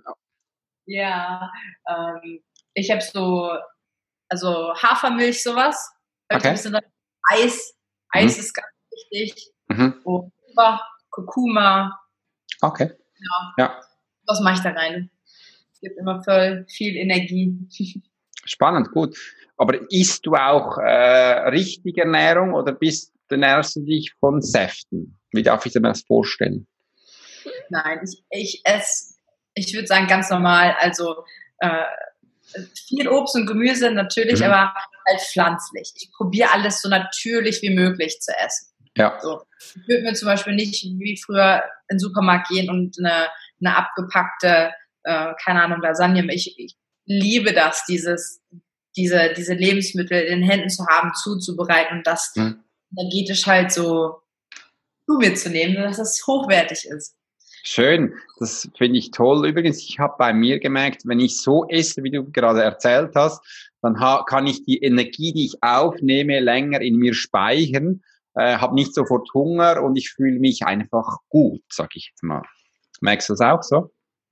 Ja, 0.89 1.51
ähm, 1.87 2.41
ich 2.73 2.89
habe 2.89 3.01
so, 3.01 3.51
also 4.27 4.73
Hafermilch, 4.73 5.43
sowas. 5.43 5.91
Okay. 6.29 6.49
Eis. 7.29 7.75
Eis 8.09 8.35
mhm. 8.35 8.39
ist 8.39 8.53
ganz 8.55 8.67
wichtig. 9.11 9.51
Mhm. 9.67 10.01
Und 10.03 10.33
Kurkuma. 11.11 11.99
Okay. 12.61 12.91
Ja. 13.19 13.53
ja. 13.59 13.81
Was 14.25 14.41
mache 14.41 14.55
ich 14.55 14.61
da 14.61 14.71
rein? 14.71 15.11
Es 15.73 15.79
gibt 15.79 15.99
immer 15.99 16.23
voll 16.23 16.65
viel 16.67 16.95
Energie. 16.95 17.55
Spannend, 18.45 18.91
gut. 18.91 19.15
Aber 19.57 19.79
isst 19.91 20.25
du 20.25 20.33
auch 20.33 20.79
äh, 20.79 21.49
richtige 21.49 22.01
Ernährung 22.01 22.55
oder 22.55 22.71
bist, 22.71 23.13
ernährst 23.29 23.75
du 23.75 23.81
dich 23.81 24.15
von 24.19 24.41
Säften? 24.41 25.19
Wie 25.31 25.43
darf 25.43 25.67
ich 25.67 25.75
mir 25.75 25.81
das 25.81 26.01
vorstellen? 26.01 26.65
Nein, 27.69 27.99
ich, 28.03 28.23
ich 28.31 28.61
esse 28.63 29.18
ich 29.67 29.73
würde 29.73 29.87
sagen, 29.87 30.07
ganz 30.07 30.29
normal. 30.29 30.75
Also 30.79 31.23
äh, 31.59 31.85
viel 32.87 33.07
Obst 33.07 33.35
und 33.35 33.45
Gemüse 33.45 33.91
natürlich, 33.91 34.39
mhm. 34.39 34.47
aber 34.47 34.73
halt 35.07 35.21
pflanzlich. 35.21 35.91
Ich 35.95 36.11
probiere 36.11 36.51
alles 36.51 36.81
so 36.81 36.89
natürlich 36.89 37.61
wie 37.61 37.73
möglich 37.73 38.19
zu 38.19 38.31
essen. 38.37 38.67
Ja. 38.97 39.17
So. 39.21 39.41
Ich 39.59 39.87
würde 39.87 40.03
mir 40.03 40.13
zum 40.13 40.27
Beispiel 40.27 40.55
nicht 40.55 40.83
wie 40.83 41.21
früher 41.23 41.63
in 41.89 41.95
den 41.95 41.99
Supermarkt 41.99 42.49
gehen 42.49 42.69
und 42.69 42.97
eine, 42.99 43.27
eine 43.61 43.75
abgepackte, 43.75 44.71
äh, 45.03 45.33
keine 45.43 45.63
Ahnung, 45.63 45.81
Lasagne. 45.81 46.25
Ich, 46.33 46.57
ich 46.57 46.75
liebe 47.05 47.53
das, 47.53 47.85
dieses, 47.85 48.41
diese, 48.95 49.33
diese 49.35 49.53
Lebensmittel 49.53 50.21
in 50.21 50.41
den 50.41 50.49
Händen 50.49 50.69
zu 50.69 50.85
haben, 50.87 51.13
zuzubereiten 51.13 51.99
und 51.99 52.07
das 52.07 52.31
mhm. 52.35 52.63
energetisch 52.97 53.45
halt 53.47 53.71
so 53.71 54.21
zu 55.05 55.17
mir 55.17 55.33
zu 55.35 55.49
nehmen, 55.49 55.75
dass 55.75 55.99
es 55.99 56.25
hochwertig 56.27 56.85
ist. 56.85 57.15
Schön, 57.63 58.13
das 58.39 58.69
finde 58.77 58.99
ich 58.99 59.11
toll. 59.11 59.47
Übrigens, 59.47 59.79
ich 59.83 59.99
habe 59.99 60.15
bei 60.17 60.33
mir 60.33 60.59
gemerkt, 60.59 61.01
wenn 61.05 61.19
ich 61.19 61.37
so 61.37 61.67
esse, 61.67 62.03
wie 62.03 62.11
du 62.11 62.29
gerade 62.31 62.63
erzählt 62.63 63.11
hast, 63.15 63.41
dann 63.81 63.95
kann 64.25 64.47
ich 64.47 64.63
die 64.65 64.79
Energie, 64.79 65.33
die 65.33 65.45
ich 65.45 65.63
aufnehme, 65.63 66.39
länger 66.39 66.81
in 66.81 66.97
mir 66.97 67.13
speichern, 67.13 68.01
äh, 68.35 68.57
habe 68.57 68.75
nicht 68.75 68.93
sofort 68.93 69.27
Hunger 69.33 69.81
und 69.83 69.97
ich 69.97 70.11
fühle 70.11 70.39
mich 70.39 70.65
einfach 70.65 71.17
gut, 71.29 71.61
sag 71.69 71.95
ich 71.95 72.09
jetzt 72.09 72.23
mal. 72.23 72.43
Merkst 73.01 73.29
du 73.29 73.33
das 73.33 73.41
auch 73.41 73.63
so? 73.63 73.91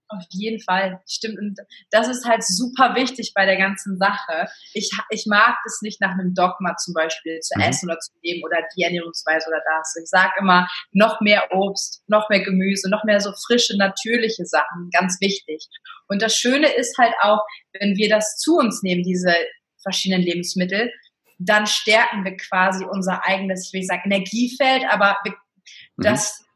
Auf 0.10 0.24
jeden 0.30 0.62
Fall, 0.62 1.02
stimmt. 1.08 1.38
Und 1.38 1.60
das 1.92 2.08
ist 2.08 2.26
halt 2.26 2.44
super 2.44 2.96
wichtig 2.96 3.34
bei 3.36 3.46
der 3.46 3.58
ganzen 3.58 3.98
Sache. 3.98 4.48
Ich, 4.74 4.90
ich 5.10 5.26
mag 5.26 5.58
es 5.66 5.82
nicht 5.82 6.00
nach 6.00 6.12
einem 6.12 6.34
Dogma 6.34 6.78
zum 6.78 6.94
Beispiel 6.94 7.40
zu 7.40 7.58
mhm. 7.58 7.64
essen 7.64 7.90
oder 7.90 8.00
zu 8.00 8.14
leben 8.24 8.42
oder 8.44 8.58
die 8.76 8.84
Ernährungsweise 8.84 9.50
oder 9.50 9.62
das. 9.78 9.96
Ich 10.02 10.10
sage 10.10 10.32
immer, 10.40 10.68
noch 10.92 11.20
mehr 11.20 11.52
Obst, 11.52 12.04
noch 12.08 12.30
mehr 12.30 12.42
Gemüse, 12.42 12.90
noch 12.90 13.04
mehr 13.04 13.20
so 13.20 13.34
frische, 13.48 13.78
natürliche 13.78 14.46
Sachen, 14.46 14.90
ganz 14.92 15.20
wichtig. 15.20 15.68
Und 16.08 16.22
das 16.22 16.38
Schöne 16.38 16.68
ist 16.74 16.98
halt 16.98 17.14
auch, 17.22 17.42
wenn 17.74 17.98
wir 17.98 18.08
das 18.08 18.38
zu 18.38 18.56
uns 18.58 18.82
nehmen, 18.84 19.04
diese 19.04 19.36
verschiedenen 19.82 20.24
Lebensmittel, 20.24 20.92
dann 21.38 21.68
stärken 21.68 22.24
wir 22.24 22.36
quasi 22.38 22.86
unser 22.86 23.26
eigenes, 23.26 23.68
ich 23.68 23.74
will 23.74 23.84
sagen, 23.84 24.10
Energiefeld, 24.10 24.84
aber 24.90 25.18
wir, 25.24 25.34
mhm. 25.34 26.04
das 26.04 26.47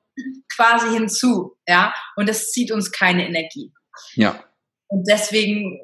quasi 0.55 0.89
hinzu, 0.89 1.57
ja, 1.67 1.93
und 2.15 2.29
es 2.29 2.51
zieht 2.51 2.71
uns 2.71 2.91
keine 2.91 3.27
Energie. 3.27 3.73
Ja. 4.13 4.43
Und 4.87 5.07
deswegen, 5.09 5.79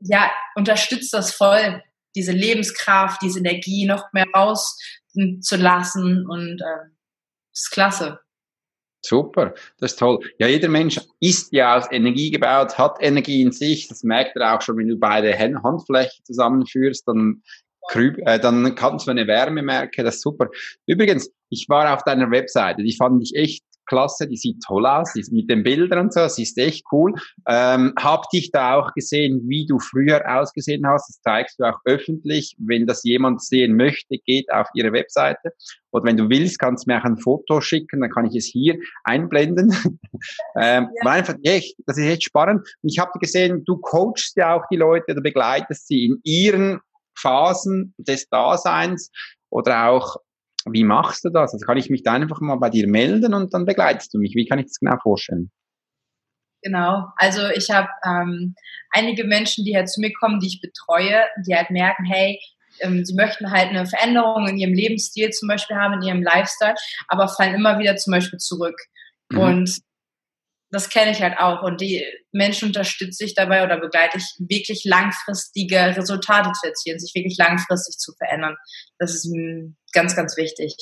ja, 0.00 0.30
unterstützt 0.54 1.12
das 1.14 1.32
voll, 1.32 1.82
diese 2.14 2.32
Lebenskraft, 2.32 3.22
diese 3.22 3.38
Energie 3.38 3.86
noch 3.86 4.12
mehr 4.12 4.26
rauszulassen 4.34 6.26
und 6.28 6.60
äh, 6.60 6.90
ist 7.52 7.70
klasse. 7.70 8.20
Super, 9.04 9.54
das 9.78 9.92
ist 9.92 9.98
toll. 9.98 10.18
Ja, 10.38 10.48
jeder 10.48 10.68
Mensch 10.68 11.00
ist 11.20 11.52
ja 11.52 11.76
aus 11.76 11.86
Energie 11.92 12.30
gebaut, 12.30 12.76
hat 12.76 12.98
Energie 13.00 13.42
in 13.42 13.52
sich. 13.52 13.86
Das 13.86 14.02
merkt 14.02 14.36
er 14.36 14.56
auch 14.56 14.62
schon, 14.62 14.76
wenn 14.76 14.88
du 14.88 14.98
beide 14.98 15.38
Handflächen 15.38 16.24
zusammenführst, 16.24 17.06
dann 17.06 17.42
äh, 17.94 18.38
dann 18.38 18.74
kannst 18.74 19.06
du 19.06 19.10
eine 19.10 19.26
Wärme 19.26 19.62
merken, 19.62 20.04
das 20.04 20.16
ist 20.16 20.22
super. 20.22 20.48
Übrigens, 20.86 21.30
ich 21.50 21.68
war 21.68 21.94
auf 21.94 22.04
deiner 22.04 22.30
Webseite, 22.30 22.82
die 22.82 22.96
fand 22.96 23.22
ich 23.22 23.34
echt 23.34 23.64
klasse, 23.88 24.28
die 24.28 24.36
sieht 24.36 24.62
toll 24.64 24.86
aus, 24.86 25.12
die 25.14 25.24
mit 25.32 25.50
den 25.50 25.64
Bildern 25.64 25.98
und 25.98 26.12
so, 26.12 26.28
sie 26.28 26.42
ist 26.42 26.56
echt 26.58 26.84
cool. 26.92 27.14
Ähm, 27.48 27.94
hab 27.98 28.28
dich 28.30 28.52
da 28.52 28.74
auch 28.74 28.92
gesehen, 28.92 29.42
wie 29.48 29.66
du 29.66 29.78
früher 29.78 30.22
ausgesehen 30.28 30.86
hast, 30.86 31.08
das 31.08 31.20
zeigst 31.22 31.58
du 31.58 31.64
auch 31.64 31.78
öffentlich. 31.84 32.54
Wenn 32.58 32.86
das 32.86 33.02
jemand 33.02 33.42
sehen 33.42 33.76
möchte, 33.76 34.18
geht 34.18 34.52
auf 34.52 34.68
ihre 34.74 34.92
Webseite. 34.92 35.52
Oder 35.90 36.04
wenn 36.04 36.16
du 36.16 36.28
willst, 36.28 36.58
kannst 36.58 36.86
du 36.86 36.92
mir 36.92 37.00
auch 37.00 37.04
ein 37.04 37.18
Foto 37.18 37.60
schicken, 37.60 38.00
dann 38.00 38.10
kann 38.10 38.26
ich 38.26 38.36
es 38.36 38.46
hier 38.46 38.78
einblenden. 39.04 39.70
ähm, 40.60 40.88
ja. 41.02 41.10
einfach 41.10 41.34
echt, 41.42 41.76
das 41.86 41.96
ist 41.96 42.04
echt 42.04 42.24
spannend. 42.24 42.68
Und 42.82 42.92
ich 42.92 42.98
habe 42.98 43.18
gesehen, 43.18 43.64
du 43.64 43.78
coachst 43.78 44.36
ja 44.36 44.54
auch 44.54 44.64
die 44.70 44.76
Leute 44.76 45.12
oder 45.12 45.22
begleitest 45.22 45.88
sie 45.88 46.04
in 46.04 46.20
ihren 46.22 46.80
Phasen 47.16 47.94
des 47.98 48.28
Daseins 48.28 49.10
oder 49.50 49.88
auch, 49.88 50.16
wie 50.72 50.84
machst 50.84 51.24
du 51.24 51.30
das? 51.30 51.52
Also 51.52 51.64
kann 51.64 51.76
ich 51.76 51.90
mich 51.90 52.02
da 52.02 52.12
einfach 52.12 52.40
mal 52.40 52.56
bei 52.56 52.70
dir 52.70 52.88
melden 52.88 53.34
und 53.34 53.52
dann 53.54 53.66
begleitest 53.66 54.12
du 54.14 54.18
mich. 54.18 54.34
Wie 54.34 54.46
kann 54.46 54.58
ich 54.58 54.66
das 54.66 54.78
genau 54.78 54.96
vorstellen? 55.02 55.50
Genau, 56.62 57.06
also 57.16 57.48
ich 57.54 57.70
habe 57.70 57.88
ähm, 58.04 58.54
einige 58.90 59.24
Menschen, 59.24 59.64
die 59.64 59.76
halt 59.76 59.88
zu 59.88 60.00
mir 60.00 60.12
kommen, 60.12 60.40
die 60.40 60.48
ich 60.48 60.60
betreue, 60.60 61.24
die 61.46 61.54
halt 61.54 61.70
merken, 61.70 62.04
hey, 62.04 62.40
ähm, 62.80 63.04
sie 63.04 63.14
möchten 63.14 63.50
halt 63.50 63.68
eine 63.68 63.86
Veränderung 63.86 64.48
in 64.48 64.58
ihrem 64.58 64.74
Lebensstil 64.74 65.30
zum 65.30 65.48
Beispiel 65.48 65.76
haben, 65.76 65.94
in 65.94 66.02
ihrem 66.02 66.22
Lifestyle, 66.22 66.74
aber 67.06 67.28
fallen 67.28 67.54
immer 67.54 67.78
wieder 67.78 67.96
zum 67.96 68.12
Beispiel 68.12 68.38
zurück. 68.38 68.76
Mhm. 69.30 69.38
Und 69.38 69.78
das 70.70 70.90
kenne 70.90 71.12
ich 71.12 71.22
halt 71.22 71.38
auch. 71.38 71.62
Und 71.62 71.80
die 71.80 72.04
Menschen 72.32 72.68
unterstütze 72.68 73.24
ich 73.24 73.34
dabei 73.34 73.64
oder 73.64 73.80
begleite 73.80 74.18
ich 74.18 74.24
wirklich 74.38 74.84
langfristige 74.84 75.96
Resultate 75.96 76.52
zu 76.52 76.66
erzielen, 76.66 76.98
sich 76.98 77.14
wirklich 77.14 77.36
langfristig 77.38 77.96
zu 77.98 78.12
verändern. 78.14 78.56
Das 78.98 79.14
ist 79.14 79.32
ganz, 79.92 80.14
ganz 80.14 80.36
wichtig. 80.36 80.74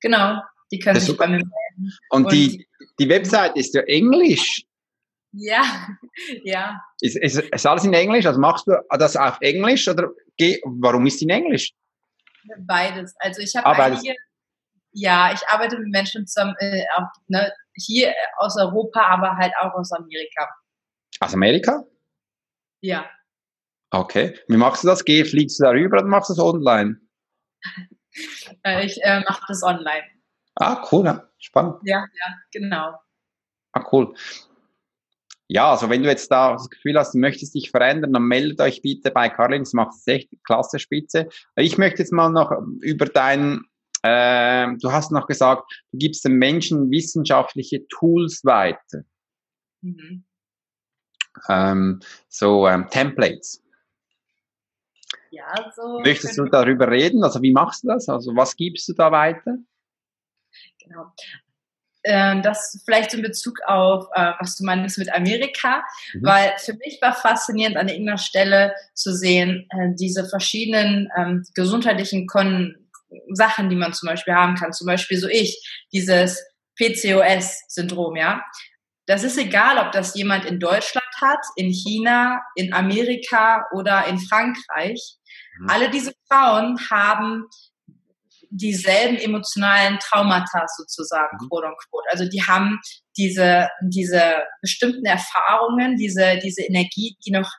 Genau, 0.00 0.40
die 0.70 0.78
können 0.78 1.00
sich 1.00 1.16
bei 1.16 1.26
mir 1.26 1.38
melden. 1.38 1.96
Und, 2.10 2.24
und 2.24 2.32
die, 2.32 2.66
die 2.98 3.08
Website 3.08 3.56
ist 3.56 3.74
ja 3.74 3.82
Englisch. 3.82 4.62
Ja, 5.32 5.62
ja. 6.44 6.80
Ist, 7.00 7.16
ist, 7.16 7.38
ist 7.38 7.66
alles 7.66 7.84
in 7.84 7.94
Englisch? 7.94 8.26
Also 8.26 8.40
machst 8.40 8.66
du 8.66 8.72
das 8.98 9.16
auf 9.16 9.38
Englisch 9.40 9.88
oder 9.88 10.10
warum 10.64 11.06
ist 11.06 11.20
die 11.20 11.24
in 11.24 11.30
Englisch? 11.30 11.72
Beides. 12.58 13.14
Also 13.18 13.40
ich 13.40 13.54
habe 13.54 13.66
ah, 13.66 13.84
einige, 13.84 14.14
ja, 14.92 15.32
ich 15.32 15.46
arbeite 15.48 15.78
mit 15.78 15.88
Menschen 15.88 16.26
zusammen, 16.26 16.54
äh, 16.58 16.84
auch, 16.96 17.08
ne, 17.28 17.52
hier 17.74 18.12
aus 18.36 18.56
Europa, 18.56 19.00
aber 19.00 19.36
halt 19.36 19.52
auch 19.60 19.72
aus 19.74 19.92
Amerika. 19.92 20.48
Aus 21.20 21.34
Amerika? 21.34 21.84
Ja. 22.80 23.08
Okay. 23.90 24.38
Wie 24.48 24.56
machst 24.56 24.84
du 24.84 24.88
das? 24.88 25.04
Geh, 25.04 25.24
fliegst 25.24 25.60
du 25.60 25.64
darüber 25.64 25.98
oder 25.98 26.06
machst 26.06 26.30
du 26.30 26.34
das 26.34 26.44
online? 26.44 27.00
Äh, 28.62 28.84
ich 28.84 29.02
äh, 29.02 29.20
mache 29.20 29.42
das 29.48 29.62
online. 29.62 30.04
Ah, 30.56 30.86
cool, 30.92 31.06
ja. 31.06 31.26
spannend. 31.38 31.76
Ja, 31.84 32.00
ja, 32.00 32.34
genau. 32.52 32.94
Ah, 33.72 33.88
cool. 33.90 34.14
Ja, 35.48 35.70
also 35.70 35.88
wenn 35.88 36.02
du 36.02 36.10
jetzt 36.10 36.30
da 36.30 36.52
das 36.52 36.68
Gefühl 36.68 36.98
hast, 36.98 37.14
du 37.14 37.18
möchtest 37.18 37.54
dich 37.54 37.70
verändern, 37.70 38.12
dann 38.12 38.24
meldet 38.24 38.60
euch 38.60 38.82
bitte 38.82 39.10
bei 39.10 39.30
Karlin, 39.30 39.62
das 39.62 39.72
macht 39.72 39.94
es 39.94 40.06
echt 40.06 40.30
klasse 40.44 40.78
Spitze. 40.78 41.28
Ich 41.56 41.78
möchte 41.78 42.00
jetzt 42.00 42.12
mal 42.12 42.28
noch 42.28 42.52
über 42.80 43.06
dein 43.06 43.62
äh, 44.02 44.66
du 44.80 44.92
hast 44.92 45.12
noch 45.12 45.26
gesagt, 45.26 45.70
du 45.92 45.98
gibst 45.98 46.24
den 46.24 46.34
Menschen 46.34 46.90
wissenschaftliche 46.90 47.86
Tools 47.88 48.44
weiter. 48.44 49.02
Mhm. 49.80 50.24
Ähm, 51.48 52.00
so 52.28 52.68
ähm, 52.68 52.88
Templates. 52.90 53.62
Ja, 55.30 55.72
so. 55.74 56.00
Möchtest 56.00 56.36
du 56.36 56.44
darüber 56.44 56.90
reden? 56.90 57.24
Also 57.24 57.40
wie 57.40 57.52
machst 57.52 57.84
du 57.84 57.88
das? 57.88 58.08
Also 58.08 58.36
was 58.36 58.54
gibst 58.56 58.88
du 58.88 58.92
da 58.92 59.10
weiter? 59.10 59.56
Genau. 60.78 61.06
Ähm, 62.04 62.42
das 62.42 62.82
vielleicht 62.84 63.14
in 63.14 63.22
Bezug 63.22 63.60
auf, 63.64 64.08
äh, 64.14 64.32
was 64.40 64.56
du 64.56 64.64
meinst 64.64 64.98
mit 64.98 65.12
Amerika, 65.14 65.84
mhm. 66.14 66.26
weil 66.26 66.52
für 66.58 66.74
mich 66.74 66.98
war 67.00 67.14
faszinierend 67.14 67.76
an 67.76 67.88
irgendeiner 67.88 68.18
Stelle 68.18 68.74
zu 68.92 69.14
sehen, 69.14 69.68
äh, 69.70 69.94
diese 69.94 70.28
verschiedenen 70.28 71.08
ähm, 71.16 71.46
gesundheitlichen 71.54 72.26
Kon 72.26 72.81
Sachen, 73.32 73.68
die 73.68 73.76
man 73.76 73.92
zum 73.92 74.08
Beispiel 74.08 74.34
haben 74.34 74.54
kann. 74.54 74.72
Zum 74.72 74.86
Beispiel 74.86 75.18
so 75.18 75.28
ich, 75.28 75.60
dieses 75.92 76.42
PCOS-Syndrom, 76.76 78.16
ja. 78.16 78.42
Das 79.06 79.24
ist 79.24 79.36
egal, 79.36 79.78
ob 79.84 79.92
das 79.92 80.14
jemand 80.14 80.44
in 80.44 80.60
Deutschland 80.60 81.06
hat, 81.20 81.40
in 81.56 81.70
China, 81.70 82.40
in 82.54 82.72
Amerika 82.72 83.66
oder 83.72 84.06
in 84.06 84.18
Frankreich. 84.18 85.16
Mhm. 85.58 85.70
Alle 85.70 85.90
diese 85.90 86.12
Frauen 86.28 86.78
haben 86.90 87.46
dieselben 88.50 89.16
emotionalen 89.16 89.98
Traumata 89.98 90.66
sozusagen, 90.76 91.36
mhm. 91.40 91.48
quote 91.48 91.66
unquote. 91.66 92.06
Also 92.10 92.28
die 92.28 92.42
haben 92.42 92.80
diese, 93.16 93.68
diese 93.82 94.44
bestimmten 94.60 95.04
Erfahrungen, 95.04 95.96
diese, 95.96 96.38
diese 96.38 96.62
Energie, 96.62 97.16
die 97.26 97.32
noch 97.32 97.50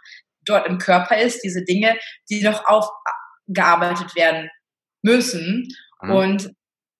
dort 0.45 0.67
im 0.67 0.77
Körper 0.77 1.17
ist, 1.17 1.43
diese 1.43 1.63
Dinge, 1.63 1.97
die 2.29 2.41
noch 2.41 2.63
aufgearbeitet 2.65 4.15
werden 4.15 4.49
müssen. 5.03 5.67
Mhm. 6.01 6.11
Und 6.11 6.51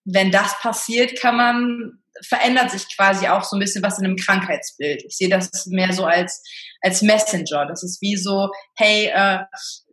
wenn 0.06 0.32
das 0.32 0.60
passiert, 0.60 1.20
kann 1.20 1.38
man 1.38 2.04
verändert 2.22 2.70
sich 2.70 2.96
quasi 2.96 3.28
auch 3.28 3.44
so 3.44 3.56
ein 3.56 3.60
bisschen 3.60 3.84
was 3.84 3.98
in 3.98 4.06
einem 4.06 4.16
Krankheitsbild. 4.16 5.04
Ich 5.04 5.18
sehe 5.18 5.30
das 5.30 5.66
mehr 5.68 5.92
so 5.94 6.06
als 6.06 6.44
als 6.82 7.02
Messenger. 7.02 7.66
Das 7.66 7.82
ist 7.82 8.02
wie 8.02 8.18
so, 8.18 8.50
hey, 8.76 9.08
äh, 9.08 9.40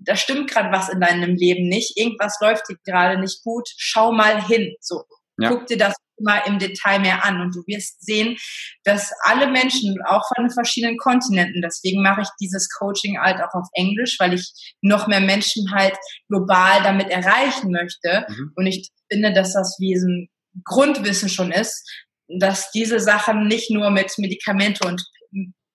da 0.00 0.16
stimmt 0.16 0.50
gerade 0.50 0.70
was 0.70 0.88
in 0.88 1.00
deinem 1.00 1.36
Leben 1.36 1.68
nicht, 1.68 1.96
irgendwas 1.96 2.38
läuft 2.40 2.68
dir 2.68 2.76
gerade 2.84 3.18
nicht 3.18 3.42
gut, 3.42 3.68
schau 3.76 4.12
mal 4.12 4.44
hin. 4.44 4.74
So, 4.80 5.04
ja. 5.40 5.50
guck 5.50 5.66
dir 5.66 5.78
das 5.78 5.94
mal 6.22 6.42
im 6.46 6.58
Detail 6.58 7.00
mehr 7.00 7.24
an 7.24 7.40
und 7.40 7.54
du 7.54 7.62
wirst 7.66 8.04
sehen, 8.04 8.36
dass 8.84 9.10
alle 9.22 9.46
Menschen, 9.48 9.96
auch 10.06 10.22
von 10.28 10.44
den 10.44 10.52
verschiedenen 10.52 10.98
Kontinenten, 10.98 11.62
deswegen 11.62 12.02
mache 12.02 12.22
ich 12.22 12.28
dieses 12.40 12.68
Coaching 12.68 13.18
halt 13.18 13.40
auch 13.40 13.54
auf 13.54 13.68
Englisch, 13.72 14.16
weil 14.18 14.34
ich 14.34 14.52
noch 14.82 15.06
mehr 15.06 15.20
Menschen 15.20 15.72
halt 15.72 15.96
global 16.28 16.82
damit 16.82 17.08
erreichen 17.08 17.70
möchte. 17.70 18.26
Mhm. 18.28 18.52
Und 18.56 18.66
ich 18.66 18.90
finde, 19.10 19.32
dass 19.32 19.54
das 19.54 19.76
wie 19.78 19.94
ein 19.94 20.28
Grundwissen 20.64 21.28
schon 21.28 21.52
ist, 21.52 21.88
dass 22.28 22.70
diese 22.70 23.00
Sachen 23.00 23.46
nicht 23.46 23.70
nur 23.70 23.90
mit 23.90 24.12
Medikamente 24.18 24.86
und 24.86 25.02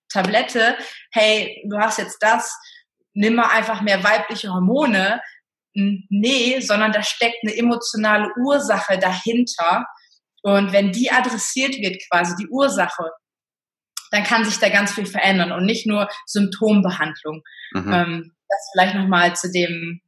Tablette, 0.08 0.76
hey, 1.12 1.62
du 1.68 1.78
hast 1.78 1.98
jetzt 1.98 2.18
das, 2.20 2.56
nimm 3.12 3.34
mal 3.34 3.50
einfach 3.50 3.82
mehr 3.82 4.04
weibliche 4.04 4.50
Hormone, 4.50 5.20
nee, 5.76 6.60
sondern 6.60 6.92
da 6.92 7.02
steckt 7.02 7.36
eine 7.42 7.56
emotionale 7.56 8.28
Ursache 8.38 8.98
dahinter. 8.98 9.86
Und 10.42 10.72
wenn 10.72 10.92
die 10.92 11.10
adressiert 11.10 11.76
wird, 11.76 12.00
quasi 12.10 12.34
die 12.36 12.48
Ursache, 12.48 13.10
dann 14.10 14.24
kann 14.24 14.44
sich 14.44 14.58
da 14.58 14.68
ganz 14.68 14.92
viel 14.92 15.06
verändern 15.06 15.52
und 15.52 15.66
nicht 15.66 15.86
nur 15.86 16.08
Symptombehandlung. 16.26 17.42
Mhm. 17.72 17.92
Ähm, 17.92 18.32
das 18.48 18.70
vielleicht 18.72 18.94
nochmal 18.94 19.34
zu 19.34 19.50
dem, 19.50 20.00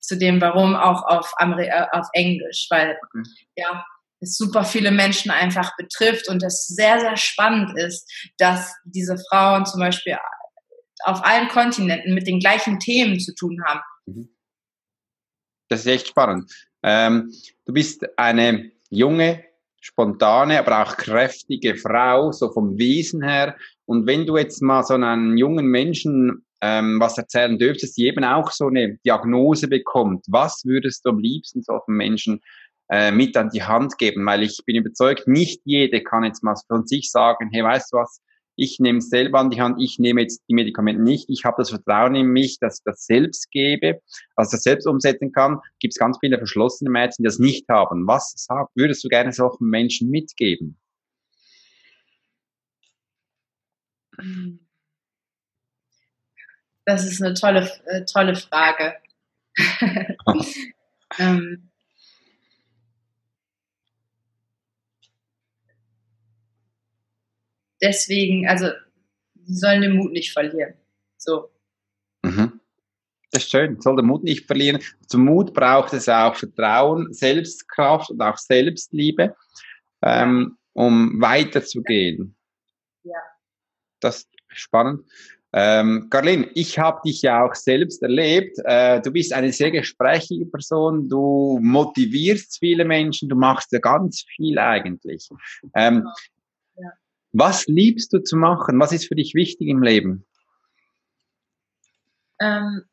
zu 0.00 0.18
dem, 0.18 0.40
warum 0.40 0.74
auch 0.74 1.04
auf, 1.04 1.32
Ameri 1.36 1.66
äh, 1.66 1.86
auf 1.92 2.06
Englisch, 2.12 2.66
weil 2.70 2.98
okay. 3.02 3.22
ja, 3.56 3.84
es 4.20 4.36
super 4.36 4.64
viele 4.64 4.90
Menschen 4.90 5.30
einfach 5.30 5.76
betrifft 5.76 6.28
und 6.28 6.42
es 6.42 6.66
sehr, 6.66 6.98
sehr 7.00 7.16
spannend 7.16 7.78
ist, 7.78 8.10
dass 8.38 8.74
diese 8.84 9.16
Frauen 9.30 9.64
zum 9.64 9.80
Beispiel 9.80 10.18
auf 11.04 11.24
allen 11.24 11.48
Kontinenten 11.48 12.14
mit 12.14 12.26
den 12.26 12.40
gleichen 12.40 12.80
Themen 12.80 13.20
zu 13.20 13.34
tun 13.34 13.62
haben. 13.64 13.80
Mhm. 14.06 14.28
Das 15.68 15.80
ist 15.80 15.86
echt 15.86 16.08
spannend. 16.08 16.52
Ähm, 16.82 17.32
du 17.66 17.72
bist 17.72 18.06
eine 18.18 18.70
junge, 18.90 19.44
spontane, 19.80 20.58
aber 20.58 20.82
auch 20.82 20.96
kräftige 20.96 21.76
Frau, 21.76 22.32
so 22.32 22.50
vom 22.50 22.78
Wesen 22.78 23.22
her. 23.22 23.56
Und 23.84 24.06
wenn 24.06 24.26
du 24.26 24.36
jetzt 24.36 24.62
mal 24.62 24.82
so 24.82 24.94
einen 24.94 25.36
jungen 25.36 25.66
Menschen 25.66 26.44
ähm, 26.60 26.98
was 26.98 27.16
erzählen 27.18 27.58
dürftest, 27.58 27.96
die 27.96 28.06
eben 28.06 28.24
auch 28.24 28.50
so 28.50 28.66
eine 28.66 28.98
Diagnose 29.04 29.68
bekommt, 29.68 30.24
was 30.28 30.64
würdest 30.64 31.04
du 31.04 31.10
am 31.10 31.18
liebsten 31.18 31.62
so 31.62 31.74
einem 31.74 31.96
Menschen 31.96 32.40
äh, 32.90 33.12
mit 33.12 33.36
an 33.36 33.50
die 33.50 33.62
Hand 33.62 33.96
geben? 33.98 34.26
Weil 34.26 34.42
ich 34.42 34.60
bin 34.66 34.76
überzeugt, 34.76 35.28
nicht 35.28 35.60
jede 35.64 36.02
kann 36.02 36.24
jetzt 36.24 36.42
mal 36.42 36.56
von 36.66 36.86
sich 36.86 37.10
sagen, 37.10 37.48
hey, 37.52 37.62
weißt 37.62 37.92
du 37.92 37.98
was, 37.98 38.20
ich 38.58 38.80
nehme 38.80 38.98
es 38.98 39.08
selber 39.08 39.38
an 39.38 39.50
die 39.50 39.60
Hand, 39.60 39.80
ich 39.80 39.98
nehme 39.98 40.20
jetzt 40.20 40.42
die 40.48 40.54
Medikamente 40.54 41.00
nicht, 41.00 41.30
ich 41.30 41.44
habe 41.44 41.56
das 41.58 41.70
Vertrauen 41.70 42.16
in 42.16 42.26
mich, 42.26 42.58
dass 42.58 42.78
ich 42.78 42.84
das 42.84 43.06
selbst 43.06 43.50
gebe, 43.52 44.00
also 44.34 44.50
das 44.52 44.64
selbst 44.64 44.86
umsetzen 44.86 45.32
kann, 45.32 45.60
gibt 45.78 45.94
es 45.94 45.98
ganz 45.98 46.18
viele 46.20 46.38
verschlossene 46.38 46.90
Mädchen, 46.90 47.22
die 47.22 47.28
das 47.28 47.38
nicht 47.38 47.68
haben. 47.68 48.06
Was 48.06 48.34
sag, 48.36 48.68
würdest 48.74 49.04
du 49.04 49.08
gerne 49.08 49.32
solchen 49.32 49.68
Menschen 49.68 50.10
mitgeben? 50.10 50.76
Das 56.84 57.04
ist 57.04 57.22
eine 57.22 57.34
tolle, 57.34 57.70
äh, 57.86 58.04
tolle 58.04 58.34
Frage. 58.34 58.94
ähm, 61.18 61.70
deswegen, 67.80 68.48
also, 68.48 68.68
sie 69.44 69.54
sollen 69.54 69.82
den 69.82 69.96
Mut 69.96 70.12
nicht 70.12 70.32
verlieren. 70.32 70.74
So. 71.16 71.50
Mhm. 72.22 72.60
Das 73.30 73.44
ist 73.44 73.50
schön, 73.50 73.80
soll 73.80 73.96
den 73.96 74.06
Mut 74.06 74.24
nicht 74.24 74.46
verlieren. 74.46 74.80
Zum 75.06 75.24
Mut 75.24 75.52
braucht 75.52 75.92
es 75.92 76.08
auch 76.08 76.34
Vertrauen, 76.34 77.12
Selbstkraft 77.12 78.10
und 78.10 78.22
auch 78.22 78.38
Selbstliebe, 78.38 79.36
ähm, 80.02 80.56
um 80.72 81.20
weiterzugehen. 81.20 82.34
Ja. 83.02 83.18
Das 84.00 84.20
ist 84.20 84.28
spannend. 84.48 85.04
Ähm, 85.52 86.08
Carlin, 86.10 86.50
ich 86.54 86.78
habe 86.78 87.00
dich 87.04 87.22
ja 87.22 87.44
auch 87.44 87.54
selbst 87.54 88.02
erlebt. 88.02 88.58
Äh, 88.64 89.00
du 89.00 89.10
bist 89.10 89.32
eine 89.32 89.50
sehr 89.52 89.70
gesprächige 89.70 90.44
Person, 90.46 91.08
du 91.08 91.58
motivierst 91.62 92.58
viele 92.58 92.84
Menschen, 92.84 93.28
du 93.30 93.36
machst 93.36 93.72
ja 93.72 93.78
ganz 93.78 94.24
viel 94.36 94.58
eigentlich. 94.58 95.28
Ähm, 95.74 96.06
was 97.32 97.66
liebst 97.66 98.12
du 98.12 98.20
zu 98.20 98.36
machen? 98.36 98.80
Was 98.80 98.92
ist 98.92 99.06
für 99.06 99.14
dich 99.14 99.34
wichtig 99.34 99.68
im 99.68 99.82
Leben? 99.82 100.24
Ähm, 102.40 102.84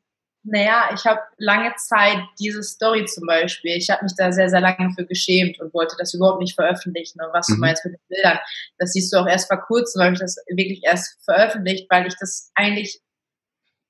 naja, 0.47 0.91
ich 0.93 1.05
habe 1.05 1.21
lange 1.37 1.73
Zeit 1.75 2.19
diese 2.39 2.61
Story 2.61 3.05
zum 3.05 3.25
Beispiel, 3.25 3.75
ich 3.75 3.89
habe 3.89 4.03
mich 4.03 4.13
da 4.15 4.31
sehr, 4.31 4.49
sehr 4.49 4.61
lange 4.61 4.93
für 4.95 5.05
geschämt 5.05 5.59
und 5.59 5.73
wollte 5.73 5.95
das 5.97 6.13
überhaupt 6.13 6.39
nicht 6.39 6.53
veröffentlichen. 6.53 7.19
Und 7.19 7.33
was 7.33 7.49
mhm. 7.49 7.55
du 7.55 7.59
meinst 7.61 7.83
mit 7.83 7.95
den 7.95 8.07
Bildern, 8.07 8.39
das 8.77 8.91
siehst 8.91 9.11
du 9.11 9.17
auch 9.17 9.27
erst 9.27 9.47
vor 9.47 9.59
kurzem, 9.61 10.01
weil 10.01 10.13
ich 10.13 10.19
das 10.19 10.37
wirklich 10.47 10.83
erst 10.83 11.17
veröffentlicht, 11.23 11.87
weil 11.89 12.05
ich 12.05 12.15
das 12.19 12.51
eigentlich, 12.53 13.01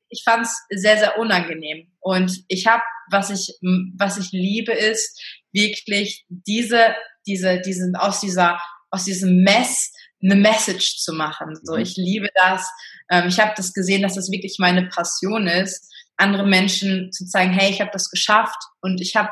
ich 0.08 0.24
fand 0.24 0.46
es 0.46 0.82
sehr, 0.82 0.98
sehr 0.98 1.18
unangenehm. 1.18 1.92
Und 2.00 2.46
ich 2.48 2.68
habe, 2.68 2.84
was 3.12 3.30
ich, 3.30 3.58
was 3.98 4.18
ich 4.18 4.32
liebe, 4.32 4.72
ist 4.72 5.22
wirklich 5.52 6.26
diese, 6.30 6.96
diese, 7.28 7.60
diesen, 7.60 7.98
aus 7.98 8.22
dieser, 8.22 8.62
aus 8.92 9.04
diesem 9.04 9.44
Mess 9.44 9.92
eine 10.26 10.36
Message 10.36 10.98
zu 10.98 11.14
machen. 11.14 11.58
So, 11.64 11.76
mhm. 11.76 11.82
ich 11.82 11.96
liebe 11.96 12.30
das. 12.36 12.70
Ähm, 13.10 13.28
ich 13.28 13.40
habe 13.40 13.54
das 13.56 13.74
gesehen, 13.74 14.02
dass 14.02 14.16
das 14.16 14.32
wirklich 14.32 14.58
meine 14.60 14.88
Passion 14.88 15.48
ist, 15.48 15.92
andere 16.18 16.48
Menschen 16.48 17.12
zu 17.12 17.26
zeigen, 17.26 17.52
hey, 17.52 17.70
ich 17.70 17.82
habe 17.82 17.92
das 17.94 18.10
geschafft 18.10 18.58
und 18.82 19.02
ich 19.02 19.16
habe 19.16 19.30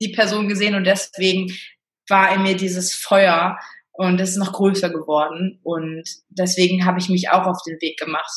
die 0.00 0.10
Person 0.10 0.48
gesehen 0.48 0.74
und 0.74 0.84
deswegen 0.84 1.52
war 2.08 2.34
in 2.34 2.42
mir 2.42 2.56
dieses 2.56 2.94
Feuer 2.94 3.58
und 3.92 4.20
es 4.20 4.30
ist 4.30 4.36
noch 4.36 4.52
größer 4.52 4.90
geworden 4.90 5.60
und 5.62 6.04
deswegen 6.28 6.84
habe 6.86 6.98
ich 6.98 7.08
mich 7.08 7.30
auch 7.30 7.46
auf 7.46 7.62
den 7.66 7.80
Weg 7.80 7.98
gemacht. 7.98 8.30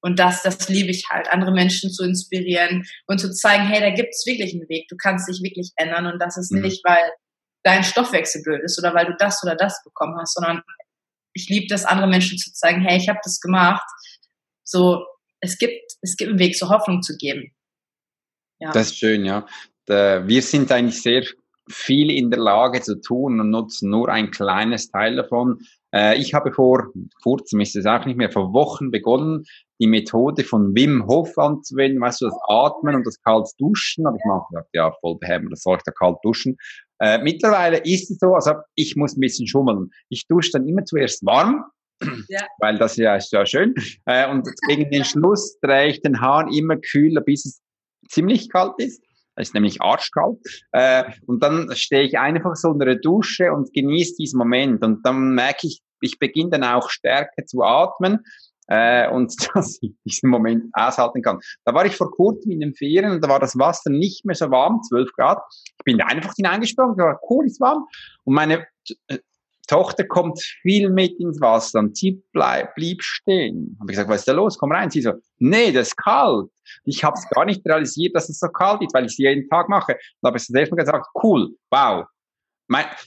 Und 0.00 0.18
das, 0.18 0.42
das 0.42 0.68
liebe 0.68 0.90
ich 0.90 1.08
halt, 1.10 1.28
andere 1.28 1.52
Menschen 1.52 1.90
zu 1.90 2.04
inspirieren 2.04 2.84
und 3.06 3.18
zu 3.18 3.32
zeigen, 3.32 3.66
hey, 3.66 3.80
da 3.80 3.90
gibt 3.90 4.10
es 4.14 4.24
wirklich 4.26 4.52
einen 4.52 4.68
Weg, 4.68 4.86
du 4.88 4.96
kannst 4.96 5.28
dich 5.28 5.42
wirklich 5.42 5.72
ändern 5.76 6.06
und 6.06 6.20
das 6.20 6.36
ist 6.36 6.52
mhm. 6.52 6.60
nicht, 6.60 6.84
weil 6.84 7.02
dein 7.66 7.82
Stoffwechsel 7.82 8.42
blöd 8.42 8.62
ist 8.62 8.78
oder 8.78 8.94
weil 8.94 9.06
du 9.06 9.16
das 9.18 9.42
oder 9.42 9.56
das 9.56 9.82
bekommen 9.82 10.16
hast, 10.18 10.34
sondern 10.34 10.62
ich 11.32 11.48
liebe 11.48 11.66
das, 11.68 11.84
andere 11.84 12.06
Menschen 12.06 12.38
zu 12.38 12.52
zeigen, 12.52 12.80
hey, 12.80 12.96
ich 12.96 13.08
habe 13.08 13.18
das 13.22 13.40
gemacht. 13.40 13.84
So, 14.64 15.04
es 15.40 15.58
gibt, 15.58 15.92
es 16.00 16.16
gibt 16.16 16.30
einen 16.30 16.38
Weg, 16.38 16.56
so 16.56 16.70
Hoffnung 16.70 17.02
zu 17.02 17.16
geben. 17.16 17.52
Ja. 18.60 18.70
Das 18.70 18.86
ist 18.86 18.98
schön, 18.98 19.24
ja. 19.24 19.46
Wir 19.86 20.42
sind 20.42 20.72
eigentlich 20.72 21.02
sehr 21.02 21.24
viel 21.68 22.10
in 22.10 22.30
der 22.30 22.40
Lage 22.40 22.80
zu 22.80 23.00
tun 23.00 23.40
und 23.40 23.50
nutzen 23.50 23.90
nur 23.90 24.08
ein 24.08 24.30
kleines 24.30 24.88
Teil 24.88 25.16
davon. 25.16 25.58
Äh, 25.92 26.16
ich 26.18 26.34
habe 26.34 26.52
vor 26.52 26.92
kurzem, 27.22 27.60
ist 27.60 27.76
es 27.76 27.86
auch 27.86 28.04
nicht 28.04 28.16
mehr, 28.16 28.30
vor 28.30 28.52
Wochen 28.52 28.90
begonnen, 28.90 29.44
die 29.80 29.86
Methode 29.86 30.44
von 30.44 30.74
Wim 30.74 31.06
Hof 31.06 31.36
anzuwenden, 31.36 32.00
weißt 32.00 32.20
du, 32.20 32.26
das 32.26 32.38
Atmen 32.48 32.94
und 32.94 33.06
das 33.06 33.20
kalt 33.20 33.48
Duschen. 33.58 34.06
Aber 34.06 34.16
ich 34.16 34.24
mache 34.24 34.46
gesagt, 34.50 34.70
ja, 34.72 34.92
voll 35.00 35.18
behämmert, 35.18 35.52
das 35.52 35.62
soll 35.62 35.76
ich 35.76 35.82
da 35.84 35.92
kalt 35.92 36.18
duschen. 36.22 36.56
Äh, 36.98 37.18
mittlerweile 37.18 37.78
ist 37.78 38.10
es 38.10 38.18
so, 38.18 38.34
also 38.34 38.52
ich 38.74 38.96
muss 38.96 39.16
ein 39.16 39.20
bisschen 39.20 39.46
schummeln. 39.46 39.90
Ich 40.08 40.26
dusche 40.26 40.52
dann 40.52 40.66
immer 40.66 40.84
zuerst 40.84 41.24
warm, 41.24 41.64
ja. 42.28 42.40
weil 42.60 42.78
das 42.78 42.96
ja 42.96 43.16
ist 43.16 43.32
ja 43.32 43.44
schön. 43.44 43.74
Äh, 44.06 44.30
und 44.30 44.48
gegen 44.68 44.90
den 44.90 45.04
Schluss 45.06 45.58
drehe 45.60 45.88
ich 45.88 46.02
den 46.02 46.20
Hahn 46.20 46.52
immer 46.52 46.76
kühler, 46.76 47.20
bis 47.20 47.44
es 47.44 47.62
ziemlich 48.08 48.50
kalt 48.50 48.74
ist. 48.78 49.02
Das 49.34 49.48
ist 49.48 49.54
nämlich 49.54 49.82
arschkalt. 49.82 50.38
Äh, 50.72 51.04
und 51.26 51.42
dann 51.42 51.70
stehe 51.74 52.04
ich 52.04 52.18
einfach 52.18 52.56
so 52.56 52.70
unter 52.70 52.86
der 52.86 52.96
Dusche 52.96 53.52
und 53.52 53.72
genieße 53.74 54.14
diesen 54.18 54.38
Moment. 54.38 54.82
Und 54.82 55.04
dann 55.04 55.34
merke 55.34 55.66
ich, 55.66 55.82
ich 56.00 56.18
beginne 56.18 56.50
dann 56.50 56.64
auch 56.64 56.88
stärker 56.88 57.44
zu 57.44 57.62
atmen 57.62 58.24
äh, 58.68 59.08
und 59.10 59.34
dass 59.54 59.78
ich 59.80 59.92
diesen 60.04 60.30
Moment 60.30 60.64
aushalten 60.72 61.22
kann. 61.22 61.38
Da 61.64 61.74
war 61.74 61.86
ich 61.86 61.96
vor 61.96 62.10
kurzem 62.10 62.52
in 62.52 62.60
den 62.60 62.74
Ferien 62.74 63.12
und 63.12 63.22
da 63.22 63.28
war 63.28 63.40
das 63.40 63.58
Wasser 63.58 63.90
nicht 63.90 64.24
mehr 64.24 64.34
so 64.34 64.50
warm, 64.50 64.82
12 64.82 65.12
Grad. 65.12 65.38
Ich 65.78 65.84
bin 65.84 66.00
einfach 66.00 66.34
hineingesprungen, 66.34 66.96
war 66.96 67.20
cool, 67.30 67.46
ist 67.46 67.60
warm. 67.60 67.86
Und 68.24 68.34
meine 68.34 68.66
äh, 69.08 69.18
Tochter 69.66 70.04
kommt 70.04 70.40
viel 70.62 70.90
mit 70.90 71.18
ins 71.18 71.40
Wasser 71.40 71.80
und 71.80 71.96
sie 71.96 72.22
bleib, 72.32 72.74
blieb 72.76 73.02
stehen. 73.02 73.76
Habe 73.80 73.90
ich 73.90 73.96
gesagt, 73.96 74.08
was 74.08 74.20
ist 74.20 74.28
da 74.28 74.32
los? 74.32 74.58
Komm 74.58 74.72
rein. 74.72 74.90
Sie 74.90 75.02
so, 75.02 75.12
nee, 75.38 75.72
das 75.72 75.88
ist 75.88 75.96
kalt. 75.96 76.48
Ich 76.84 77.02
habe 77.02 77.16
es 77.18 77.28
gar 77.30 77.44
nicht 77.44 77.66
realisiert, 77.66 78.14
dass 78.14 78.28
es 78.28 78.38
so 78.38 78.48
kalt 78.48 78.82
ist, 78.82 78.94
weil 78.94 79.06
ich 79.06 79.12
es 79.12 79.18
jeden 79.18 79.48
Tag 79.48 79.68
mache. 79.68 79.96
Da 80.22 80.28
habe 80.28 80.38
ich 80.38 80.44
selbst 80.44 80.70
mal 80.70 80.76
gesagt, 80.76 81.06
cool, 81.22 81.50
wow, 81.70 82.04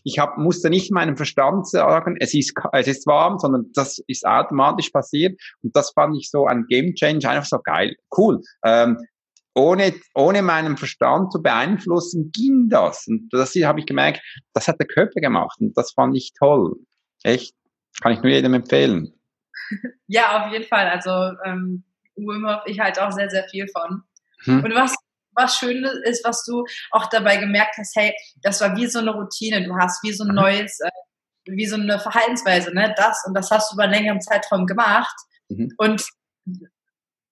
ich 0.03 0.19
hab, 0.19 0.37
musste 0.37 0.69
nicht 0.69 0.91
meinem 0.91 1.17
Verstand 1.17 1.67
sagen, 1.67 2.17
es 2.19 2.33
ist, 2.33 2.53
es 2.73 2.87
ist 2.87 3.07
warm, 3.07 3.39
sondern 3.39 3.71
das 3.73 4.01
ist 4.07 4.25
automatisch 4.25 4.89
passiert. 4.89 5.39
Und 5.61 5.75
das 5.75 5.91
fand 5.91 6.15
ich 6.17 6.29
so 6.29 6.45
ein 6.45 6.65
Game 6.67 6.93
Change, 6.95 7.29
einfach 7.29 7.45
so 7.45 7.59
geil, 7.59 7.95
cool. 8.17 8.41
Ähm, 8.63 8.97
ohne, 9.55 9.93
ohne 10.13 10.41
meinen 10.41 10.77
Verstand 10.77 11.31
zu 11.31 11.41
beeinflussen, 11.41 12.31
ging 12.31 12.69
das. 12.69 13.07
Und 13.07 13.29
das 13.31 13.55
habe 13.55 13.79
ich 13.79 13.85
gemerkt, 13.85 14.21
das 14.53 14.67
hat 14.67 14.79
der 14.79 14.87
Körper 14.87 15.19
gemacht. 15.19 15.57
Und 15.59 15.77
das 15.77 15.91
fand 15.91 16.15
ich 16.15 16.31
toll. 16.37 16.75
Echt. 17.23 17.53
Kann 18.01 18.13
ich 18.13 18.21
nur 18.21 18.31
jedem 18.31 18.53
empfehlen. 18.53 19.13
Ja, 20.07 20.43
auf 20.43 20.51
jeden 20.51 20.65
Fall. 20.65 20.87
Also 20.87 21.11
ähm, 21.45 21.83
Wim 22.15 22.47
Hof, 22.47 22.63
ich 22.65 22.79
halte 22.79 23.05
auch 23.05 23.11
sehr, 23.11 23.29
sehr 23.29 23.47
viel 23.51 23.67
von. 23.67 24.01
Hm. 24.45 24.63
Und 24.63 24.73
was 24.73 24.95
was 25.39 25.57
Schönes 25.57 25.93
ist, 26.03 26.23
was 26.25 26.43
du 26.45 26.63
auch 26.91 27.07
dabei 27.07 27.37
gemerkt 27.37 27.75
hast, 27.77 27.95
hey, 27.95 28.13
das 28.41 28.61
war 28.61 28.75
wie 28.75 28.87
so 28.87 28.99
eine 28.99 29.11
Routine, 29.11 29.63
du 29.63 29.75
hast 29.75 30.03
wie 30.03 30.13
so 30.13 30.23
ein 30.23 30.29
mhm. 30.29 30.35
neues, 30.35 30.79
äh, 30.79 30.89
wie 31.45 31.65
so 31.65 31.75
eine 31.75 31.99
Verhaltensweise, 31.99 32.73
ne, 32.73 32.93
das 32.97 33.23
und 33.25 33.33
das 33.33 33.49
hast 33.49 33.71
du 33.71 33.75
über 33.75 33.83
einen 33.83 33.93
längeren 33.93 34.21
Zeitraum 34.21 34.65
gemacht 34.65 35.15
mhm. 35.47 35.73
und 35.77 36.03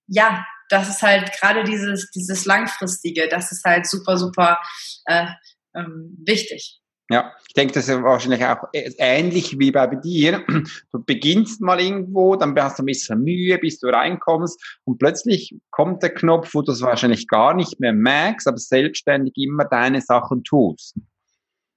ja, 0.08 0.46
das 0.70 0.90
ist 0.90 1.02
halt 1.02 1.32
gerade 1.34 1.64
dieses, 1.64 2.10
dieses 2.12 2.46
langfristige, 2.46 3.28
das 3.28 3.52
ist 3.52 3.64
halt 3.64 3.88
super, 3.88 4.18
super 4.18 4.60
äh, 5.06 5.28
ähm, 5.76 6.18
wichtig. 6.26 6.80
Ja, 7.10 7.34
ich 7.48 7.54
denke, 7.54 7.74
das 7.74 7.88
ist 7.88 8.04
wahrscheinlich 8.04 8.44
auch 8.44 8.68
ähnlich 8.74 9.58
wie 9.58 9.72
bei 9.72 9.88
dir. 9.88 10.44
Du 10.92 11.02
beginnst 11.04 11.62
mal 11.62 11.80
irgendwo, 11.80 12.36
dann 12.36 12.60
hast 12.60 12.80
du 12.80 12.84
ein 12.84 12.88
bisschen 12.88 13.24
Mühe, 13.24 13.58
bis 13.58 13.80
du 13.80 13.88
reinkommst 13.88 14.80
und 14.84 14.98
plötzlich 14.98 15.56
kommt 15.70 16.04
der 16.04 16.14
Knopf, 16.14 16.54
wo 16.54 16.62
du 16.62 16.74
es 16.74 16.82
wahrscheinlich 16.82 17.28
gar 17.28 17.54
nicht 17.54 17.80
mehr 17.80 17.94
merkst, 17.94 18.48
aber 18.48 18.58
selbstständig 18.58 19.34
immer 19.38 19.64
deine 19.64 20.02
Sachen 20.02 20.44
tust. 20.44 21.00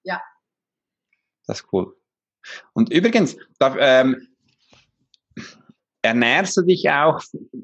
Ja. 0.02 0.20
Das 1.46 1.60
ist 1.60 1.66
cool. 1.72 1.94
Und 2.72 2.92
übrigens, 2.92 3.36
da, 3.58 3.76
ähm, 3.78 4.26
ernährst 6.02 6.56
du 6.56 6.62
dich 6.62 6.90
auch 6.90 7.20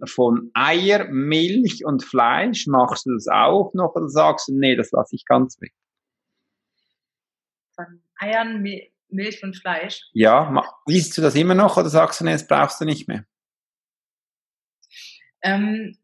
von 0.07 0.51
Eier, 0.55 1.07
Milch 1.09 1.85
und 1.85 2.05
Fleisch? 2.05 2.67
Machst 2.67 3.07
du 3.07 3.15
das 3.15 3.27
auch 3.27 3.73
noch 3.75 3.95
oder 3.95 4.09
sagst 4.09 4.49
du, 4.49 4.59
nee, 4.59 4.77
das 4.77 4.93
lasse 4.93 5.17
ich 5.17 5.25
ganz 5.25 5.61
weg? 5.61 5.73
Von 7.77 8.03
Eiern, 8.19 8.65
Milch 9.09 9.43
und 9.45 9.57
Fleisch. 9.57 10.01
Ja, 10.13 10.65
liest 10.87 11.17
du 11.17 11.23
das 11.23 11.35
immer 11.37 11.55
noch 11.55 11.77
oder 11.77 11.89
sagst 11.89 12.21
du, 12.21 12.25
nee, 12.25 12.33
das 12.33 12.47
brauchst 12.47 12.81
du 12.81 12.85
nicht 12.85 13.07
mehr? 13.07 13.25
Ähm, 15.43 15.97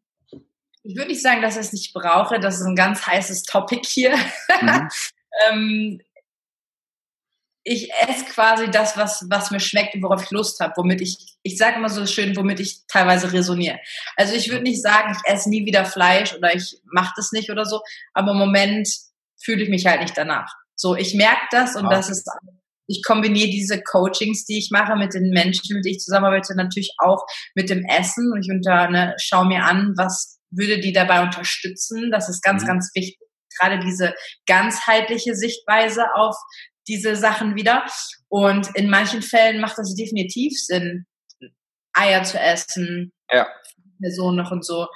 ich 0.85 0.97
würde 0.97 1.11
nicht 1.11 1.23
sagen, 1.23 1.43
dass 1.43 1.57
ich 1.57 1.63
es 1.63 1.73
nicht 1.73 1.95
brauche. 1.95 2.39
Das 2.39 2.61
ist 2.61 2.67
ein 2.67 2.77
ganz 2.77 3.07
heißes 3.07 3.43
Topic 3.45 3.83
hier. 3.87 4.17
Mhm. 4.61 4.89
ähm, 5.49 6.01
ich 7.65 7.93
esse 7.93 8.25
quasi 8.25 8.71
das, 8.71 8.97
was, 8.97 9.25
was 9.29 9.53
mir 9.53 9.61
schmeckt 9.61 9.95
und 9.95 10.03
worauf 10.03 10.25
ich 10.25 10.31
Lust 10.33 10.59
habe, 10.59 10.73
womit 10.77 11.01
ich, 11.01 11.37
ich 11.45 11.57
sage 11.57 11.77
immer 11.77 11.89
so 11.89 12.07
schön, 12.07 12.37
womit 12.37 12.59
ich 12.59 12.87
teilweise 12.89 13.33
resoniere. 13.33 13.79
Also 14.17 14.35
ich 14.35 14.51
würde 14.51 14.65
nicht 14.65 14.83
sagen, 14.83 15.13
ich 15.17 15.33
esse 15.33 15.49
nie 15.49 15.65
wieder 15.65 15.85
Fleisch 15.85 16.35
oder 16.35 16.55
ich 16.55 16.81
mache 16.85 17.13
das 17.17 17.31
nicht 17.31 17.51
oder 17.51 17.65
so, 17.65 17.81
aber 18.15 18.33
im 18.33 18.39
Moment 18.39 18.89
fühle 19.41 19.63
ich 19.63 19.69
mich 19.69 19.87
halt 19.87 20.01
nicht 20.01 20.19
danach. 20.19 20.53
So, 20.83 20.97
ich 20.97 21.15
merke 21.15 21.47
das 21.53 21.77
und 21.77 21.87
ah. 21.87 21.91
das 21.91 22.11
ist, 22.11 22.29
ich 22.89 23.05
kombiniere 23.07 23.49
diese 23.49 23.81
Coachings, 23.81 24.45
die 24.47 24.59
ich 24.59 24.71
mache 24.73 24.97
mit 24.97 25.15
den 25.15 25.31
Menschen, 25.31 25.77
mit 25.77 25.85
denen 25.85 25.95
ich 25.95 26.01
zusammenarbeite, 26.01 26.57
natürlich 26.57 26.93
auch 26.99 27.25
mit 27.55 27.71
dem 27.71 27.85
Essen 27.85 28.33
und 28.33 28.45
ich 28.45 28.51
unter, 28.51 28.91
ne, 28.91 29.15
schaue 29.17 29.47
mir 29.47 29.63
an, 29.63 29.95
was 29.97 30.41
würde 30.51 30.81
die 30.81 30.93
dabei 30.93 31.23
unterstützen. 31.23 32.11
Das 32.11 32.29
ist 32.29 32.43
ganz, 32.43 32.65
mhm. 32.65 32.67
ganz 32.67 32.91
wichtig. 32.97 33.17
Gerade 33.61 33.79
diese 33.79 34.13
ganzheitliche 34.47 35.37
Sichtweise 35.37 36.05
auf 36.17 36.35
diese 36.89 37.15
Sachen 37.15 37.55
wieder. 37.55 37.87
Und 38.29 38.75
in 38.75 38.91
manchen 38.91 39.23
Fällen 39.23 39.61
macht 39.61 39.79
das 39.79 39.95
definitiv 39.95 40.53
Sinn, 40.59 41.07
Eier 41.93 42.25
zu 42.25 42.41
essen. 42.41 43.13
Ja. 43.31 43.47
So 44.17 44.33
noch 44.33 44.51
und 44.51 44.67
so. 44.67 44.89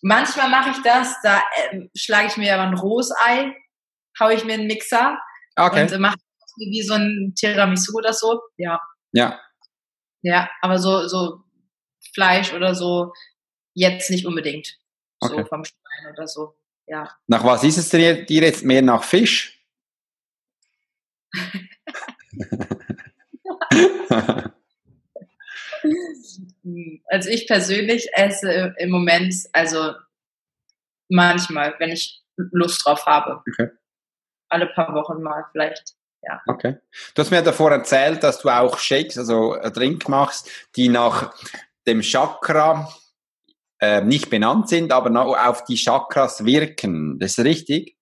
Manchmal 0.00 0.48
mache 0.48 0.70
ich 0.70 0.82
das, 0.82 1.16
da 1.22 1.42
äh, 1.70 1.80
schlage 1.94 2.28
ich 2.28 2.38
mir 2.38 2.54
aber 2.54 2.62
ein 2.62 2.78
rohes 2.78 3.12
Ei 3.26 3.52
haue 4.20 4.34
ich 4.34 4.44
mir 4.44 4.54
einen 4.54 4.66
Mixer 4.66 5.18
okay. 5.56 5.82
und 5.82 6.00
mache 6.00 6.18
wie 6.58 6.82
so 6.82 6.94
ein 6.94 7.34
Tiramisu 7.36 7.96
oder 7.96 8.12
so. 8.12 8.40
Ja. 8.56 8.80
Ja. 9.12 9.40
Ja, 10.22 10.50
aber 10.60 10.78
so, 10.78 11.06
so 11.06 11.44
Fleisch 12.12 12.52
oder 12.52 12.74
so 12.74 13.12
jetzt 13.74 14.10
nicht 14.10 14.26
unbedingt. 14.26 14.76
So 15.20 15.34
okay. 15.34 15.44
vom 15.48 15.64
Schwein 15.64 16.12
oder 16.12 16.26
so. 16.26 16.56
Ja. 16.86 17.16
Nach 17.26 17.44
was 17.44 17.62
ist 17.64 17.78
es 17.78 17.88
denn 17.90 18.26
dir 18.26 18.42
jetzt 18.42 18.64
mehr 18.64 18.82
nach 18.82 19.04
Fisch? 19.04 19.64
also 27.06 27.28
ich 27.28 27.46
persönlich 27.46 28.08
esse 28.14 28.74
im 28.78 28.90
Moment, 28.90 29.34
also 29.52 29.92
manchmal, 31.08 31.74
wenn 31.78 31.90
ich 31.90 32.24
Lust 32.36 32.84
drauf 32.84 33.06
habe. 33.06 33.42
Okay 33.46 33.68
alle 34.48 34.66
paar 34.66 34.94
Wochen 34.94 35.22
mal 35.22 35.44
vielleicht. 35.52 35.94
Ja. 36.22 36.40
Okay. 36.46 36.76
Du 37.14 37.22
hast 37.22 37.30
mir 37.30 37.42
davor 37.42 37.70
erzählt, 37.70 38.22
dass 38.22 38.40
du 38.40 38.48
auch 38.48 38.78
Shakes, 38.78 39.18
also 39.18 39.56
Drink 39.72 40.08
machst, 40.08 40.50
die 40.76 40.88
nach 40.88 41.32
dem 41.86 42.02
Chakra 42.02 42.88
äh, 43.80 44.00
nicht 44.00 44.28
benannt 44.28 44.68
sind, 44.68 44.92
aber 44.92 45.48
auf 45.48 45.64
die 45.64 45.76
Chakras 45.76 46.44
wirken. 46.44 47.18
Das 47.18 47.38
ist 47.38 47.44
richtig? 47.44 47.96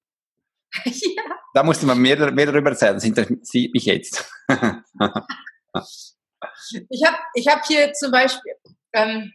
ja. 0.85 1.23
Da 1.55 1.63
musst 1.63 1.83
du 1.83 1.87
mal 1.87 1.95
mehr, 1.95 2.31
mehr 2.33 2.47
darüber 2.47 2.71
erzählen. 2.71 2.95
Das 2.95 3.05
interessiert 3.05 3.73
mich 3.73 3.85
jetzt. 3.85 4.31
ich 6.89 7.05
habe 7.05 7.19
ich 7.35 7.49
hab 7.49 7.65
hier 7.67 7.93
zum 7.93 8.11
Beispiel, 8.11 8.55
ähm, 8.93 9.33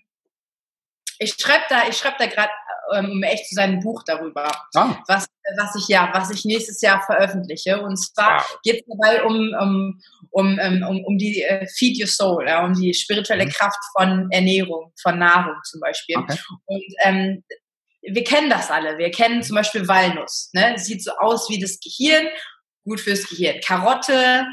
ich 1.19 1.35
schreibe 1.39 1.65
da, 1.69 1.87
ich 1.87 1.97
schreibe 1.97 2.17
da 2.19 2.25
gerade 2.25 2.51
um 2.99 3.23
echt 3.23 3.47
zu 3.47 3.55
sein, 3.55 3.71
ein 3.71 3.79
Buch 3.79 4.03
darüber, 4.05 4.51
ah. 4.75 4.97
was, 5.07 5.27
was 5.57 5.75
ich 5.75 5.87
ja, 5.87 6.09
was 6.13 6.29
ich 6.31 6.45
nächstes 6.45 6.81
Jahr 6.81 7.01
veröffentliche. 7.05 7.81
Und 7.81 7.97
zwar 7.97 8.39
wow. 8.39 8.59
geht 8.63 8.81
es 8.81 8.87
dabei 8.87 9.23
um, 9.23 9.53
um, 9.59 10.01
um, 10.31 10.59
ähm, 10.59 10.85
um, 10.87 11.03
um 11.05 11.17
die 11.17 11.41
äh, 11.41 11.67
Feed 11.67 11.99
Your 11.99 12.07
Soul, 12.07 12.45
ja, 12.47 12.63
um 12.63 12.73
die 12.73 12.93
spirituelle 12.93 13.45
mhm. 13.45 13.49
Kraft 13.49 13.79
von 13.97 14.27
Ernährung, 14.31 14.91
von 15.01 15.17
Nahrung 15.17 15.55
zum 15.63 15.79
Beispiel. 15.79 16.17
Okay. 16.17 16.37
Und 16.65 16.83
ähm, 17.03 17.43
wir 18.01 18.23
kennen 18.23 18.49
das 18.49 18.71
alle. 18.71 18.97
Wir 18.97 19.11
kennen 19.11 19.43
zum 19.43 19.55
Beispiel 19.55 19.87
Walnuss. 19.87 20.49
Ne? 20.53 20.73
Sieht 20.77 21.03
so 21.03 21.11
aus 21.17 21.49
wie 21.49 21.59
das 21.59 21.79
Gehirn, 21.79 22.27
gut 22.83 22.99
fürs 22.99 23.27
Gehirn. 23.27 23.59
Karotte, 23.61 24.45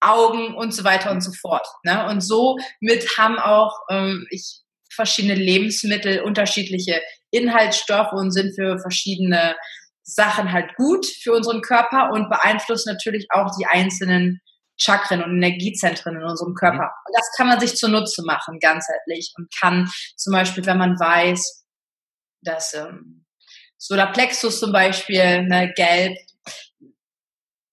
Augen 0.00 0.54
und 0.54 0.72
so 0.72 0.84
weiter 0.84 1.10
und 1.10 1.20
so 1.22 1.32
fort. 1.32 1.66
Ne? 1.84 2.06
Und 2.08 2.20
so 2.20 2.56
mit 2.80 3.18
haben 3.18 3.38
auch 3.38 3.74
ähm, 3.90 4.26
ich, 4.30 4.60
verschiedene 4.92 5.34
Lebensmittel 5.34 6.20
unterschiedliche 6.20 7.00
Inhaltsstoffe 7.30 8.12
und 8.12 8.32
sind 8.32 8.54
für 8.54 8.78
verschiedene 8.78 9.56
Sachen 10.02 10.52
halt 10.52 10.74
gut 10.76 11.06
für 11.06 11.32
unseren 11.32 11.62
Körper 11.62 12.10
und 12.12 12.28
beeinflussen 12.28 12.92
natürlich 12.92 13.26
auch 13.30 13.50
die 13.58 13.66
einzelnen 13.66 14.40
Chakren 14.76 15.22
und 15.22 15.36
Energiezentren 15.36 16.16
in 16.16 16.24
unserem 16.24 16.54
Körper. 16.54 16.84
Mhm. 16.84 17.06
Und 17.06 17.16
das 17.16 17.30
kann 17.36 17.48
man 17.48 17.60
sich 17.60 17.76
zunutze 17.76 18.22
machen, 18.24 18.58
ganzheitlich. 18.60 19.32
Und 19.36 19.48
kann 19.58 19.90
zum 20.16 20.32
Beispiel, 20.32 20.64
wenn 20.66 20.78
man 20.78 20.98
weiß, 20.98 21.64
dass 22.42 22.74
ähm, 22.74 23.26
Solarplexus 23.76 24.58
zum 24.58 24.72
Beispiel, 24.72 25.42
ne, 25.42 25.72
gelb, 25.74 26.16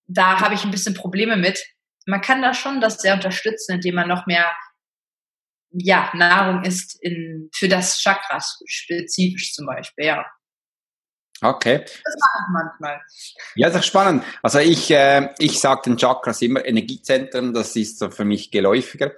da 0.08 0.40
habe 0.40 0.56
ich 0.56 0.64
ein 0.64 0.72
bisschen 0.72 0.94
Probleme 0.94 1.38
mit. 1.38 1.62
Man 2.06 2.22
kann 2.22 2.42
da 2.42 2.54
schon 2.54 2.82
das 2.82 3.02
sehr 3.02 3.14
unterstützen, 3.14 3.76
indem 3.76 3.96
man 3.96 4.08
noch 4.08 4.26
mehr 4.26 4.46
ja, 5.80 6.10
Nahrung 6.14 6.64
isst 6.64 7.02
in, 7.02 7.50
für 7.54 7.68
das 7.68 8.00
Chakra 8.00 8.40
spezifisch 8.66 9.54
zum 9.54 9.66
Beispiel, 9.66 10.06
ja. 10.06 10.26
Okay. 11.42 11.80
Das 11.80 12.16
mache 12.20 12.40
ich 12.40 12.52
manchmal. 12.52 13.02
Ja, 13.56 13.68
das 13.70 13.82
ist 13.82 13.86
spannend. 13.86 14.24
Also 14.42 14.60
ich, 14.60 14.90
äh, 14.90 15.30
ich 15.38 15.60
sage 15.60 15.82
den 15.86 15.98
Chakras 15.98 16.42
immer 16.42 16.66
Energiezentren, 16.66 17.54
das 17.54 17.76
ist 17.76 18.00
so 18.00 18.10
für 18.10 18.26
mich 18.26 18.50
geläufiger. 18.50 19.12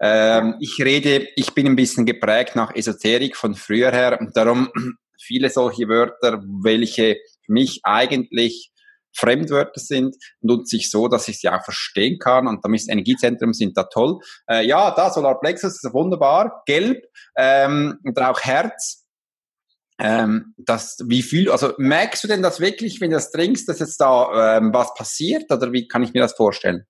Ähm, 0.00 0.56
ich 0.60 0.78
rede, 0.82 1.28
ich 1.36 1.52
bin 1.52 1.66
ein 1.66 1.76
bisschen 1.76 2.06
geprägt 2.06 2.56
nach 2.56 2.74
Esoterik 2.74 3.36
von 3.36 3.54
früher 3.54 3.92
her 3.92 4.18
und 4.18 4.34
darum 4.34 4.70
viele 5.20 5.50
solche 5.50 5.88
Wörter, 5.88 6.42
welche 6.62 7.18
für 7.44 7.52
mich 7.52 7.80
eigentlich 7.82 8.72
Fremdwörter 9.14 9.80
sind, 9.80 10.16
nutze 10.40 10.76
ich 10.76 10.90
so, 10.90 11.08
dass 11.08 11.28
ich 11.28 11.40
sie 11.40 11.48
auch 11.48 11.62
verstehen 11.62 12.18
kann. 12.18 12.46
Und 12.46 12.64
da 12.64 12.72
ist 12.72 12.88
Energiezentrum 12.88 13.52
sind 13.52 13.76
da 13.76 13.84
toll. 13.84 14.18
Äh, 14.48 14.66
ja, 14.66 14.90
da 14.92 15.10
Solarplexus 15.10 15.82
ist 15.82 15.92
wunderbar, 15.92 16.62
gelb 16.66 17.04
ähm, 17.36 17.98
und 18.04 18.20
auch 18.20 18.40
Herz 18.40 19.00
ähm, 20.00 20.54
das, 20.56 20.98
wie 21.06 21.22
viel, 21.22 21.50
also 21.50 21.74
merkst 21.76 22.24
du 22.24 22.28
denn 22.28 22.42
das 22.42 22.58
wirklich, 22.58 23.00
wenn 23.00 23.10
du 23.10 23.16
das 23.16 23.30
trinkst, 23.30 23.68
dass 23.68 23.80
jetzt 23.80 24.00
da 24.00 24.56
ähm, 24.56 24.72
was 24.72 24.94
passiert 24.94 25.52
oder 25.52 25.72
wie 25.72 25.88
kann 25.88 26.02
ich 26.02 26.14
mir 26.14 26.22
das 26.22 26.32
vorstellen? 26.32 26.86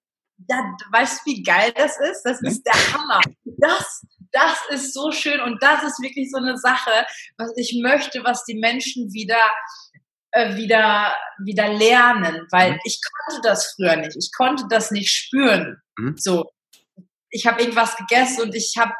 Ja, 0.48 0.64
weißt 0.92 1.20
du, 1.20 1.30
wie 1.30 1.42
geil 1.42 1.72
das 1.76 1.98
ist? 1.98 2.22
Das 2.22 2.40
ist 2.40 2.62
der 2.64 2.94
Hammer. 2.94 3.20
Das, 3.58 4.06
das 4.32 4.58
ist 4.70 4.94
so 4.94 5.10
schön 5.10 5.40
und 5.40 5.62
das 5.62 5.82
ist 5.82 6.00
wirklich 6.00 6.30
so 6.30 6.38
eine 6.38 6.56
Sache, 6.56 7.04
was 7.36 7.52
ich 7.56 7.78
möchte, 7.82 8.22
was 8.24 8.44
die 8.44 8.58
Menschen 8.58 9.12
wieder 9.12 9.40
äh, 10.32 10.56
wieder 10.56 11.14
wieder 11.44 11.68
lernen, 11.72 12.46
weil 12.50 12.72
mhm. 12.72 12.78
ich 12.84 13.00
konnte 13.02 13.40
das 13.42 13.74
früher 13.74 13.96
nicht. 13.96 14.16
Ich 14.16 14.30
konnte 14.36 14.64
das 14.68 14.90
nicht 14.90 15.10
spüren. 15.10 15.80
Mhm. 15.98 16.16
So, 16.16 16.50
ich 17.30 17.46
habe 17.46 17.60
irgendwas 17.60 17.96
gegessen 17.96 18.42
und 18.42 18.54
ich 18.54 18.74
habe 18.78 18.92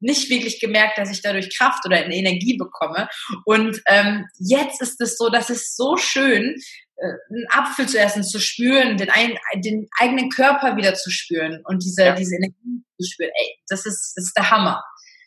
nicht 0.00 0.30
wirklich 0.30 0.60
gemerkt, 0.60 0.98
dass 0.98 1.10
ich 1.10 1.22
dadurch 1.22 1.56
Kraft 1.56 1.84
oder 1.84 2.06
Energie 2.06 2.56
bekomme. 2.56 3.08
Und 3.44 3.80
ähm, 3.86 4.26
jetzt 4.38 4.80
ist 4.80 5.00
es 5.00 5.16
so, 5.16 5.28
dass 5.28 5.50
es 5.50 5.74
so 5.74 5.96
schön, 5.96 6.54
äh, 6.96 7.06
einen 7.30 7.46
Apfel 7.50 7.88
zu 7.88 7.98
essen, 7.98 8.22
zu 8.22 8.38
spüren, 8.38 8.96
den, 8.96 9.10
ein, 9.10 9.36
den 9.56 9.88
eigenen 9.98 10.30
Körper 10.30 10.76
wieder 10.76 10.94
zu 10.94 11.10
spüren 11.10 11.62
und 11.64 11.82
diese, 11.82 12.04
ja. 12.04 12.14
diese 12.14 12.36
Energie 12.36 12.84
zu 13.00 13.10
spüren. 13.10 13.30
Ey, 13.34 13.58
das 13.68 13.86
ist, 13.86 14.12
das 14.16 14.26
ist 14.26 14.36
der 14.36 14.50
Hammer. 14.50 14.82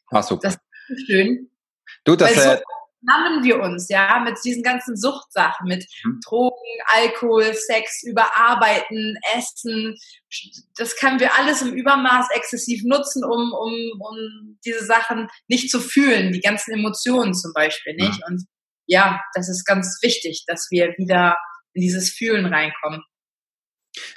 Ah, 0.10 0.23
super. 0.23 0.41
Das 0.43 0.54
ist 0.56 0.62
so 0.88 1.06
schön. 1.06 1.49
Du, 2.06 2.15
das, 2.15 2.34
so, 2.34 2.58
sammeln 3.05 3.43
wir 3.43 3.59
uns, 3.59 3.89
ja, 3.89 4.19
mit 4.19 4.37
diesen 4.43 4.63
ganzen 4.63 4.95
Suchtsachen, 4.95 5.67
mit 5.67 5.85
mhm. 6.03 6.19
Drogen, 6.25 6.55
Alkohol, 6.87 7.53
Sex, 7.53 8.03
Überarbeiten, 8.03 9.17
Essen. 9.35 9.95
Das 10.75 10.95
können 10.95 11.19
wir 11.19 11.37
alles 11.37 11.61
im 11.61 11.73
Übermaß 11.73 12.27
exzessiv 12.33 12.83
nutzen, 12.83 13.23
um, 13.23 13.53
um, 13.53 13.73
um 13.99 14.59
diese 14.65 14.85
Sachen 14.85 15.27
nicht 15.47 15.69
zu 15.69 15.79
fühlen, 15.79 16.31
die 16.31 16.41
ganzen 16.41 16.73
Emotionen 16.73 17.33
zum 17.33 17.53
Beispiel, 17.53 17.95
nicht? 17.95 18.19
Mhm. 18.19 18.33
Und 18.33 18.45
ja, 18.87 19.21
das 19.33 19.49
ist 19.49 19.65
ganz 19.65 19.99
wichtig, 20.01 20.43
dass 20.47 20.67
wir 20.69 20.93
wieder 20.97 21.37
in 21.73 21.81
dieses 21.81 22.11
Fühlen 22.11 22.45
reinkommen. 22.45 23.01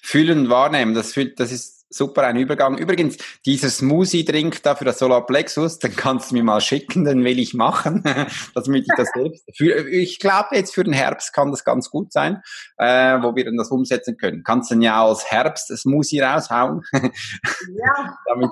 Fühlen, 0.03 0.49
wahrnehmen, 0.51 0.95
das, 0.95 1.13
fühlt, 1.13 1.41
das 1.41 1.51
ist 1.51 1.74
super 1.97 2.23
ein 2.25 2.37
Übergang. 2.37 2.79
Übrigens, 2.79 3.17
dieser 3.45 3.71
Smoothie-Drink 3.71 4.63
da 4.63 4.75
für 4.75 4.85
das 4.85 4.99
Solarplexus, 4.99 5.79
den 5.79 5.95
kannst 5.95 6.31
du 6.31 6.35
mir 6.35 6.45
mal 6.45 6.61
schicken, 6.61 7.05
den 7.05 7.25
will 7.25 7.39
ich 7.39 7.55
machen, 7.55 8.03
damit 8.55 8.83
ich 8.83 8.95
das 8.97 9.09
selbst. 9.15 9.45
Für, 9.57 9.89
ich 9.89 10.19
glaube, 10.19 10.57
jetzt 10.57 10.75
für 10.75 10.85
den 10.85 10.93
Herbst 10.93 11.33
kann 11.33 11.51
das 11.51 11.65
ganz 11.65 11.91
gut 11.91 12.13
sein, 12.13 12.43
äh, 12.79 13.19
wo 13.23 13.35
wir 13.35 13.45
dann 13.45 13.57
das 13.57 13.71
umsetzen 13.71 14.17
können. 14.17 14.43
Kannst 14.45 14.71
du 14.71 14.77
ja 14.77 15.05
als 15.05 15.31
Herbst-Smoothie 15.31 16.21
raushauen, 16.21 16.83
ja. 16.93 18.19
damit 18.29 18.51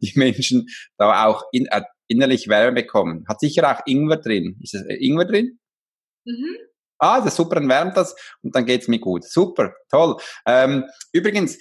die 0.00 0.12
Menschen 0.16 0.68
da 0.98 1.26
auch 1.26 1.44
in, 1.52 1.66
äh, 1.66 1.82
innerlich 2.08 2.48
Wärme 2.48 2.72
bekommen. 2.82 3.24
Hat 3.28 3.40
sicher 3.40 3.70
auch 3.70 3.80
Ingwer 3.86 4.18
drin. 4.18 4.58
Ist 4.62 4.74
es 4.74 4.82
äh, 4.86 4.94
Ingwer 4.94 5.24
drin? 5.24 5.58
Mhm. 6.24 6.56
Ah, 6.98 7.18
das 7.18 7.28
ist 7.28 7.36
super, 7.36 7.56
dann 7.56 7.68
wärmt 7.68 7.96
das 7.96 8.14
und 8.42 8.54
dann 8.54 8.64
geht's 8.64 8.86
mir 8.86 9.00
gut. 9.00 9.24
Super, 9.24 9.74
toll. 9.90 10.18
Ähm, 10.46 10.84
übrigens, 11.12 11.58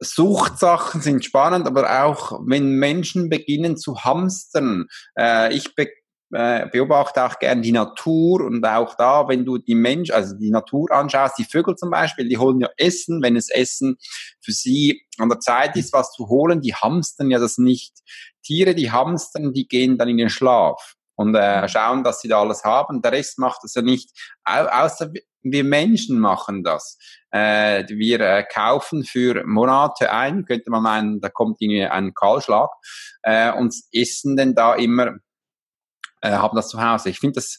Suchtsachen 0.00 1.00
sind 1.00 1.24
spannend, 1.24 1.66
aber 1.66 2.04
auch 2.04 2.40
wenn 2.46 2.76
Menschen 2.76 3.28
beginnen 3.28 3.76
zu 3.76 4.02
hamstern. 4.02 4.86
Äh, 5.16 5.54
ich 5.54 5.74
be 5.74 5.88
äh, 6.32 6.68
beobachte 6.68 7.24
auch 7.24 7.40
gern 7.40 7.60
die 7.60 7.72
Natur 7.72 8.42
und 8.42 8.64
auch 8.64 8.94
da, 8.94 9.26
wenn 9.26 9.44
du 9.44 9.58
die 9.58 9.74
Mensch, 9.74 10.10
also 10.10 10.36
die 10.36 10.50
Natur 10.50 10.88
anschaust, 10.92 11.36
die 11.38 11.44
Vögel 11.44 11.74
zum 11.74 11.90
Beispiel, 11.90 12.28
die 12.28 12.38
holen 12.38 12.60
ja 12.60 12.68
Essen, 12.76 13.20
wenn 13.20 13.34
es 13.34 13.50
Essen 13.50 13.96
für 14.40 14.52
sie 14.52 15.02
an 15.18 15.28
der 15.28 15.40
Zeit 15.40 15.74
ist, 15.74 15.92
was 15.92 16.12
zu 16.12 16.28
holen, 16.28 16.60
die 16.60 16.74
hamstern 16.74 17.32
ja 17.32 17.40
das 17.40 17.58
nicht. 17.58 17.98
Tiere, 18.44 18.76
die 18.76 18.92
hamstern, 18.92 19.52
die 19.52 19.66
gehen 19.66 19.98
dann 19.98 20.08
in 20.08 20.18
den 20.18 20.30
Schlaf 20.30 20.96
und 21.20 21.34
äh, 21.34 21.68
schauen, 21.68 22.02
dass 22.02 22.22
sie 22.22 22.28
da 22.28 22.40
alles 22.40 22.64
haben. 22.64 23.02
Der 23.02 23.12
Rest 23.12 23.38
macht 23.38 23.62
das 23.62 23.74
ja 23.74 23.82
nicht, 23.82 24.10
außer 24.44 25.10
wir 25.42 25.64
Menschen 25.64 26.18
machen 26.18 26.64
das. 26.64 26.96
Äh, 27.30 27.84
wir 27.88 28.20
äh, 28.20 28.42
kaufen 28.50 29.04
für 29.04 29.44
Monate 29.46 30.10
ein, 30.12 30.46
könnte 30.46 30.70
man 30.70 30.82
meinen, 30.82 31.20
da 31.20 31.28
kommt 31.28 31.60
irgendwie 31.60 31.84
ein 31.84 32.14
Kahlschlag, 32.14 32.70
äh, 33.22 33.52
und 33.52 33.74
essen 33.92 34.34
denn 34.34 34.54
da 34.54 34.74
immer, 34.74 35.16
äh, 36.22 36.30
haben 36.30 36.56
das 36.56 36.68
zu 36.68 36.82
Hause. 36.82 37.10
Ich 37.10 37.18
finde 37.18 37.34
das 37.34 37.58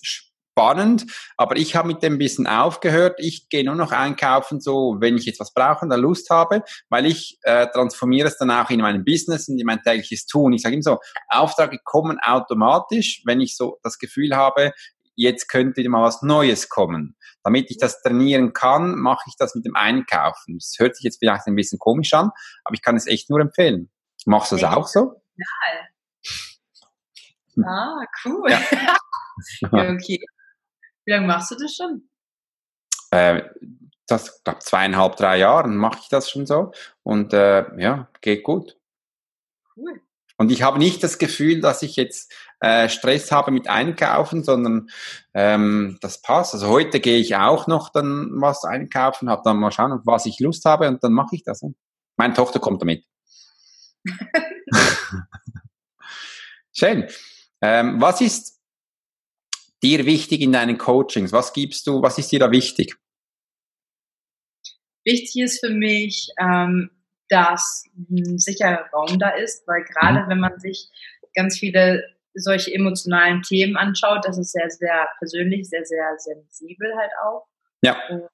spannend, 0.61 1.05
aber 1.37 1.57
ich 1.57 1.75
habe 1.75 1.87
mit 1.87 2.03
dem 2.03 2.17
bisschen 2.17 2.45
aufgehört. 2.47 3.15
Ich 3.17 3.49
gehe 3.49 3.63
nur 3.63 3.75
noch 3.75 3.91
einkaufen, 3.91 4.61
so 4.61 4.97
wenn 4.99 5.17
ich 5.17 5.25
jetzt 5.25 5.39
was 5.39 5.53
brauche 5.53 5.83
und 5.83 5.89
da 5.89 5.95
Lust 5.95 6.29
habe, 6.29 6.63
weil 6.89 7.05
ich 7.05 7.39
äh, 7.43 7.67
transformiere 7.67 8.27
es 8.27 8.37
dann 8.37 8.51
auch 8.51 8.69
in 8.69 8.81
mein 8.81 9.03
Business 9.03 9.47
und 9.49 9.59
in 9.59 9.65
mein 9.65 9.81
tägliches 9.81 10.27
Tun. 10.27 10.53
Ich 10.53 10.61
sage 10.61 10.75
immer 10.75 10.83
so, 10.83 10.99
Aufträge 11.29 11.79
kommen 11.83 12.19
automatisch, 12.19 13.21
wenn 13.25 13.41
ich 13.41 13.57
so 13.57 13.79
das 13.83 13.97
Gefühl 13.97 14.35
habe, 14.35 14.71
jetzt 15.15 15.47
könnte 15.47 15.87
mal 15.89 16.03
was 16.03 16.21
Neues 16.21 16.69
kommen. 16.69 17.17
Damit 17.43 17.71
ich 17.71 17.77
das 17.77 18.01
trainieren 18.01 18.53
kann, 18.53 18.95
mache 18.95 19.23
ich 19.27 19.35
das 19.37 19.55
mit 19.55 19.65
dem 19.65 19.75
Einkaufen. 19.75 20.57
Das 20.59 20.75
hört 20.77 20.95
sich 20.95 21.03
jetzt 21.03 21.17
vielleicht 21.17 21.47
ein 21.47 21.55
bisschen 21.55 21.79
komisch 21.79 22.13
an, 22.13 22.29
aber 22.63 22.75
ich 22.75 22.83
kann 22.83 22.95
es 22.95 23.07
echt 23.07 23.29
nur 23.29 23.39
empfehlen. 23.39 23.89
Machst 24.25 24.51
du 24.51 24.57
das 24.57 24.71
auch 24.71 24.87
so? 24.87 25.21
Ja. 25.35 25.45
Ah, 27.65 28.05
cool. 28.25 28.49
Ja. 28.49 28.61
ja, 29.71 29.91
okay. 29.91 30.19
Wie 31.11 31.15
lange 31.15 31.27
machst 31.27 31.51
du 31.51 31.55
das 31.55 31.75
schon? 31.75 32.07
Äh, 33.11 33.41
das, 34.07 34.41
glaube 34.45 34.59
zweieinhalb, 34.59 35.17
drei 35.17 35.39
Jahren 35.39 35.75
mache 35.75 35.99
ich 36.01 36.07
das 36.07 36.29
schon 36.29 36.45
so. 36.45 36.71
Und 37.03 37.33
äh, 37.33 37.65
ja, 37.77 38.07
geht 38.21 38.45
gut. 38.45 38.77
Cool. 39.75 39.99
Und 40.37 40.53
ich 40.53 40.63
habe 40.63 40.79
nicht 40.79 41.03
das 41.03 41.17
Gefühl, 41.17 41.59
dass 41.59 41.81
ich 41.81 41.97
jetzt 41.97 42.33
äh, 42.61 42.87
Stress 42.87 43.29
habe 43.29 43.51
mit 43.51 43.67
Einkaufen, 43.67 44.45
sondern 44.45 44.89
ähm, 45.33 45.97
das 45.99 46.21
passt. 46.21 46.53
Also 46.53 46.69
heute 46.69 47.01
gehe 47.01 47.19
ich 47.19 47.35
auch 47.35 47.67
noch 47.67 47.89
dann 47.89 48.29
was 48.35 48.63
einkaufen, 48.63 49.29
habe 49.29 49.41
dann 49.43 49.57
mal 49.57 49.73
schauen, 49.73 49.99
was 50.05 50.25
ich 50.25 50.39
Lust 50.39 50.63
habe 50.63 50.87
und 50.87 51.03
dann 51.03 51.11
mache 51.11 51.35
ich 51.35 51.43
das. 51.43 51.61
Meine 52.15 52.35
Tochter 52.35 52.61
kommt 52.61 52.81
damit. 52.81 53.03
Schön. 56.71 57.09
Ähm, 57.59 57.99
was 57.99 58.21
ist 58.21 58.60
dir 59.83 60.05
wichtig 60.05 60.41
in 60.41 60.51
deinen 60.51 60.77
Coachings? 60.77 61.31
Was 61.31 61.53
gibst 61.53 61.87
du, 61.87 62.01
was 62.01 62.17
ist 62.17 62.31
dir 62.31 62.39
da 62.39 62.51
wichtig? 62.51 62.95
Wichtig 65.03 65.41
ist 65.41 65.65
für 65.65 65.71
mich, 65.71 66.29
ähm, 66.39 66.91
dass 67.29 67.85
ein 67.95 68.37
sicherer 68.37 68.87
Raum 68.93 69.17
da 69.17 69.29
ist, 69.29 69.67
weil 69.67 69.83
gerade 69.83 70.25
mhm. 70.25 70.29
wenn 70.29 70.39
man 70.39 70.59
sich 70.59 70.89
ganz 71.33 71.57
viele 71.57 72.03
solche 72.33 72.73
emotionalen 72.73 73.41
Themen 73.41 73.75
anschaut, 73.77 74.25
das 74.25 74.37
ist 74.37 74.51
sehr, 74.51 74.69
sehr 74.69 75.09
persönlich, 75.17 75.67
sehr, 75.69 75.85
sehr 75.85 76.17
sensibel 76.17 76.93
halt 76.95 77.11
auch. 77.23 77.47
Ja. 77.81 77.97
Und 78.09 78.29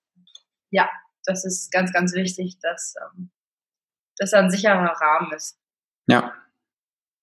ja, 0.71 0.89
das 1.25 1.45
ist 1.45 1.71
ganz, 1.71 1.93
ganz 1.93 2.13
wichtig, 2.13 2.59
dass, 2.61 2.95
ähm, 3.01 3.31
dass 4.17 4.31
da 4.31 4.39
ein 4.39 4.51
sicherer 4.51 4.95
Rahmen 4.99 5.33
ist. 5.33 5.59
Ja. 6.07 6.33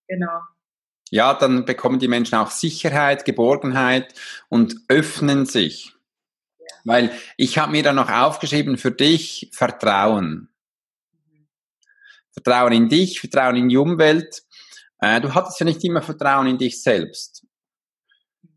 Genau. 0.09 0.41
Ja, 1.15 1.33
dann 1.33 1.65
bekommen 1.65 2.01
die 2.01 2.09
Menschen 2.09 2.35
auch 2.35 2.51
Sicherheit, 2.51 3.25
Geborgenheit 3.25 4.13
und 4.49 4.75
öffnen 4.89 5.47
sich. 5.47 5.93
Weil 6.83 7.13
ich 7.37 7.57
habe 7.57 7.71
mir 7.71 7.85
dann 7.85 7.95
noch 7.95 8.11
aufgeschrieben, 8.11 8.79
für 8.79 8.91
dich 8.91 9.49
Vertrauen. 9.53 10.49
Vertrauen 12.33 12.73
in 12.73 12.89
dich, 12.89 13.21
Vertrauen 13.21 13.55
in 13.55 13.69
die 13.69 13.77
Umwelt. 13.77 14.43
Äh, 14.99 15.21
du 15.21 15.33
hattest 15.33 15.61
ja 15.61 15.65
nicht 15.67 15.85
immer 15.85 16.03
Vertrauen 16.03 16.49
in 16.49 16.59
dich 16.59 16.83
selbst. 16.83 17.47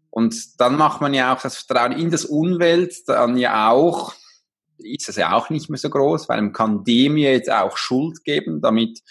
Und 0.10 0.60
dann 0.60 0.78
macht 0.78 1.00
man 1.00 1.14
ja 1.14 1.36
auch 1.36 1.42
das 1.44 1.58
Vertrauen 1.58 1.92
in 1.92 2.10
das 2.10 2.26
Umwelt, 2.26 3.08
dann 3.08 3.38
ja 3.38 3.70
auch, 3.70 4.16
ist 4.80 5.08
das 5.08 5.18
ja 5.18 5.34
auch 5.34 5.52
nicht 5.52 5.70
mehr 5.70 5.78
so 5.78 5.92
groß, 5.92 6.28
weil 6.28 6.42
man 6.42 6.54
kann 6.54 6.84
dem 6.84 7.18
ja 7.18 7.30
jetzt 7.30 7.52
auch 7.52 7.78
Schuld 7.78 8.24
geben, 8.24 8.62
damit 8.62 9.04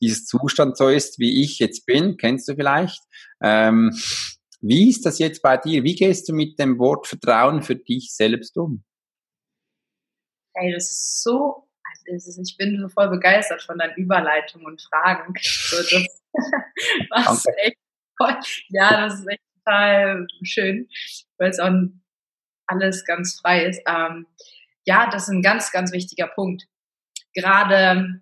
dieses 0.00 0.26
Zustand 0.26 0.76
so 0.76 0.88
ist, 0.88 1.18
wie 1.18 1.42
ich 1.42 1.58
jetzt 1.58 1.86
bin, 1.86 2.16
kennst 2.16 2.48
du 2.48 2.54
vielleicht. 2.54 3.02
Ähm, 3.42 3.96
wie 4.60 4.90
ist 4.90 5.06
das 5.06 5.18
jetzt 5.18 5.42
bei 5.42 5.56
dir? 5.56 5.84
Wie 5.84 5.94
gehst 5.94 6.28
du 6.28 6.34
mit 6.34 6.58
dem 6.58 6.78
Wort 6.78 7.06
Vertrauen 7.06 7.62
für 7.62 7.76
dich 7.76 8.14
selbst 8.14 8.56
um? 8.56 8.84
Hey, 10.54 10.72
das 10.72 10.90
ist 10.90 11.22
so, 11.22 11.68
also 12.12 12.42
ich 12.42 12.56
bin 12.56 12.78
so 12.80 12.88
voll 12.88 13.08
begeistert 13.08 13.62
von 13.62 13.78
deinen 13.78 13.94
Überleitungen 13.96 14.66
und 14.66 14.82
Fragen. 14.82 15.34
So, 15.42 15.76
das, 15.76 16.22
was 17.10 17.46
echt 17.62 17.78
toll. 18.18 18.36
Ja, 18.68 19.06
das 19.06 19.20
ist 19.20 19.28
echt 19.28 19.42
total 19.64 20.26
schön, 20.42 20.88
weil 21.38 21.50
es 21.50 21.60
auch 21.60 21.72
alles 22.66 23.04
ganz 23.04 23.38
frei 23.40 23.66
ist. 23.66 23.80
Ähm, 23.86 24.26
ja, 24.84 25.10
das 25.10 25.24
ist 25.24 25.28
ein 25.30 25.42
ganz, 25.42 25.72
ganz 25.72 25.92
wichtiger 25.92 26.26
Punkt. 26.26 26.66
Gerade 27.34 28.20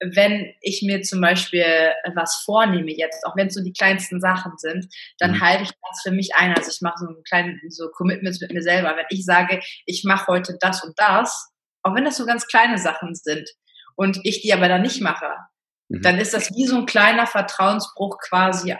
wenn 0.00 0.52
ich 0.60 0.82
mir 0.82 1.02
zum 1.02 1.20
Beispiel 1.20 1.92
was 2.14 2.42
vornehme 2.44 2.90
jetzt, 2.90 3.24
auch 3.24 3.36
wenn 3.36 3.46
es 3.46 3.54
so 3.54 3.62
die 3.62 3.72
kleinsten 3.72 4.20
Sachen 4.20 4.52
sind, 4.56 4.86
dann 5.18 5.32
mhm. 5.32 5.40
halte 5.40 5.62
ich 5.64 5.70
das 5.70 6.02
für 6.02 6.10
mich 6.10 6.34
ein. 6.34 6.54
Also 6.54 6.70
ich 6.70 6.80
mache 6.80 6.98
so 6.98 7.06
einen 7.06 7.22
kleinen 7.22 7.60
so 7.68 7.88
Commitments 7.90 8.40
mit 8.40 8.52
mir 8.52 8.62
selber. 8.62 8.96
Wenn 8.96 9.06
ich 9.10 9.24
sage, 9.24 9.60
ich 9.86 10.04
mache 10.04 10.26
heute 10.26 10.56
das 10.60 10.82
und 10.84 10.98
das, 10.98 11.50
auch 11.82 11.94
wenn 11.94 12.04
das 12.04 12.16
so 12.16 12.26
ganz 12.26 12.46
kleine 12.46 12.78
Sachen 12.78 13.14
sind 13.14 13.48
und 13.96 14.18
ich 14.24 14.42
die 14.42 14.52
aber 14.52 14.68
dann 14.68 14.82
nicht 14.82 15.00
mache, 15.00 15.30
mhm. 15.88 16.02
dann 16.02 16.18
ist 16.18 16.34
das 16.34 16.50
wie 16.50 16.66
so 16.66 16.78
ein 16.78 16.86
kleiner 16.86 17.26
Vertrauensbruch 17.26 18.18
quasi 18.18 18.74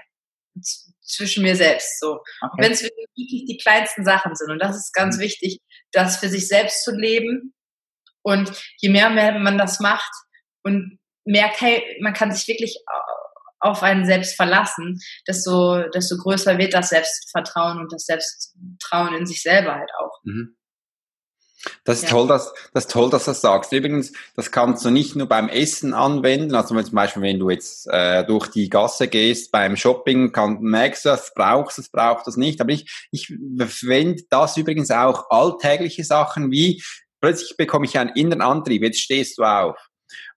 zwischen 1.02 1.42
mir 1.42 1.56
selbst 1.56 2.00
so. 2.00 2.20
Okay. 2.40 2.56
Wenn 2.58 2.72
es 2.72 2.82
wirklich 2.82 3.44
die 3.46 3.58
kleinsten 3.62 4.04
Sachen 4.04 4.34
sind 4.34 4.50
und 4.50 4.58
das 4.58 4.76
ist 4.76 4.92
ganz 4.92 5.16
mhm. 5.16 5.22
wichtig, 5.22 5.60
das 5.92 6.16
für 6.16 6.28
sich 6.28 6.48
selbst 6.48 6.84
zu 6.84 6.92
leben 6.92 7.54
und 8.22 8.50
je 8.78 8.88
mehr 8.88 9.10
man 9.10 9.58
das 9.58 9.80
macht 9.80 10.10
und 10.62 10.98
merkt, 11.24 11.60
hey, 11.60 11.82
man 12.00 12.12
kann 12.12 12.32
sich 12.32 12.46
wirklich 12.48 12.78
auf 13.60 13.82
einen 13.82 14.04
selbst 14.04 14.36
verlassen, 14.36 15.00
desto, 15.26 15.88
desto 15.88 16.18
größer 16.18 16.58
wird 16.58 16.74
das 16.74 16.90
Selbstvertrauen 16.90 17.78
und 17.78 17.92
das 17.92 18.04
Selbsttrauen 18.04 19.14
in 19.14 19.26
sich 19.26 19.40
selber 19.40 19.74
halt 19.74 19.90
auch. 19.98 20.20
Mhm. 20.24 20.56
Das 21.84 21.98
ist 21.98 22.04
ja. 22.04 22.10
toll, 22.10 22.28
dass, 22.28 22.52
das 22.74 22.86
toll, 22.88 23.08
dass 23.08 23.24
du 23.24 23.30
das 23.30 23.40
sagst. 23.40 23.72
Übrigens, 23.72 24.12
das 24.36 24.50
kannst 24.50 24.84
du 24.84 24.90
nicht 24.90 25.16
nur 25.16 25.28
beim 25.28 25.48
Essen 25.48 25.94
anwenden. 25.94 26.54
Also 26.54 26.78
zum 26.80 26.94
Beispiel, 26.94 27.22
wenn 27.22 27.38
du 27.38 27.48
jetzt 27.48 27.86
äh, 27.90 28.24
durch 28.26 28.48
die 28.48 28.68
Gasse 28.68 29.08
gehst 29.08 29.50
beim 29.50 29.76
Shopping, 29.76 30.32
kann, 30.32 30.60
merkst 30.60 31.06
du, 31.06 31.10
das 31.10 31.32
brauchst, 31.34 31.78
das 31.78 31.88
braucht 31.88 32.26
das 32.26 32.36
nicht. 32.36 32.60
Aber 32.60 32.70
ich, 32.70 33.06
ich 33.10 33.32
verwende 33.66 34.24
das 34.28 34.58
übrigens 34.58 34.90
auch 34.90 35.30
alltägliche 35.30 36.04
Sachen 36.04 36.50
wie 36.50 36.82
plötzlich 37.20 37.56
bekomme 37.56 37.86
ich 37.86 37.98
einen 37.98 38.14
inneren 38.14 38.42
Antrieb. 38.42 38.82
Jetzt 38.82 39.00
stehst 39.00 39.38
du 39.38 39.44
auf. 39.44 39.78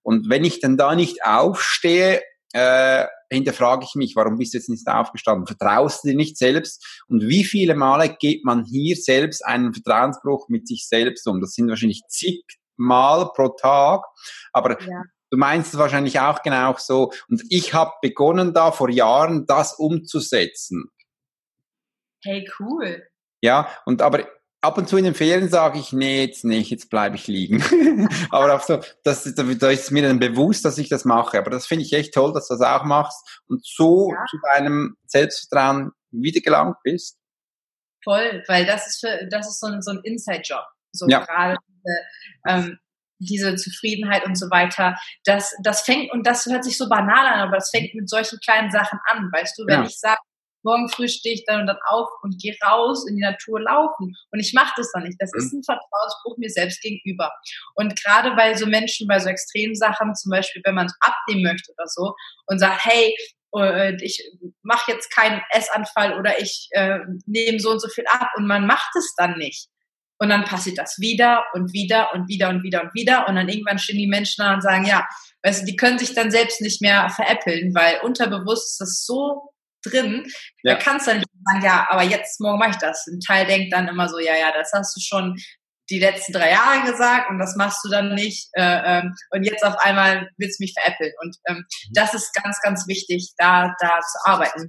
Und 0.07 0.29
wenn 0.29 0.45
ich 0.45 0.61
dann 0.61 0.77
da 0.77 0.95
nicht 0.95 1.25
aufstehe, 1.25 2.21
äh, 2.53 3.05
hinterfrage 3.29 3.83
ich 3.83 3.95
mich, 3.95 4.15
warum 4.15 4.37
bist 4.37 4.53
du 4.53 4.57
jetzt 4.57 4.69
nicht 4.69 4.87
aufgestanden? 4.87 5.45
Vertraust 5.45 6.01
du 6.01 6.07
dir 6.07 6.15
nicht 6.15 6.37
selbst? 6.37 7.03
Und 7.09 7.27
wie 7.27 7.43
viele 7.43 7.75
Male 7.75 8.15
geht 8.17 8.45
man 8.45 8.63
hier 8.63 8.95
selbst 8.95 9.45
einen 9.45 9.73
Vertrauensbruch 9.73 10.47
mit 10.47 10.65
sich 10.65 10.87
selbst 10.87 11.27
um? 11.27 11.41
Das 11.41 11.51
sind 11.51 11.67
wahrscheinlich 11.67 12.03
zig 12.07 12.45
Mal 12.77 13.33
pro 13.33 13.49
Tag. 13.49 14.05
Aber 14.53 14.81
ja. 14.81 15.01
du 15.29 15.37
meinst 15.37 15.73
es 15.73 15.77
wahrscheinlich 15.77 16.21
auch 16.21 16.41
genau 16.41 16.73
so. 16.77 17.11
Und 17.27 17.43
ich 17.49 17.73
habe 17.73 17.91
begonnen 18.01 18.53
da 18.53 18.71
vor 18.71 18.89
Jahren, 18.89 19.45
das 19.45 19.73
umzusetzen. 19.73 20.89
Hey, 22.23 22.49
cool. 22.59 23.05
Ja, 23.41 23.69
und 23.85 24.01
aber 24.01 24.25
ab 24.67 24.77
und 24.77 24.89
zu 24.89 24.97
in 24.97 25.05
den 25.05 25.15
Ferien 25.15 25.49
sage 25.49 25.79
ich, 25.79 25.93
nee, 25.93 26.25
jetzt 26.25 26.43
nicht, 26.43 26.69
jetzt 26.69 26.89
bleibe 26.89 27.15
ich 27.15 27.27
liegen. 27.27 27.63
aber 28.31 28.53
auch 28.53 28.61
so, 28.61 28.81
das, 29.03 29.33
da 29.33 29.69
ist 29.69 29.91
mir 29.91 30.03
dann 30.03 30.19
bewusst, 30.19 30.65
dass 30.65 30.77
ich 30.77 30.89
das 30.89 31.05
mache. 31.05 31.37
Aber 31.37 31.49
das 31.49 31.65
finde 31.65 31.85
ich 31.85 31.93
echt 31.93 32.13
toll, 32.13 32.33
dass 32.33 32.49
du 32.49 32.55
das 32.55 32.61
auch 32.61 32.83
machst 32.83 33.41
und 33.47 33.65
so 33.65 34.11
ja. 34.11 34.23
zu 34.29 34.37
deinem 34.53 34.97
Selbstvertrauen 35.05 35.91
wiedergelangt 36.11 36.75
bist. 36.83 37.17
Voll, 38.03 38.43
weil 38.47 38.65
das 38.65 38.87
ist 38.87 38.99
für, 38.99 39.27
das 39.31 39.47
ist 39.47 39.59
so 39.59 39.67
ein, 39.67 39.81
so 39.81 39.91
ein 39.91 40.01
Inside-Job. 40.03 40.65
So 40.91 41.07
ja. 41.07 41.19
gerade 41.19 41.57
diese, 41.67 41.97
ähm, 42.47 42.79
diese 43.19 43.55
Zufriedenheit 43.55 44.25
und 44.25 44.37
so 44.37 44.49
weiter. 44.49 44.97
Das, 45.23 45.55
das 45.63 45.81
fängt, 45.81 46.11
und 46.11 46.27
das 46.27 46.45
hört 46.45 46.63
sich 46.63 46.77
so 46.77 46.89
banal 46.89 47.25
an, 47.25 47.39
aber 47.39 47.57
das 47.57 47.69
fängt 47.69 47.95
mit 47.95 48.09
solchen 48.09 48.39
kleinen 48.39 48.69
Sachen 48.69 48.99
an. 49.05 49.29
Weißt 49.31 49.57
du, 49.57 49.65
wenn 49.65 49.81
ja. 49.81 49.85
ich 49.85 49.97
sage, 49.97 50.19
morgen 50.67 50.89
früh 50.89 51.07
stehe 51.07 51.33
ich 51.33 51.45
dann 51.45 51.61
und 51.61 51.67
dann 51.67 51.79
auf 51.87 52.09
und 52.21 52.39
gehe 52.41 52.55
raus 52.63 53.07
in 53.07 53.15
die 53.15 53.21
Natur 53.21 53.61
laufen. 53.61 54.13
Und 54.31 54.39
ich 54.39 54.53
mache 54.53 54.73
das 54.75 54.91
dann 54.91 55.03
nicht. 55.03 55.15
Das 55.19 55.31
mhm. 55.33 55.39
ist 55.39 55.53
ein 55.53 55.63
Vertrauensbruch 55.63 56.37
mir 56.37 56.49
selbst 56.49 56.81
gegenüber. 56.81 57.31
Und 57.75 57.99
gerade 58.01 58.35
bei 58.35 58.53
so 58.55 58.65
Menschen, 58.65 59.07
bei 59.07 59.19
so 59.19 59.29
extremen 59.29 59.75
Sachen, 59.75 60.13
zum 60.15 60.29
Beispiel, 60.29 60.61
wenn 60.65 60.75
man 60.75 60.91
abnehmen 60.99 61.43
möchte 61.43 61.71
oder 61.71 61.87
so 61.87 62.13
und 62.47 62.59
sagt, 62.59 62.83
hey, 62.85 63.15
äh, 63.55 63.95
ich 64.01 64.21
mache 64.61 64.91
jetzt 64.91 65.09
keinen 65.09 65.41
Essanfall 65.51 66.19
oder 66.19 66.39
ich 66.39 66.67
äh, 66.71 66.99
nehme 67.25 67.59
so 67.59 67.71
und 67.71 67.81
so 67.81 67.87
viel 67.87 68.05
ab 68.07 68.29
und 68.35 68.45
man 68.45 68.67
macht 68.67 68.95
es 68.97 69.13
dann 69.15 69.37
nicht. 69.37 69.69
Und 70.19 70.29
dann 70.29 70.45
passiert 70.45 70.79
das 70.79 70.97
wieder 70.99 71.45
und 71.53 71.73
wieder 71.73 72.11
und 72.13 72.27
wieder 72.27 72.49
und 72.49 72.63
wieder 72.63 72.81
und 72.83 72.93
wieder. 72.95 73.27
Und 73.27 73.35
dann 73.35 73.49
irgendwann 73.49 73.77
stehen 73.77 73.99
die 73.99 74.07
Menschen 74.07 74.43
da 74.43 74.53
und 74.55 74.61
sagen, 74.61 74.85
ja, 74.85 75.07
weißt 75.43 75.61
du, 75.61 75.65
die 75.67 75.75
können 75.75 75.99
sich 75.99 76.15
dann 76.15 76.31
selbst 76.31 76.59
nicht 76.59 76.81
mehr 76.81 77.09
veräppeln, 77.09 77.75
weil 77.75 77.99
unterbewusst 78.01 78.71
ist 78.71 78.81
das 78.81 79.05
so 79.05 79.51
drin. 79.89 80.25
Ja. 80.63 80.73
Da 80.73 80.79
kannst 80.79 81.07
du 81.07 81.11
dann 81.11 81.19
nicht 81.19 81.29
sagen, 81.45 81.63
ja, 81.63 81.87
aber 81.89 82.03
jetzt, 82.03 82.39
morgen 82.39 82.59
mache 82.59 82.71
ich 82.71 82.77
das. 82.77 83.05
Ein 83.07 83.19
Teil 83.19 83.45
denkt 83.45 83.73
dann 83.73 83.87
immer 83.87 84.09
so, 84.09 84.19
ja, 84.19 84.35
ja, 84.35 84.51
das 84.51 84.71
hast 84.73 84.95
du 84.95 85.01
schon 85.01 85.35
die 85.89 85.99
letzten 85.99 86.33
drei 86.33 86.51
Jahre 86.51 86.89
gesagt 86.89 87.29
und 87.29 87.39
das 87.39 87.55
machst 87.55 87.83
du 87.83 87.89
dann 87.89 88.13
nicht. 88.13 88.49
Äh, 88.53 88.99
ähm, 88.99 89.15
und 89.31 89.43
jetzt 89.43 89.63
auf 89.63 89.77
einmal 89.79 90.29
willst 90.37 90.59
du 90.59 90.63
mich 90.63 90.73
veräppeln. 90.73 91.13
Und 91.21 91.37
ähm, 91.47 91.57
mhm. 91.57 91.93
das 91.93 92.13
ist 92.13 92.33
ganz, 92.33 92.59
ganz 92.61 92.87
wichtig, 92.87 93.31
da, 93.37 93.73
da 93.79 93.99
zu 93.99 94.17
arbeiten, 94.25 94.67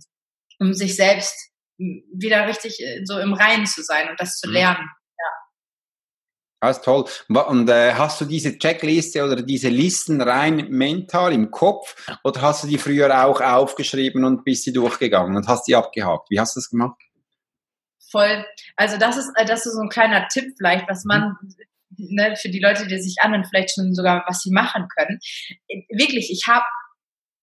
um 0.60 0.74
sich 0.74 0.96
selbst 0.96 1.34
wieder 1.78 2.46
richtig 2.46 2.80
äh, 2.80 3.02
so 3.04 3.18
im 3.18 3.34
Reinen 3.34 3.66
zu 3.66 3.82
sein 3.82 4.08
und 4.08 4.20
das 4.20 4.36
zu 4.38 4.48
mhm. 4.48 4.54
lernen. 4.54 4.90
Das 6.60 6.78
ist 6.78 6.84
toll. 6.84 7.04
Und 7.28 7.70
äh, 7.70 7.94
hast 7.94 8.20
du 8.20 8.24
diese 8.24 8.58
Checkliste 8.58 9.24
oder 9.24 9.42
diese 9.42 9.68
Listen 9.68 10.20
rein 10.20 10.68
mental 10.70 11.32
im 11.32 11.50
Kopf 11.50 11.94
oder 12.24 12.42
hast 12.42 12.64
du 12.64 12.68
die 12.68 12.78
früher 12.78 13.24
auch 13.24 13.40
aufgeschrieben 13.40 14.24
und 14.24 14.44
bist 14.44 14.64
sie 14.64 14.72
durchgegangen 14.72 15.36
und 15.36 15.46
hast 15.46 15.68
die 15.68 15.76
abgehakt? 15.76 16.30
Wie 16.30 16.40
hast 16.40 16.56
du 16.56 16.60
das 16.60 16.70
gemacht? 16.70 17.00
Voll. 18.10 18.44
Also 18.76 18.96
das 18.96 19.16
ist, 19.16 19.30
äh, 19.36 19.44
das 19.44 19.66
ist 19.66 19.74
so 19.74 19.80
ein 19.80 19.88
kleiner 19.88 20.26
Tipp 20.28 20.54
vielleicht, 20.56 20.88
was 20.88 21.04
man 21.04 21.36
mhm. 21.40 21.54
ne, 21.96 22.36
für 22.36 22.48
die 22.48 22.60
Leute, 22.60 22.86
die 22.88 23.00
sich 23.00 23.16
anhören, 23.20 23.44
vielleicht 23.44 23.74
schon 23.74 23.94
sogar, 23.94 24.24
was 24.26 24.40
sie 24.40 24.50
machen 24.50 24.88
können. 24.96 25.20
Wirklich, 25.90 26.32
ich 26.32 26.48
habe 26.48 26.64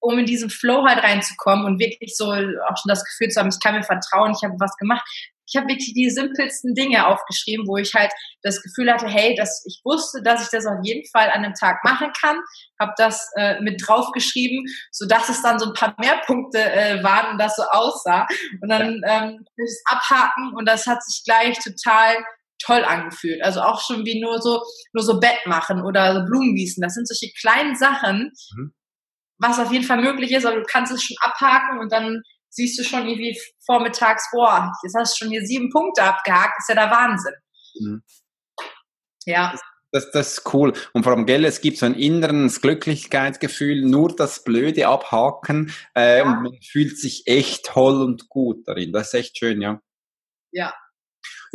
um 0.01 0.19
in 0.19 0.25
diesen 0.25 0.49
Flow 0.49 0.85
halt 0.85 1.03
reinzukommen 1.03 1.65
und 1.65 1.79
wirklich 1.79 2.15
so 2.15 2.31
auch 2.31 2.77
schon 2.77 2.89
das 2.89 3.03
Gefühl 3.03 3.29
zu 3.29 3.39
haben, 3.39 3.49
ich 3.49 3.59
kann 3.59 3.73
mir 3.73 3.83
vertrauen, 3.83 4.33
ich 4.37 4.43
habe 4.43 4.53
was 4.59 4.77
gemacht, 4.77 5.03
ich 5.47 5.55
habe 5.55 5.67
wirklich 5.67 5.93
die 5.93 6.09
simpelsten 6.09 6.73
Dinge 6.73 7.07
aufgeschrieben, 7.07 7.67
wo 7.67 7.77
ich 7.77 7.93
halt 7.93 8.11
das 8.41 8.61
Gefühl 8.61 8.91
hatte, 8.91 9.07
hey, 9.07 9.35
dass 9.35 9.63
ich 9.65 9.81
wusste, 9.83 10.21
dass 10.23 10.43
ich 10.43 10.49
das 10.49 10.65
auf 10.65 10.79
jeden 10.83 11.07
Fall 11.09 11.29
an 11.29 11.43
einem 11.43 11.53
Tag 11.53 11.83
machen 11.83 12.11
kann, 12.19 12.37
habe 12.79 12.93
das 12.97 13.29
äh, 13.35 13.59
mit 13.61 13.81
draufgeschrieben, 13.85 14.65
so 14.91 15.07
dass 15.07 15.29
es 15.29 15.41
dann 15.41 15.59
so 15.59 15.67
ein 15.67 15.73
paar 15.73 15.95
mehr 15.99 16.21
Punkte 16.25 16.59
äh, 16.59 17.03
waren 17.03 17.31
und 17.31 17.37
das 17.39 17.55
so 17.55 17.63
aussah 17.63 18.27
und 18.61 18.69
dann 18.69 19.01
ähm, 19.05 19.45
das 19.57 19.81
abhaken 19.85 20.53
und 20.55 20.67
das 20.67 20.87
hat 20.87 21.03
sich 21.03 21.23
gleich 21.23 21.57
total 21.59 22.15
toll 22.59 22.83
angefühlt. 22.83 23.43
Also 23.43 23.61
auch 23.61 23.81
schon 23.81 24.05
wie 24.05 24.21
nur 24.21 24.41
so 24.41 24.61
nur 24.93 25.03
so 25.03 25.19
Bett 25.19 25.45
machen 25.45 25.81
oder 25.81 26.13
so 26.13 26.25
Blumen 26.25 26.55
gießen. 26.55 26.81
Das 26.81 26.93
sind 26.93 27.07
solche 27.07 27.33
kleinen 27.39 27.75
Sachen, 27.75 28.31
mhm. 28.55 28.73
was 29.37 29.59
auf 29.59 29.71
jeden 29.71 29.85
Fall 29.85 30.01
möglich 30.01 30.31
ist, 30.31 30.45
aber 30.45 30.57
du 30.57 30.63
kannst 30.63 30.91
es 30.91 31.03
schon 31.03 31.17
abhaken 31.21 31.79
und 31.79 31.91
dann 31.91 32.21
siehst 32.55 32.79
du 32.79 32.83
schon 32.83 33.07
irgendwie 33.07 33.37
vormittags, 33.65 34.29
boah, 34.31 34.71
jetzt 34.83 34.95
hast 34.95 35.13
du 35.13 35.25
schon 35.25 35.31
hier 35.31 35.45
sieben 35.45 35.69
Punkte 35.69 36.03
abgehakt, 36.03 36.57
ist 36.57 36.69
ja 36.69 36.75
der 36.75 36.91
Wahnsinn. 36.91 37.33
Mhm. 37.79 38.03
Ja. 39.25 39.53
Das, 39.91 40.11
das, 40.11 40.37
ist 40.37 40.53
cool. 40.53 40.73
Und 40.93 41.03
vor 41.03 41.13
allem, 41.13 41.25
gell, 41.25 41.45
es 41.45 41.61
gibt 41.61 41.77
so 41.77 41.85
ein 41.85 41.95
inneres 41.95 42.59
Glücklichkeitsgefühl, 42.61 43.85
nur 43.85 44.13
das 44.13 44.43
Blöde 44.43 44.87
abhaken 44.87 45.73
äh, 45.95 46.17
ja. 46.17 46.23
und 46.23 46.43
man 46.43 46.59
fühlt 46.61 46.97
sich 46.97 47.27
echt 47.27 47.65
toll 47.65 48.01
und 48.01 48.27
gut 48.27 48.67
darin. 48.67 48.91
Das 48.91 49.07
ist 49.07 49.13
echt 49.13 49.37
schön, 49.37 49.61
ja. 49.61 49.81
Ja. 50.51 50.73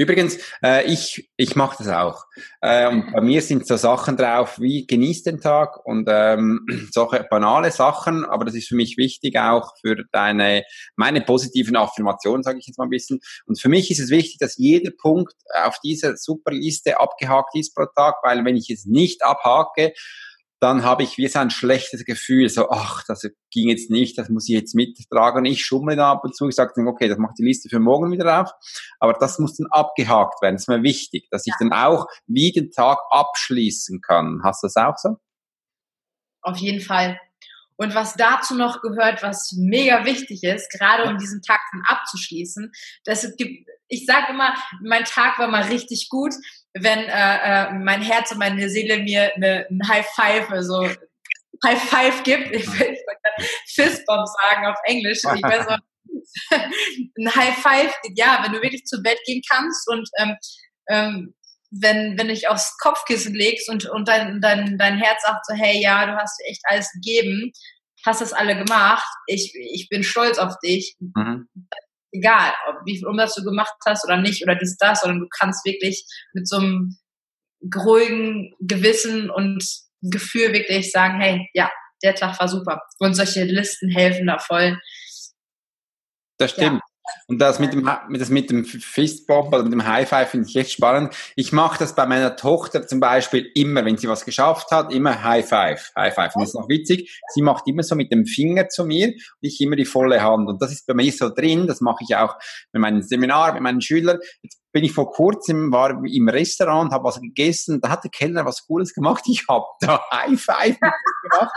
Übrigens, 0.00 0.38
äh, 0.64 0.90
ich, 0.90 1.30
ich 1.36 1.56
mache 1.56 1.76
das 1.76 1.88
auch. 1.88 2.24
Äh, 2.62 3.02
bei 3.12 3.20
mir 3.20 3.42
sind 3.42 3.66
so 3.66 3.76
Sachen 3.76 4.16
drauf 4.16 4.58
wie 4.58 4.86
genieß 4.86 5.24
den 5.24 5.42
Tag 5.42 5.84
und 5.84 6.08
ähm, 6.10 6.64
solche 6.90 7.26
banale 7.28 7.70
Sachen, 7.70 8.24
aber 8.24 8.46
das 8.46 8.54
ist 8.54 8.68
für 8.68 8.76
mich 8.76 8.96
wichtig 8.96 9.38
auch 9.38 9.74
für 9.82 9.96
deine, 10.10 10.64
meine 10.96 11.20
positiven 11.20 11.76
Affirmationen, 11.76 12.42
sage 12.42 12.60
ich 12.60 12.66
jetzt 12.66 12.78
mal 12.78 12.84
ein 12.84 12.90
bisschen. 12.90 13.20
Und 13.44 13.60
für 13.60 13.68
mich 13.68 13.90
ist 13.90 14.00
es 14.00 14.08
wichtig, 14.08 14.38
dass 14.38 14.56
jeder 14.56 14.90
Punkt 14.90 15.34
auf 15.64 15.78
dieser 15.84 16.16
Superliste 16.16 16.98
abgehakt 16.98 17.54
ist 17.54 17.74
pro 17.74 17.84
Tag, 17.94 18.14
weil 18.22 18.42
wenn 18.46 18.56
ich 18.56 18.70
es 18.70 18.86
nicht 18.86 19.22
abhake, 19.22 19.92
dann 20.60 20.84
habe 20.84 21.02
ich 21.02 21.16
wie 21.16 21.26
so 21.26 21.38
ein 21.38 21.50
schlechtes 21.50 22.04
Gefühl, 22.04 22.48
so, 22.50 22.68
ach, 22.70 23.02
das 23.08 23.22
ging 23.50 23.68
jetzt 23.70 23.90
nicht, 23.90 24.18
das 24.18 24.28
muss 24.28 24.48
ich 24.48 24.54
jetzt 24.54 24.74
mittragen. 24.74 25.44
Ich 25.46 25.64
schummle 25.64 25.96
da 25.96 26.12
ab 26.12 26.24
und 26.24 26.36
zu, 26.36 26.48
ich 26.48 26.54
sage 26.54 26.72
dann, 26.76 26.86
okay, 26.86 27.08
das 27.08 27.18
macht 27.18 27.38
die 27.38 27.44
Liste 27.44 27.70
für 27.70 27.80
morgen 27.80 28.12
wieder 28.12 28.42
auf, 28.42 28.50
aber 28.98 29.14
das 29.14 29.38
muss 29.38 29.56
dann 29.56 29.68
abgehakt 29.70 30.42
werden, 30.42 30.56
das 30.56 30.62
ist 30.64 30.68
mir 30.68 30.82
wichtig, 30.82 31.28
dass 31.30 31.46
ich 31.46 31.54
dann 31.58 31.72
auch 31.72 32.06
wie 32.26 32.52
den 32.52 32.70
Tag 32.70 32.98
abschließen 33.10 34.00
kann. 34.02 34.42
Hast 34.44 34.62
du 34.62 34.66
das 34.66 34.76
auch 34.76 34.98
so? 34.98 35.16
Auf 36.42 36.58
jeden 36.58 36.80
Fall. 36.80 37.18
Und 37.76 37.94
was 37.94 38.12
dazu 38.12 38.54
noch 38.54 38.82
gehört, 38.82 39.22
was 39.22 39.54
mega 39.56 40.04
wichtig 40.04 40.44
ist, 40.44 40.70
gerade 40.70 41.08
um 41.08 41.16
diesen 41.16 41.40
Tag 41.40 41.60
dann 41.72 41.82
abzuschließen, 41.86 42.70
dass 43.04 43.24
es 43.24 43.36
gibt, 43.36 43.66
ich 43.88 44.04
sage 44.04 44.32
immer, 44.32 44.54
mein 44.82 45.04
Tag 45.04 45.38
war 45.38 45.48
mal 45.48 45.62
richtig 45.62 46.10
gut, 46.10 46.34
wenn 46.74 47.00
äh, 47.00 47.68
äh, 47.68 47.72
mein 47.72 48.02
Herz 48.02 48.32
und 48.32 48.38
meine 48.38 48.68
Seele 48.68 48.98
mir 48.98 49.34
eine, 49.34 49.66
ein 49.70 49.80
High 49.88 50.06
Five, 50.14 50.50
also 50.50 50.88
High 51.64 51.82
Five 51.82 52.22
gibt. 52.22 52.54
Ich 52.54 52.66
will 52.78 52.96
Fistbomb 53.66 54.26
sagen 54.26 54.66
auf 54.66 54.76
Englisch. 54.84 55.18
Ich 55.24 55.42
weiß 55.42 55.66
auch, 55.68 55.78
ein 57.18 57.34
High 57.34 57.56
Five, 57.56 57.94
ja, 58.14 58.40
wenn 58.42 58.52
du 58.52 58.62
wirklich 58.62 58.84
zu 58.84 59.02
Bett 59.02 59.18
gehen 59.26 59.42
kannst 59.48 59.88
und 59.88 60.08
ähm, 60.18 60.36
ähm, 60.88 61.34
wenn, 61.70 62.18
wenn 62.18 62.28
dich 62.28 62.48
aufs 62.48 62.76
Kopfkissen 62.78 63.34
legst 63.34 63.68
und, 63.68 63.86
und 63.86 64.08
dein, 64.08 64.40
dein, 64.40 64.76
dein 64.76 64.98
Herz 64.98 65.22
sagt 65.22 65.46
so, 65.46 65.54
hey, 65.54 65.80
ja, 65.80 66.06
du 66.06 66.16
hast 66.16 66.40
echt 66.48 66.62
alles 66.64 66.90
gegeben, 66.92 67.52
hast 68.04 68.20
das 68.20 68.32
alle 68.32 68.56
gemacht, 68.56 69.06
ich, 69.26 69.54
ich 69.54 69.88
bin 69.88 70.02
stolz 70.02 70.38
auf 70.38 70.58
dich. 70.64 70.96
Mhm. 70.98 71.48
Egal, 72.12 72.52
ob, 72.68 72.76
wie 72.84 73.04
um 73.04 73.16
das 73.16 73.34
du 73.34 73.44
gemacht 73.44 73.74
hast 73.86 74.04
oder 74.04 74.16
nicht 74.16 74.42
oder 74.42 74.56
dies, 74.56 74.76
das, 74.76 75.00
sondern 75.00 75.20
du 75.20 75.28
kannst 75.28 75.64
wirklich 75.64 76.04
mit 76.32 76.48
so 76.48 76.56
einem 76.56 76.98
ruhigen 77.74 78.54
Gewissen 78.60 79.30
und 79.30 79.64
Gefühl 80.02 80.52
wirklich 80.52 80.90
sagen, 80.90 81.20
hey, 81.20 81.48
ja, 81.52 81.70
der 82.02 82.14
Tag 82.14 82.38
war 82.40 82.48
super. 82.48 82.80
Und 82.98 83.14
solche 83.14 83.44
Listen 83.44 83.90
helfen 83.90 84.26
da 84.26 84.38
voll. 84.38 84.80
Das 86.38 86.52
stimmt. 86.52 86.80
Und 87.26 87.38
das 87.38 87.58
mit 87.58 87.72
dem, 87.72 87.88
das 88.12 88.30
mit 88.30 88.50
dem 88.50 88.64
Fistbomb 88.64 89.48
oder 89.48 89.62
mit 89.62 89.72
dem 89.72 89.86
High 89.86 90.08
Five 90.08 90.30
finde 90.30 90.48
ich 90.48 90.56
echt 90.56 90.72
spannend. 90.72 91.14
Ich 91.36 91.52
mache 91.52 91.78
das 91.78 91.94
bei 91.94 92.06
meiner 92.06 92.36
Tochter 92.36 92.86
zum 92.86 93.00
Beispiel 93.00 93.50
immer, 93.54 93.84
wenn 93.84 93.96
sie 93.96 94.08
was 94.08 94.24
geschafft 94.24 94.70
hat, 94.70 94.92
immer 94.92 95.22
High 95.22 95.48
Five. 95.48 95.92
High 95.96 96.14
Five. 96.14 96.34
Und 96.34 96.42
das 96.42 96.50
ist 96.50 96.54
noch 96.54 96.68
witzig. 96.68 97.20
Sie 97.34 97.42
macht 97.42 97.66
immer 97.66 97.82
so 97.82 97.94
mit 97.94 98.12
dem 98.12 98.26
Finger 98.26 98.68
zu 98.68 98.84
mir 98.84 99.08
und 99.08 99.16
ich 99.40 99.60
immer 99.60 99.76
die 99.76 99.84
volle 99.84 100.22
Hand. 100.22 100.48
Und 100.48 100.60
das 100.60 100.72
ist 100.72 100.86
bei 100.86 100.94
mir 100.94 101.12
so 101.12 101.28
drin. 101.28 101.66
Das 101.66 101.80
mache 101.80 102.04
ich 102.06 102.16
auch 102.16 102.36
mit 102.72 102.82
meinen 102.82 103.02
Seminaren, 103.02 103.54
mit 103.54 103.62
meinen 103.62 103.80
Schülern. 103.80 104.18
Jetzt 104.42 104.60
bin 104.72 104.84
ich 104.84 104.92
vor 104.92 105.10
kurzem, 105.10 105.72
war 105.72 105.90
im 106.04 106.28
Restaurant, 106.28 106.92
habe 106.92 107.04
was 107.04 107.20
gegessen. 107.20 107.80
Da 107.80 107.90
hat 107.90 108.04
der 108.04 108.10
Kellner 108.10 108.44
was 108.44 108.66
Cooles 108.66 108.94
gemacht. 108.94 109.24
Ich 109.26 109.46
habe 109.48 109.64
da 109.80 110.00
High 110.12 110.40
Five 110.40 110.78
gemacht 110.78 111.52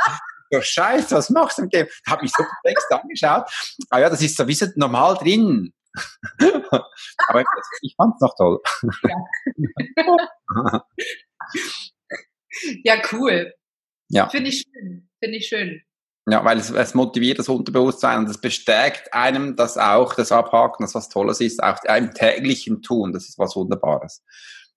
ja, 0.53 0.61
scheiße, 0.61 1.15
was 1.15 1.29
machst 1.29 1.57
du 1.57 1.63
mit 1.63 1.73
dem? 1.73 1.87
Hab 2.07 2.21
mich 2.21 2.31
so 2.31 2.43
perplex 2.43 2.85
angeschaut. 2.91 3.49
Ah 3.89 3.99
ja, 3.99 4.09
das 4.09 4.21
ist 4.21 4.37
sowieso 4.37 4.67
normal 4.75 5.15
drin. 5.15 5.73
Aber 7.27 7.43
ich 7.81 7.95
fand's 7.95 8.21
noch 8.21 8.35
toll. 8.35 8.59
Ja, 9.03 10.85
ja 12.83 13.01
cool. 13.11 13.53
Ja. 14.09 14.29
Finde 14.29 14.49
ich 14.49 14.61
schön. 14.61 15.09
Finde 15.19 15.37
ich 15.37 15.47
schön. 15.47 15.81
Ja, 16.27 16.45
weil 16.45 16.57
es, 16.57 16.69
es 16.69 16.93
motiviert 16.93 17.39
das 17.39 17.49
Unterbewusstsein 17.49 18.19
und 18.19 18.29
es 18.29 18.39
bestärkt 18.39 19.13
einem 19.13 19.55
das 19.55 19.77
auch, 19.77 20.13
das 20.13 20.31
Abhaken, 20.31 20.83
das 20.83 20.95
was 20.95 21.09
Tolles 21.09 21.41
ist, 21.41 21.61
auch 21.61 21.83
im 21.83 22.13
täglichen 22.13 22.81
Tun. 22.81 23.11
Das 23.11 23.27
ist 23.27 23.37
was 23.37 23.55
Wunderbares. 23.55 24.23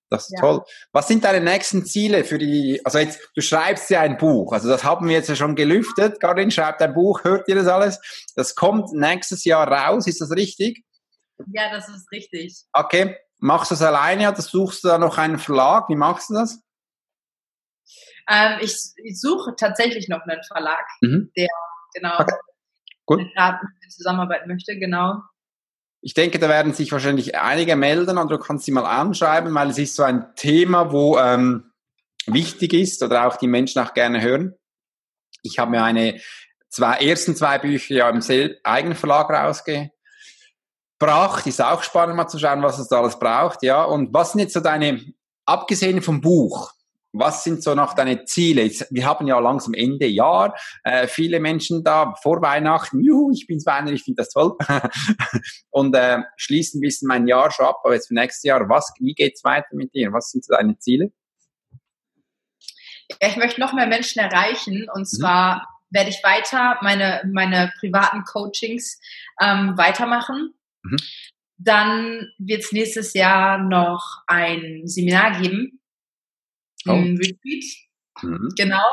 Das 0.08 0.24
ist 0.24 0.34
ja. 0.34 0.40
toll. 0.40 0.62
Was 0.92 1.08
sind 1.08 1.24
deine 1.24 1.40
nächsten 1.40 1.84
Ziele 1.84 2.24
für 2.24 2.38
die, 2.38 2.80
also 2.84 2.98
jetzt, 2.98 3.20
du 3.34 3.40
schreibst 3.40 3.90
ja 3.90 4.00
ein 4.00 4.16
Buch, 4.16 4.52
also 4.52 4.68
das 4.68 4.84
haben 4.84 5.08
wir 5.08 5.16
jetzt 5.16 5.28
ja 5.28 5.34
schon 5.34 5.56
gelüftet. 5.56 6.20
Karin 6.20 6.50
schreibt 6.50 6.80
ein 6.82 6.94
Buch, 6.94 7.24
hört 7.24 7.48
ihr 7.48 7.56
das 7.56 7.66
alles? 7.66 8.30
Das 8.36 8.54
kommt 8.54 8.92
nächstes 8.92 9.44
Jahr 9.44 9.66
raus, 9.66 10.06
ist 10.06 10.20
das 10.20 10.30
richtig? 10.30 10.84
Ja, 11.52 11.70
das 11.70 11.88
ist 11.88 12.10
richtig. 12.12 12.54
Okay. 12.72 13.16
Machst 13.38 13.70
du 13.70 13.74
das 13.74 13.82
alleine 13.82 14.30
oder 14.30 14.40
suchst 14.40 14.82
du 14.84 14.88
da 14.88 14.98
noch 14.98 15.18
einen 15.18 15.38
Verlag? 15.38 15.88
Wie 15.88 15.96
machst 15.96 16.30
du 16.30 16.34
das? 16.34 16.62
Ähm, 18.28 18.58
ich, 18.60 18.76
ich, 19.04 19.20
suche 19.20 19.54
tatsächlich 19.56 20.08
noch 20.08 20.22
einen 20.22 20.42
Verlag, 20.44 20.84
mhm. 21.00 21.30
der 21.36 21.48
genau 21.94 22.18
okay. 22.18 22.34
Gut. 23.04 23.18
mit 23.18 23.34
mir 23.36 23.88
zusammenarbeiten 23.88 24.48
möchte, 24.48 24.76
genau. 24.78 25.20
Ich 26.00 26.14
denke, 26.14 26.38
da 26.38 26.48
werden 26.48 26.72
sich 26.72 26.92
wahrscheinlich 26.92 27.36
einige 27.36 27.74
melden 27.74 28.18
und 28.18 28.30
du 28.30 28.38
kannst 28.38 28.64
sie 28.64 28.72
mal 28.72 28.84
anschreiben, 28.84 29.52
weil 29.54 29.70
es 29.70 29.78
ist 29.78 29.96
so 29.96 30.02
ein 30.02 30.34
Thema, 30.36 30.92
wo 30.92 31.18
ähm, 31.18 31.72
wichtig 32.26 32.72
ist 32.74 33.02
oder 33.02 33.26
auch 33.26 33.36
die 33.36 33.48
Menschen 33.48 33.82
auch 33.82 33.94
gerne 33.94 34.20
hören. 34.20 34.54
Ich 35.42 35.58
habe 35.58 35.72
mir 35.72 35.82
eine 35.82 36.20
zwei 36.68 36.98
ersten 36.98 37.34
zwei 37.34 37.58
Bücher 37.58 37.94
ja 37.94 38.08
im 38.10 38.20
eigenen 38.62 38.96
Verlag 38.96 39.30
rausgebracht. 39.30 39.90
Ist 41.46 41.62
auch 41.62 41.82
spannend 41.82 42.16
mal 42.16 42.28
zu 42.28 42.38
schauen, 42.38 42.62
was 42.62 42.78
es 42.78 42.88
da 42.88 43.00
alles 43.00 43.18
braucht, 43.18 43.62
ja. 43.62 43.82
Und 43.82 44.12
was 44.12 44.32
sind 44.32 44.40
jetzt 44.40 44.54
so 44.54 44.60
deine, 44.60 45.04
abgesehen 45.44 46.02
vom 46.02 46.20
Buch, 46.20 46.72
was 47.18 47.44
sind 47.44 47.62
so 47.62 47.74
noch 47.74 47.94
deine 47.94 48.24
Ziele? 48.24 48.70
Wir 48.90 49.06
haben 49.06 49.26
ja 49.26 49.38
langsam 49.38 49.74
Ende 49.74 50.06
Jahr, 50.06 50.54
äh, 50.84 51.06
viele 51.06 51.40
Menschen 51.40 51.82
da 51.82 52.14
vor 52.22 52.42
Weihnachten, 52.42 53.02
juhu, 53.02 53.32
ich 53.32 53.46
bin 53.46 53.58
Weihnachten, 53.64 53.94
ich 53.94 54.04
finde 54.04 54.22
das 54.22 54.30
toll 54.30 54.56
und 55.70 55.94
äh, 55.94 56.18
schließen 56.36 56.78
ein 56.78 56.82
bisschen 56.82 57.08
mein 57.08 57.26
Jahr 57.26 57.50
schon 57.50 57.66
ab, 57.66 57.80
aber 57.84 57.94
jetzt 57.94 58.08
für 58.08 58.14
nächstes 58.14 58.42
Jahr, 58.42 58.68
was, 58.68 58.92
wie 59.00 59.14
geht's 59.14 59.44
weiter 59.44 59.68
mit 59.72 59.94
dir? 59.94 60.12
Was 60.12 60.30
sind 60.30 60.44
so 60.44 60.54
deine 60.54 60.78
Ziele? 60.78 61.12
Ja, 63.20 63.28
ich 63.28 63.36
möchte 63.36 63.60
noch 63.60 63.72
mehr 63.72 63.86
Menschen 63.86 64.20
erreichen 64.20 64.88
und 64.92 65.02
mhm. 65.02 65.18
zwar 65.18 65.68
werde 65.90 66.10
ich 66.10 66.20
weiter 66.22 66.78
meine, 66.82 67.22
meine 67.32 67.72
privaten 67.78 68.24
Coachings 68.24 69.00
ähm, 69.40 69.74
weitermachen. 69.76 70.54
Mhm. 70.82 70.96
Dann 71.58 72.28
wird 72.38 72.64
es 72.64 72.72
nächstes 72.72 73.14
Jahr 73.14 73.58
noch 73.58 74.22
ein 74.26 74.82
Seminar 74.84 75.40
geben 75.40 75.80
oh. 76.92 77.00
Retreat, 77.00 77.64
mhm. 78.22 78.48
genau, 78.56 78.84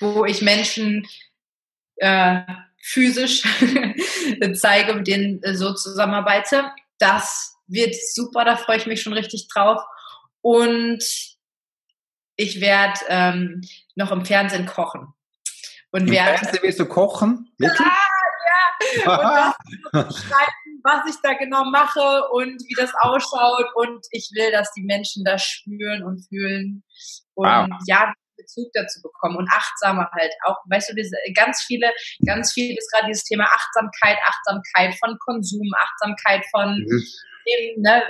wo 0.00 0.24
ich 0.24 0.42
Menschen 0.42 1.06
äh, 1.96 2.42
physisch 2.82 3.42
zeige, 4.54 4.94
mit 4.94 5.06
denen 5.06 5.42
äh, 5.42 5.54
so 5.54 5.72
zusammenarbeite. 5.74 6.70
Das 6.98 7.56
wird 7.66 7.94
super, 8.14 8.44
da 8.44 8.56
freue 8.56 8.76
ich 8.76 8.86
mich 8.86 9.02
schon 9.02 9.14
richtig 9.14 9.48
drauf. 9.48 9.80
Und 10.40 11.02
ich 12.36 12.60
werde 12.60 13.00
ähm, 13.08 13.62
noch 13.94 14.12
im 14.12 14.24
Fernsehen 14.24 14.66
kochen. 14.66 15.14
Und 15.90 16.08
Im 16.08 16.10
werd, 16.10 16.40
Fernsehen 16.40 16.62
wirst 16.62 16.80
du 16.80 16.86
kochen? 16.86 17.52
Wirklich? 17.58 17.88
Ja, 19.04 19.20
ja. 19.20 19.54
Und 19.92 19.92
das 19.92 20.18
schreiben, 20.18 20.52
was 20.84 21.08
ich 21.08 21.20
da 21.22 21.32
genau 21.32 21.64
mache 21.64 22.28
und 22.30 22.60
wie 22.68 22.74
das 22.76 22.92
ausschaut. 23.00 23.66
Und 23.74 24.06
ich 24.10 24.30
will, 24.34 24.52
dass 24.52 24.70
die 24.72 24.84
Menschen 24.84 25.24
das 25.24 25.42
spüren 25.42 26.04
und 26.04 26.26
fühlen 26.28 26.84
und 27.34 27.48
wow. 27.48 27.68
ja, 27.86 28.12
Bezug 28.36 28.70
dazu 28.74 29.00
bekommen 29.02 29.36
und 29.36 29.48
achtsamer 29.50 30.10
halt 30.12 30.32
auch, 30.44 30.56
weißt 30.68 30.90
du, 30.90 31.32
ganz 31.34 31.62
viele, 31.62 31.90
ganz 32.26 32.52
viel 32.52 32.76
ist 32.76 32.90
gerade 32.92 33.06
dieses 33.06 33.24
Thema 33.24 33.44
Achtsamkeit, 33.44 34.18
Achtsamkeit 34.26 34.94
von 34.98 35.16
Konsum, 35.24 35.70
Achtsamkeit 35.78 36.44
von 36.50 36.74
mhm. 36.74 37.02
eben, 37.46 37.82
ne, 37.82 38.02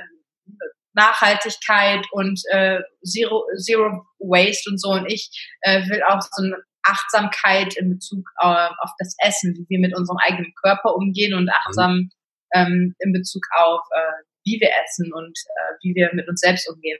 Nachhaltigkeit 0.94 2.06
und 2.12 2.40
äh, 2.50 2.80
Zero, 3.04 3.44
Zero 3.58 4.06
Waste 4.18 4.70
und 4.70 4.80
so. 4.80 4.90
Und 4.90 5.06
ich 5.06 5.30
äh, 5.62 5.88
will 5.88 6.02
auch 6.04 6.20
so 6.20 6.44
eine 6.44 6.56
Achtsamkeit 6.84 7.76
in 7.76 7.90
Bezug 7.90 8.24
äh, 8.40 8.68
auf 8.78 8.90
das 8.98 9.16
Essen, 9.18 9.54
wie 9.54 9.66
wir 9.68 9.80
mit 9.80 9.96
unserem 9.96 10.18
eigenen 10.18 10.52
Körper 10.62 10.94
umgehen 10.94 11.34
und 11.34 11.50
achtsam 11.50 11.94
mhm. 11.94 12.10
Ähm, 12.54 12.94
in 12.98 13.12
Bezug 13.12 13.42
auf, 13.56 13.80
äh, 13.90 14.24
wie 14.44 14.58
wir 14.60 14.70
essen 14.84 15.12
und 15.12 15.38
äh, 15.38 15.74
wie 15.82 15.94
wir 15.94 16.10
mit 16.14 16.28
uns 16.28 16.40
selbst 16.40 16.68
umgehen. 16.68 16.98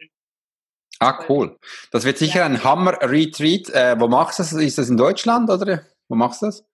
Ah, 1.00 1.24
cool. 1.28 1.58
Das 1.90 2.04
wird 2.04 2.18
sicher 2.18 2.40
ja. 2.40 2.46
ein 2.46 2.62
Hammer-Retreat. 2.62 3.70
Äh, 3.70 4.00
wo 4.00 4.08
machst 4.08 4.38
du 4.38 4.42
das? 4.42 4.52
Ist 4.52 4.78
das 4.78 4.88
in 4.88 4.96
Deutschland 4.96 5.50
oder 5.50 5.84
wo 6.08 6.14
machst 6.14 6.42
du 6.42 6.46
das? 6.46 6.64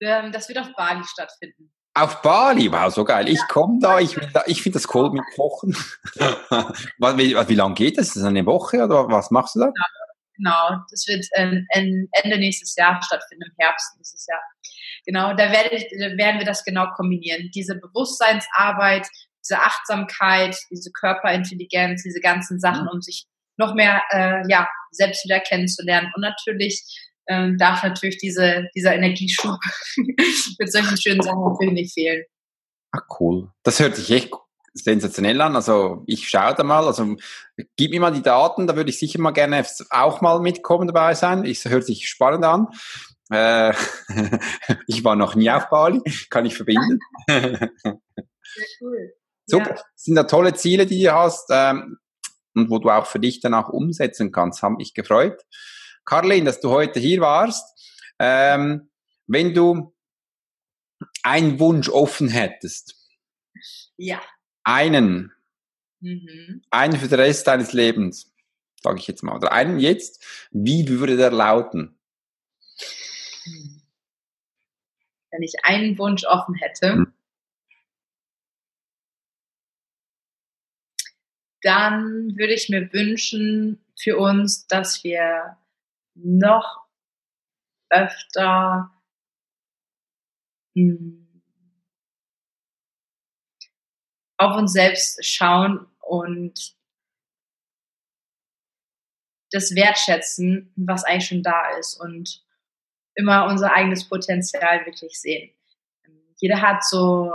Ähm, 0.00 0.32
das 0.32 0.48
wird 0.48 0.58
auf 0.58 0.72
Bali 0.76 1.04
stattfinden. 1.04 1.72
Auf 1.94 2.22
Bali? 2.22 2.72
Wow, 2.72 2.92
so 2.92 3.04
geil. 3.04 3.28
Ich 3.28 3.40
komme 3.48 3.78
da, 3.80 4.00
ich, 4.00 4.16
ich 4.46 4.62
finde 4.62 4.78
das 4.78 4.94
cool 4.94 5.10
mit 5.10 5.24
Kochen. 5.36 5.76
wie, 6.14 7.36
wie 7.36 7.54
lange 7.54 7.74
geht 7.74 7.98
das? 7.98 8.08
Ist 8.08 8.16
das 8.16 8.24
eine 8.24 8.46
Woche 8.46 8.82
oder 8.82 9.08
was 9.08 9.30
machst 9.30 9.56
du 9.56 9.60
da? 9.60 9.66
Genau, 10.36 10.68
genau. 10.68 10.82
das 10.90 11.06
wird 11.06 11.26
ähm, 11.34 11.66
Ende 11.70 12.38
nächstes 12.38 12.74
Jahr 12.76 13.00
stattfinden, 13.02 13.44
im 13.44 13.54
Herbst 13.58 13.94
nächstes 13.96 14.26
Jahr. 14.26 14.40
Genau, 15.04 15.34
da, 15.34 15.50
werde 15.50 15.74
ich, 15.74 15.86
da 15.98 16.16
werden 16.16 16.38
wir 16.38 16.46
das 16.46 16.64
genau 16.64 16.86
kombinieren. 16.94 17.50
Diese 17.54 17.74
Bewusstseinsarbeit 17.74 19.08
diese 19.44 19.58
Achtsamkeit, 19.58 20.56
diese 20.70 20.90
Körperintelligenz, 20.92 22.02
diese 22.02 22.20
ganzen 22.20 22.60
Sachen, 22.60 22.84
mhm. 22.84 22.90
um 22.94 23.02
sich 23.02 23.26
noch 23.56 23.74
mehr 23.74 24.02
äh, 24.10 24.42
ja, 24.48 24.68
selbst 24.90 25.24
wieder 25.24 25.40
kennenzulernen. 25.40 26.10
Und 26.14 26.22
natürlich 26.22 26.82
ähm, 27.28 27.58
darf 27.58 27.82
natürlich 27.82 28.18
diese, 28.18 28.68
dieser 28.74 28.94
Energieschub 28.94 29.58
mit 30.58 30.72
solchen 30.72 30.96
schönen 30.96 31.22
Sachen 31.22 31.44
natürlich 31.44 31.74
nicht 31.74 31.94
fehlen. 31.94 32.24
Ah, 32.92 33.02
cool. 33.20 33.50
Das 33.62 33.80
hört 33.80 33.96
sich 33.96 34.10
echt 34.10 34.32
sensationell 34.74 35.40
an. 35.40 35.54
Also 35.54 36.02
ich 36.06 36.28
schaue 36.28 36.54
da 36.54 36.62
mal, 36.62 36.86
also 36.86 37.16
gib 37.76 37.90
mir 37.90 38.00
mal 38.00 38.12
die 38.12 38.22
Daten, 38.22 38.66
da 38.66 38.74
würde 38.74 38.90
ich 38.90 38.98
sicher 38.98 39.20
mal 39.20 39.32
gerne 39.32 39.64
auch 39.90 40.20
mal 40.20 40.40
mitkommen 40.40 40.86
dabei 40.86 41.14
sein. 41.14 41.44
Es 41.44 41.64
hört 41.64 41.84
sich 41.84 42.08
spannend 42.08 42.44
an. 42.44 42.68
Äh, 43.32 43.72
ich 44.86 45.02
war 45.04 45.16
noch 45.16 45.34
nie 45.34 45.50
auf 45.50 45.70
Bali, 45.70 46.02
kann 46.28 46.44
ich 46.44 46.54
verbinden. 46.54 46.98
Sehr 47.26 47.70
cool. 48.80 49.14
Super, 49.46 49.70
ja. 49.70 49.72
das 49.72 49.84
sind 49.96 50.14
da 50.14 50.24
tolle 50.24 50.54
Ziele, 50.54 50.86
die 50.86 51.02
du 51.02 51.12
hast 51.12 51.48
ähm, 51.50 51.98
und 52.54 52.70
wo 52.70 52.78
du 52.78 52.90
auch 52.90 53.06
für 53.06 53.18
dich 53.18 53.40
dann 53.40 53.54
auch 53.54 53.70
umsetzen 53.70 54.30
kannst. 54.30 54.62
Haben 54.62 54.76
mich 54.76 54.94
gefreut. 54.94 55.42
Caroline, 56.04 56.44
dass 56.44 56.60
du 56.60 56.70
heute 56.70 57.00
hier 57.00 57.20
warst. 57.20 57.64
Ähm, 58.18 58.90
wenn 59.26 59.54
du 59.54 59.94
einen 61.22 61.58
Wunsch 61.58 61.88
offen 61.88 62.28
hättest. 62.28 62.94
Ja. 63.96 64.20
Einen. 64.62 65.32
Mhm. 66.00 66.62
Einen 66.70 66.98
für 66.98 67.08
den 67.08 67.18
Rest 67.18 67.46
deines 67.46 67.72
Lebens, 67.72 68.32
sage 68.82 68.98
ich 68.98 69.06
jetzt 69.06 69.22
mal. 69.22 69.36
Oder 69.36 69.52
einen 69.52 69.78
jetzt. 69.78 70.22
Wie 70.50 70.86
würde 70.88 71.16
der 71.16 71.30
lauten? 71.30 71.98
Wenn 75.30 75.42
ich 75.42 75.64
einen 75.64 75.98
Wunsch 75.98 76.24
offen 76.24 76.54
hätte, 76.54 76.96
mhm. 76.96 77.14
dann 81.62 82.36
würde 82.36 82.54
ich 82.54 82.68
mir 82.68 82.92
wünschen 82.92 83.84
für 83.96 84.18
uns, 84.18 84.66
dass 84.66 85.04
wir 85.04 85.56
noch 86.14 86.86
öfter 87.88 88.90
hm, 90.74 91.42
auf 94.38 94.56
uns 94.56 94.72
selbst 94.72 95.24
schauen 95.24 95.86
und 96.00 96.76
das 99.50 99.74
wertschätzen, 99.74 100.72
was 100.76 101.04
eigentlich 101.04 101.28
schon 101.28 101.42
da 101.42 101.76
ist 101.78 102.00
und 102.00 102.44
immer 103.14 103.46
unser 103.46 103.72
eigenes 103.72 104.08
Potenzial 104.08 104.84
wirklich 104.86 105.20
sehen. 105.20 105.50
Jeder 106.40 106.60
hat 106.60 106.84
so 106.84 107.32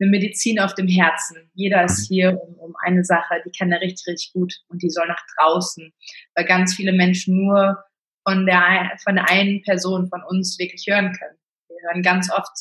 eine 0.00 0.10
Medizin 0.10 0.60
auf 0.60 0.74
dem 0.74 0.88
Herzen. 0.88 1.50
Jeder 1.54 1.84
ist 1.84 2.10
mhm. 2.10 2.14
hier 2.14 2.40
um, 2.40 2.54
um 2.56 2.74
eine 2.84 3.04
Sache, 3.04 3.42
die 3.44 3.50
kann 3.56 3.72
er 3.72 3.80
richtig, 3.80 4.06
richtig 4.06 4.32
gut 4.32 4.54
und 4.68 4.82
die 4.82 4.90
soll 4.90 5.06
nach 5.06 5.22
draußen, 5.36 5.92
weil 6.34 6.44
ganz 6.44 6.74
viele 6.74 6.92
Menschen 6.92 7.36
nur 7.36 7.82
von 8.26 8.46
der, 8.46 8.92
von 9.02 9.16
der 9.16 9.28
einen 9.28 9.62
Person 9.62 10.08
von 10.08 10.22
uns 10.28 10.58
wirklich 10.58 10.86
hören 10.88 11.12
können. 11.12 11.38
Wir 11.68 11.90
hören 11.90 12.02
ganz 12.02 12.30
oft 12.30 12.52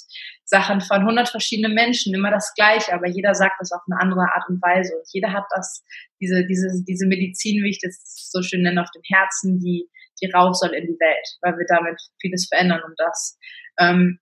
Sachen 0.43 0.81
von 0.81 1.01
100 1.01 1.29
verschiedenen 1.29 1.73
Menschen, 1.73 2.13
immer 2.13 2.31
das 2.31 2.53
Gleiche, 2.55 2.93
aber 2.93 3.07
jeder 3.07 3.33
sagt 3.33 3.55
das 3.59 3.71
auf 3.71 3.81
eine 3.89 3.99
andere 3.99 4.21
Art 4.21 4.49
und 4.49 4.61
Weise. 4.61 4.93
Und 4.95 5.07
jeder 5.11 5.31
hat 5.31 5.45
das, 5.55 5.83
diese, 6.19 6.45
diese, 6.45 6.83
diese 6.87 7.05
Medizin, 7.05 7.63
wie 7.63 7.69
ich 7.69 7.79
das 7.81 8.29
so 8.31 8.41
schön 8.41 8.61
nenne, 8.61 8.81
auf 8.81 8.91
dem 8.91 9.03
Herzen, 9.05 9.59
die, 9.59 9.87
die 10.21 10.31
raus 10.31 10.59
soll 10.59 10.73
in 10.73 10.85
die 10.85 10.99
Welt, 10.99 11.27
weil 11.41 11.57
wir 11.57 11.65
damit 11.67 11.99
vieles 12.19 12.47
verändern. 12.47 12.81
Und 12.85 12.95
das 12.97 13.37
ähm, 13.79 14.19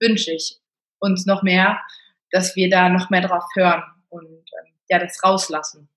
wünsche 0.00 0.32
ich 0.32 0.60
uns 1.00 1.26
noch 1.26 1.42
mehr 1.42 1.80
dass 2.34 2.56
wir 2.56 2.68
da 2.68 2.88
noch 2.88 3.10
mehr 3.10 3.20
drauf 3.20 3.44
hören 3.54 3.82
und 4.08 4.24
ähm, 4.24 4.74
ja, 4.88 4.98
das 4.98 5.22
rauslassen. 5.22 5.88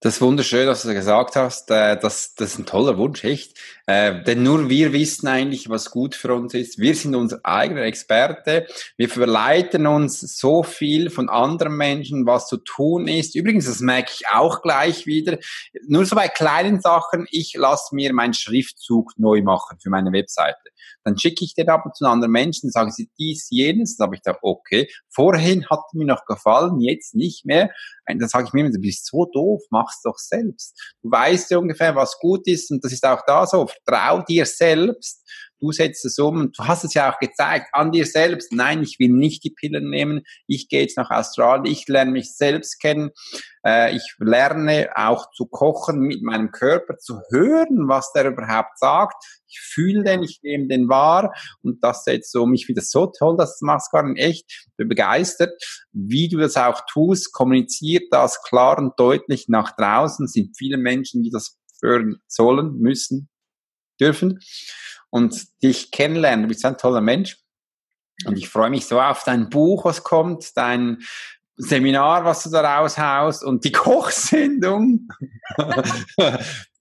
Das 0.00 0.16
ist 0.16 0.20
wunderschön, 0.20 0.66
dass 0.66 0.82
du 0.82 0.92
gesagt 0.92 1.34
hast. 1.34 1.70
Äh, 1.70 1.98
das, 1.98 2.34
das 2.34 2.52
ist 2.52 2.58
ein 2.58 2.66
toller 2.66 2.98
Wunsch, 2.98 3.24
echt. 3.24 3.58
Äh, 3.92 4.22
denn 4.24 4.42
nur 4.42 4.70
wir 4.70 4.94
wissen 4.94 5.26
eigentlich, 5.26 5.68
was 5.68 5.90
gut 5.90 6.14
für 6.14 6.32
uns 6.32 6.54
ist. 6.54 6.78
Wir 6.78 6.94
sind 6.94 7.14
unser 7.14 7.40
eigener 7.42 7.82
Experte. 7.82 8.66
Wir 8.96 9.10
verleiten 9.10 9.86
uns 9.86 10.20
so 10.20 10.62
viel 10.62 11.10
von 11.10 11.28
anderen 11.28 11.76
Menschen, 11.76 12.24
was 12.24 12.48
zu 12.48 12.56
tun 12.56 13.06
ist. 13.06 13.34
Übrigens, 13.34 13.66
das 13.66 13.80
merke 13.80 14.10
ich 14.14 14.26
auch 14.28 14.62
gleich 14.62 15.04
wieder. 15.04 15.36
Nur 15.88 16.06
so 16.06 16.16
bei 16.16 16.28
kleinen 16.28 16.80
Sachen. 16.80 17.26
Ich 17.30 17.52
lasse 17.54 17.94
mir 17.94 18.14
meinen 18.14 18.32
Schriftzug 18.32 19.12
neu 19.18 19.42
machen 19.42 19.78
für 19.78 19.90
meine 19.90 20.10
Webseite. 20.10 20.56
Dann 21.04 21.18
schicke 21.18 21.44
ich 21.44 21.54
den 21.54 21.68
ab 21.68 21.84
und 21.84 21.94
zu 21.94 22.06
anderen 22.06 22.32
Menschen, 22.32 22.70
sagen 22.70 22.92
sie 22.92 23.10
dies, 23.18 23.48
jenes. 23.50 23.96
Dann 23.96 24.06
habe 24.06 24.16
ich 24.16 24.22
da, 24.22 24.38
okay, 24.40 24.88
vorhin 25.10 25.66
hat 25.68 25.82
mir 25.92 26.06
noch 26.06 26.24
gefallen, 26.24 26.80
jetzt 26.80 27.14
nicht 27.14 27.44
mehr. 27.44 27.70
Und 28.08 28.20
dann 28.20 28.28
sage 28.28 28.46
ich 28.46 28.52
mir 28.52 28.68
du 28.70 28.80
bist 28.80 29.06
so 29.06 29.26
doof, 29.26 29.62
mach's 29.70 30.00
doch 30.02 30.18
selbst. 30.18 30.80
Du 31.02 31.10
weißt 31.10 31.50
ja 31.50 31.58
ungefähr, 31.58 31.94
was 31.94 32.18
gut 32.18 32.46
ist 32.46 32.70
und 32.70 32.84
das 32.84 32.92
ist 32.92 33.04
auch 33.04 33.22
da 33.26 33.46
so. 33.46 33.68
Vertrau 33.84 34.22
dir 34.22 34.46
selbst 34.46 35.22
du 35.62 35.70
setzt 35.70 36.04
es 36.04 36.18
um 36.18 36.50
du 36.52 36.64
hast 36.64 36.84
es 36.84 36.94
ja 36.94 37.12
auch 37.12 37.18
gezeigt 37.18 37.68
an 37.72 37.92
dir 37.92 38.04
selbst. 38.04 38.52
Nein, 38.52 38.82
ich 38.82 38.98
will 38.98 39.10
nicht 39.10 39.44
die 39.44 39.50
Pillen 39.50 39.88
nehmen. 39.88 40.22
Ich 40.46 40.68
gehe 40.68 40.82
jetzt 40.82 40.96
nach 40.96 41.10
Australien. 41.10 41.66
Ich 41.66 41.86
lerne 41.86 42.10
mich 42.10 42.34
selbst 42.34 42.80
kennen. 42.80 43.10
Äh, 43.64 43.96
ich 43.96 44.14
lerne 44.18 44.90
auch 44.96 45.30
zu 45.30 45.46
kochen 45.46 46.00
mit 46.00 46.22
meinem 46.22 46.50
Körper, 46.50 46.98
zu 46.98 47.20
hören, 47.30 47.88
was 47.88 48.12
der 48.12 48.26
überhaupt 48.26 48.78
sagt. 48.78 49.24
Ich 49.46 49.60
fühle 49.60 50.02
den, 50.02 50.22
ich 50.24 50.40
nehme 50.42 50.66
den 50.66 50.88
wahr 50.88 51.32
und 51.62 51.84
das 51.84 52.04
setzt 52.04 52.34
um. 52.34 52.54
Ich 52.54 52.66
finde 52.66 52.80
das 52.80 52.90
so 52.90 53.06
toll, 53.06 53.36
dass 53.36 53.58
du 53.58 53.66
machst, 53.66 53.92
nicht 53.92 54.22
echt. 54.22 54.66
Bin 54.76 54.88
begeistert, 54.88 55.52
wie 55.92 56.28
du 56.28 56.38
das 56.38 56.56
auch 56.56 56.82
tust. 56.90 57.32
Kommuniziert 57.32 58.04
das 58.10 58.42
klar 58.42 58.78
und 58.78 58.98
deutlich 58.98 59.48
nach 59.48 59.76
draußen. 59.76 60.24
Es 60.24 60.32
sind 60.32 60.56
viele 60.56 60.76
Menschen, 60.76 61.22
die 61.22 61.30
das 61.30 61.56
hören 61.82 62.16
sollen, 62.26 62.78
müssen, 62.78 63.28
dürfen 64.00 64.40
und 65.10 65.62
dich 65.62 65.90
kennenlernen. 65.90 66.42
Du 66.42 66.48
bist 66.48 66.64
ein 66.64 66.78
toller 66.78 67.00
Mensch. 67.00 67.38
Und 68.26 68.38
ich 68.38 68.48
freue 68.48 68.70
mich 68.70 68.86
so 68.86 69.00
auf 69.00 69.24
dein 69.24 69.48
Buch, 69.48 69.84
was 69.84 70.04
kommt, 70.04 70.56
dein 70.56 70.98
Seminar, 71.56 72.24
was 72.24 72.44
du 72.44 72.50
da 72.50 72.78
raushaust 72.78 73.44
und 73.44 73.64
die 73.64 73.72
Kochsendung. 73.72 75.08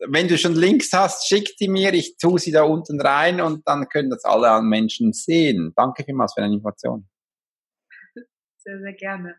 Wenn 0.08 0.28
du 0.28 0.38
schon 0.38 0.56
Links 0.56 0.92
hast, 0.94 1.28
schick 1.28 1.56
die 1.58 1.68
mir, 1.68 1.94
ich 1.94 2.18
tue 2.18 2.40
sie 2.40 2.52
da 2.52 2.64
unten 2.64 3.02
rein 3.02 3.42
und 3.42 3.68
dann 3.68 3.90
können 3.90 4.10
das 4.10 4.24
alle 4.24 4.62
Menschen 4.62 5.14
sehen. 5.14 5.74
Danke 5.76 6.04
vielmals 6.04 6.34
für 6.34 6.42
deine 6.42 6.56
Information. 6.56 7.08
Sehr, 8.58 8.80
sehr 8.80 8.94
gerne. 8.94 9.36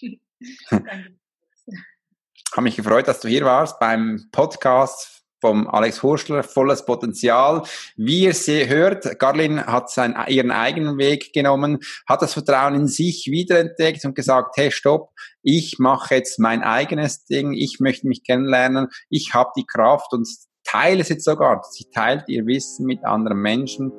Danke. 0.70 1.18
Ich 1.66 2.56
habe 2.56 2.62
mich 2.62 2.76
gefreut, 2.76 3.08
dass 3.08 3.20
du 3.20 3.28
hier 3.28 3.44
warst 3.44 3.78
beim 3.80 4.28
Podcast 4.30 5.23
vom 5.44 5.68
Alex 5.68 6.02
Hurschler, 6.02 6.42
volles 6.42 6.86
Potenzial. 6.86 7.64
Wie 7.96 8.22
ihr 8.22 8.32
sie 8.32 8.66
hört, 8.66 9.18
Garlin 9.18 9.66
hat 9.66 9.90
seinen, 9.90 10.16
ihren 10.28 10.50
eigenen 10.50 10.96
Weg 10.96 11.34
genommen, 11.34 11.80
hat 12.08 12.22
das 12.22 12.32
Vertrauen 12.32 12.74
in 12.74 12.86
sich 12.86 13.26
wiederentdeckt 13.30 14.02
und 14.06 14.14
gesagt, 14.14 14.56
hey, 14.56 14.70
stopp, 14.70 15.10
ich 15.42 15.78
mache 15.78 16.14
jetzt 16.14 16.38
mein 16.38 16.62
eigenes 16.62 17.26
Ding, 17.26 17.52
ich 17.52 17.78
möchte 17.78 18.08
mich 18.08 18.24
kennenlernen, 18.24 18.88
ich 19.10 19.34
habe 19.34 19.50
die 19.54 19.66
Kraft 19.66 20.14
und 20.14 20.26
teile 20.64 21.02
es 21.02 21.10
jetzt 21.10 21.26
sogar. 21.26 21.60
Sie 21.70 21.90
teilt 21.92 22.24
ihr 22.28 22.46
Wissen 22.46 22.86
mit 22.86 23.04
anderen 23.04 23.42
Menschen. 23.42 23.92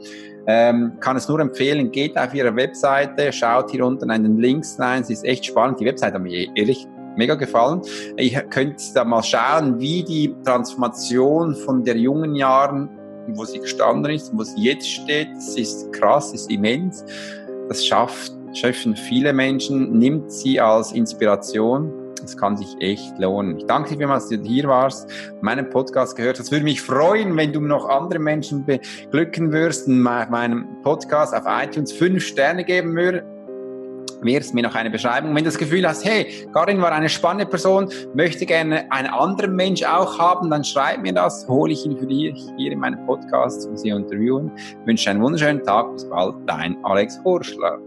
Ähm, 0.48 0.98
kann 1.00 1.16
es 1.16 1.28
nur 1.28 1.40
empfehlen, 1.40 1.92
geht 1.92 2.18
auf 2.18 2.34
ihre 2.34 2.56
Webseite, 2.56 3.32
schaut 3.32 3.70
hier 3.70 3.86
unten 3.86 4.10
an 4.10 4.24
den 4.24 4.40
Links 4.40 4.80
rein. 4.80 5.04
Sie 5.04 5.14
ist 5.14 5.26
echt 5.26 5.46
spannend. 5.46 5.80
Die 5.80 5.86
Webseite 5.86 6.16
hat 6.16 6.24
mir 6.24 6.48
ehrlich 6.56 6.88
mega 7.18 7.36
gefallen. 7.36 7.82
Ihr 8.18 8.42
könnt 8.44 8.82
da 8.96 9.04
mal 9.04 9.24
schauen, 9.24 9.80
wie 9.80 10.04
die 10.04 10.36
Transformation 10.44 11.56
von 11.56 11.84
der 11.84 11.98
jungen 11.98 12.36
Jahren, 12.36 12.90
wo 13.30 13.46
sie 13.46 13.60
gestanden 13.60 14.12
ist, 14.12 14.32
wo 14.36 14.44
sie 14.44 14.62
jetzt 14.62 14.88
steht, 14.88 15.30
das 15.36 15.56
ist 15.58 15.92
krass, 15.94 16.34
ist 16.34 16.52
immens. 16.52 17.04
Das 17.68 17.86
schafft, 17.86 18.32
schaffen 18.54 18.96
viele 18.96 19.34
Menschen, 19.34 19.98
nimmt 19.98 20.32
sie 20.32 20.60
als 20.60 20.92
Inspiration. 20.92 21.92
Es 22.24 22.36
kann 22.36 22.58
sich 22.58 22.76
echt 22.80 23.20
lohnen. 23.20 23.58
Ich 23.58 23.66
danke 23.66 23.92
dir 23.92 23.98
vielmals, 23.98 24.30
dass 24.30 24.42
du 24.42 24.48
hier 24.48 24.68
warst, 24.68 25.08
meinen 25.42 25.70
Podcast 25.70 26.16
gehört 26.16 26.40
hast. 26.40 26.52
Würde 26.52 26.64
mich 26.64 26.82
freuen, 26.82 27.36
wenn 27.38 27.54
du 27.54 27.60
noch 27.60 27.88
andere 27.88 28.20
Menschen 28.20 28.66
beglücken 28.66 29.52
würdest, 29.52 29.88
meinem 29.88 30.66
Podcast 30.82 31.36
auf 31.36 31.44
iTunes 31.46 31.92
fünf 31.92 32.24
Sterne 32.24 32.64
geben 32.64 32.96
würdest 32.96 33.35
wirst 34.22 34.54
mir 34.54 34.64
noch 34.64 34.76
eine 34.76 34.90
Beschreibung. 34.90 35.30
Wenn 35.36 35.44
du 35.44 35.50
das 35.50 35.58
Gefühl 35.58 35.88
hast, 35.88 36.06
hey, 36.06 36.48
Karin 36.54 36.82
war 36.82 36.92
eine 36.92 37.10
spannende 37.10 37.46
Person, 37.46 37.90
möchte 38.14 38.46
gerne 38.46 38.92
einen 38.92 39.08
anderen 39.08 39.56
Mensch 39.56 39.84
auch 39.84 40.18
haben, 40.20 40.50
dann 40.50 40.64
schreib 40.64 41.02
mir 41.02 41.14
das, 41.14 41.48
hole 41.48 41.74
ich 41.74 41.86
ihn 41.86 41.98
für 41.98 42.08
dich 42.08 42.44
hier 42.58 42.72
in 42.72 42.80
meinem 42.80 43.06
Podcast, 43.06 43.68
um 43.68 43.78
sie 43.78 43.90
interviewen. 43.90 44.52
Ich 44.56 44.88
wünsche 44.88 45.10
einen 45.10 45.22
wunderschönen 45.22 45.64
Tag, 45.64 45.92
bis 45.94 46.10
bald, 46.10 46.36
dein 46.46 46.78
Alex 46.84 47.20
Horschler. 47.24 47.80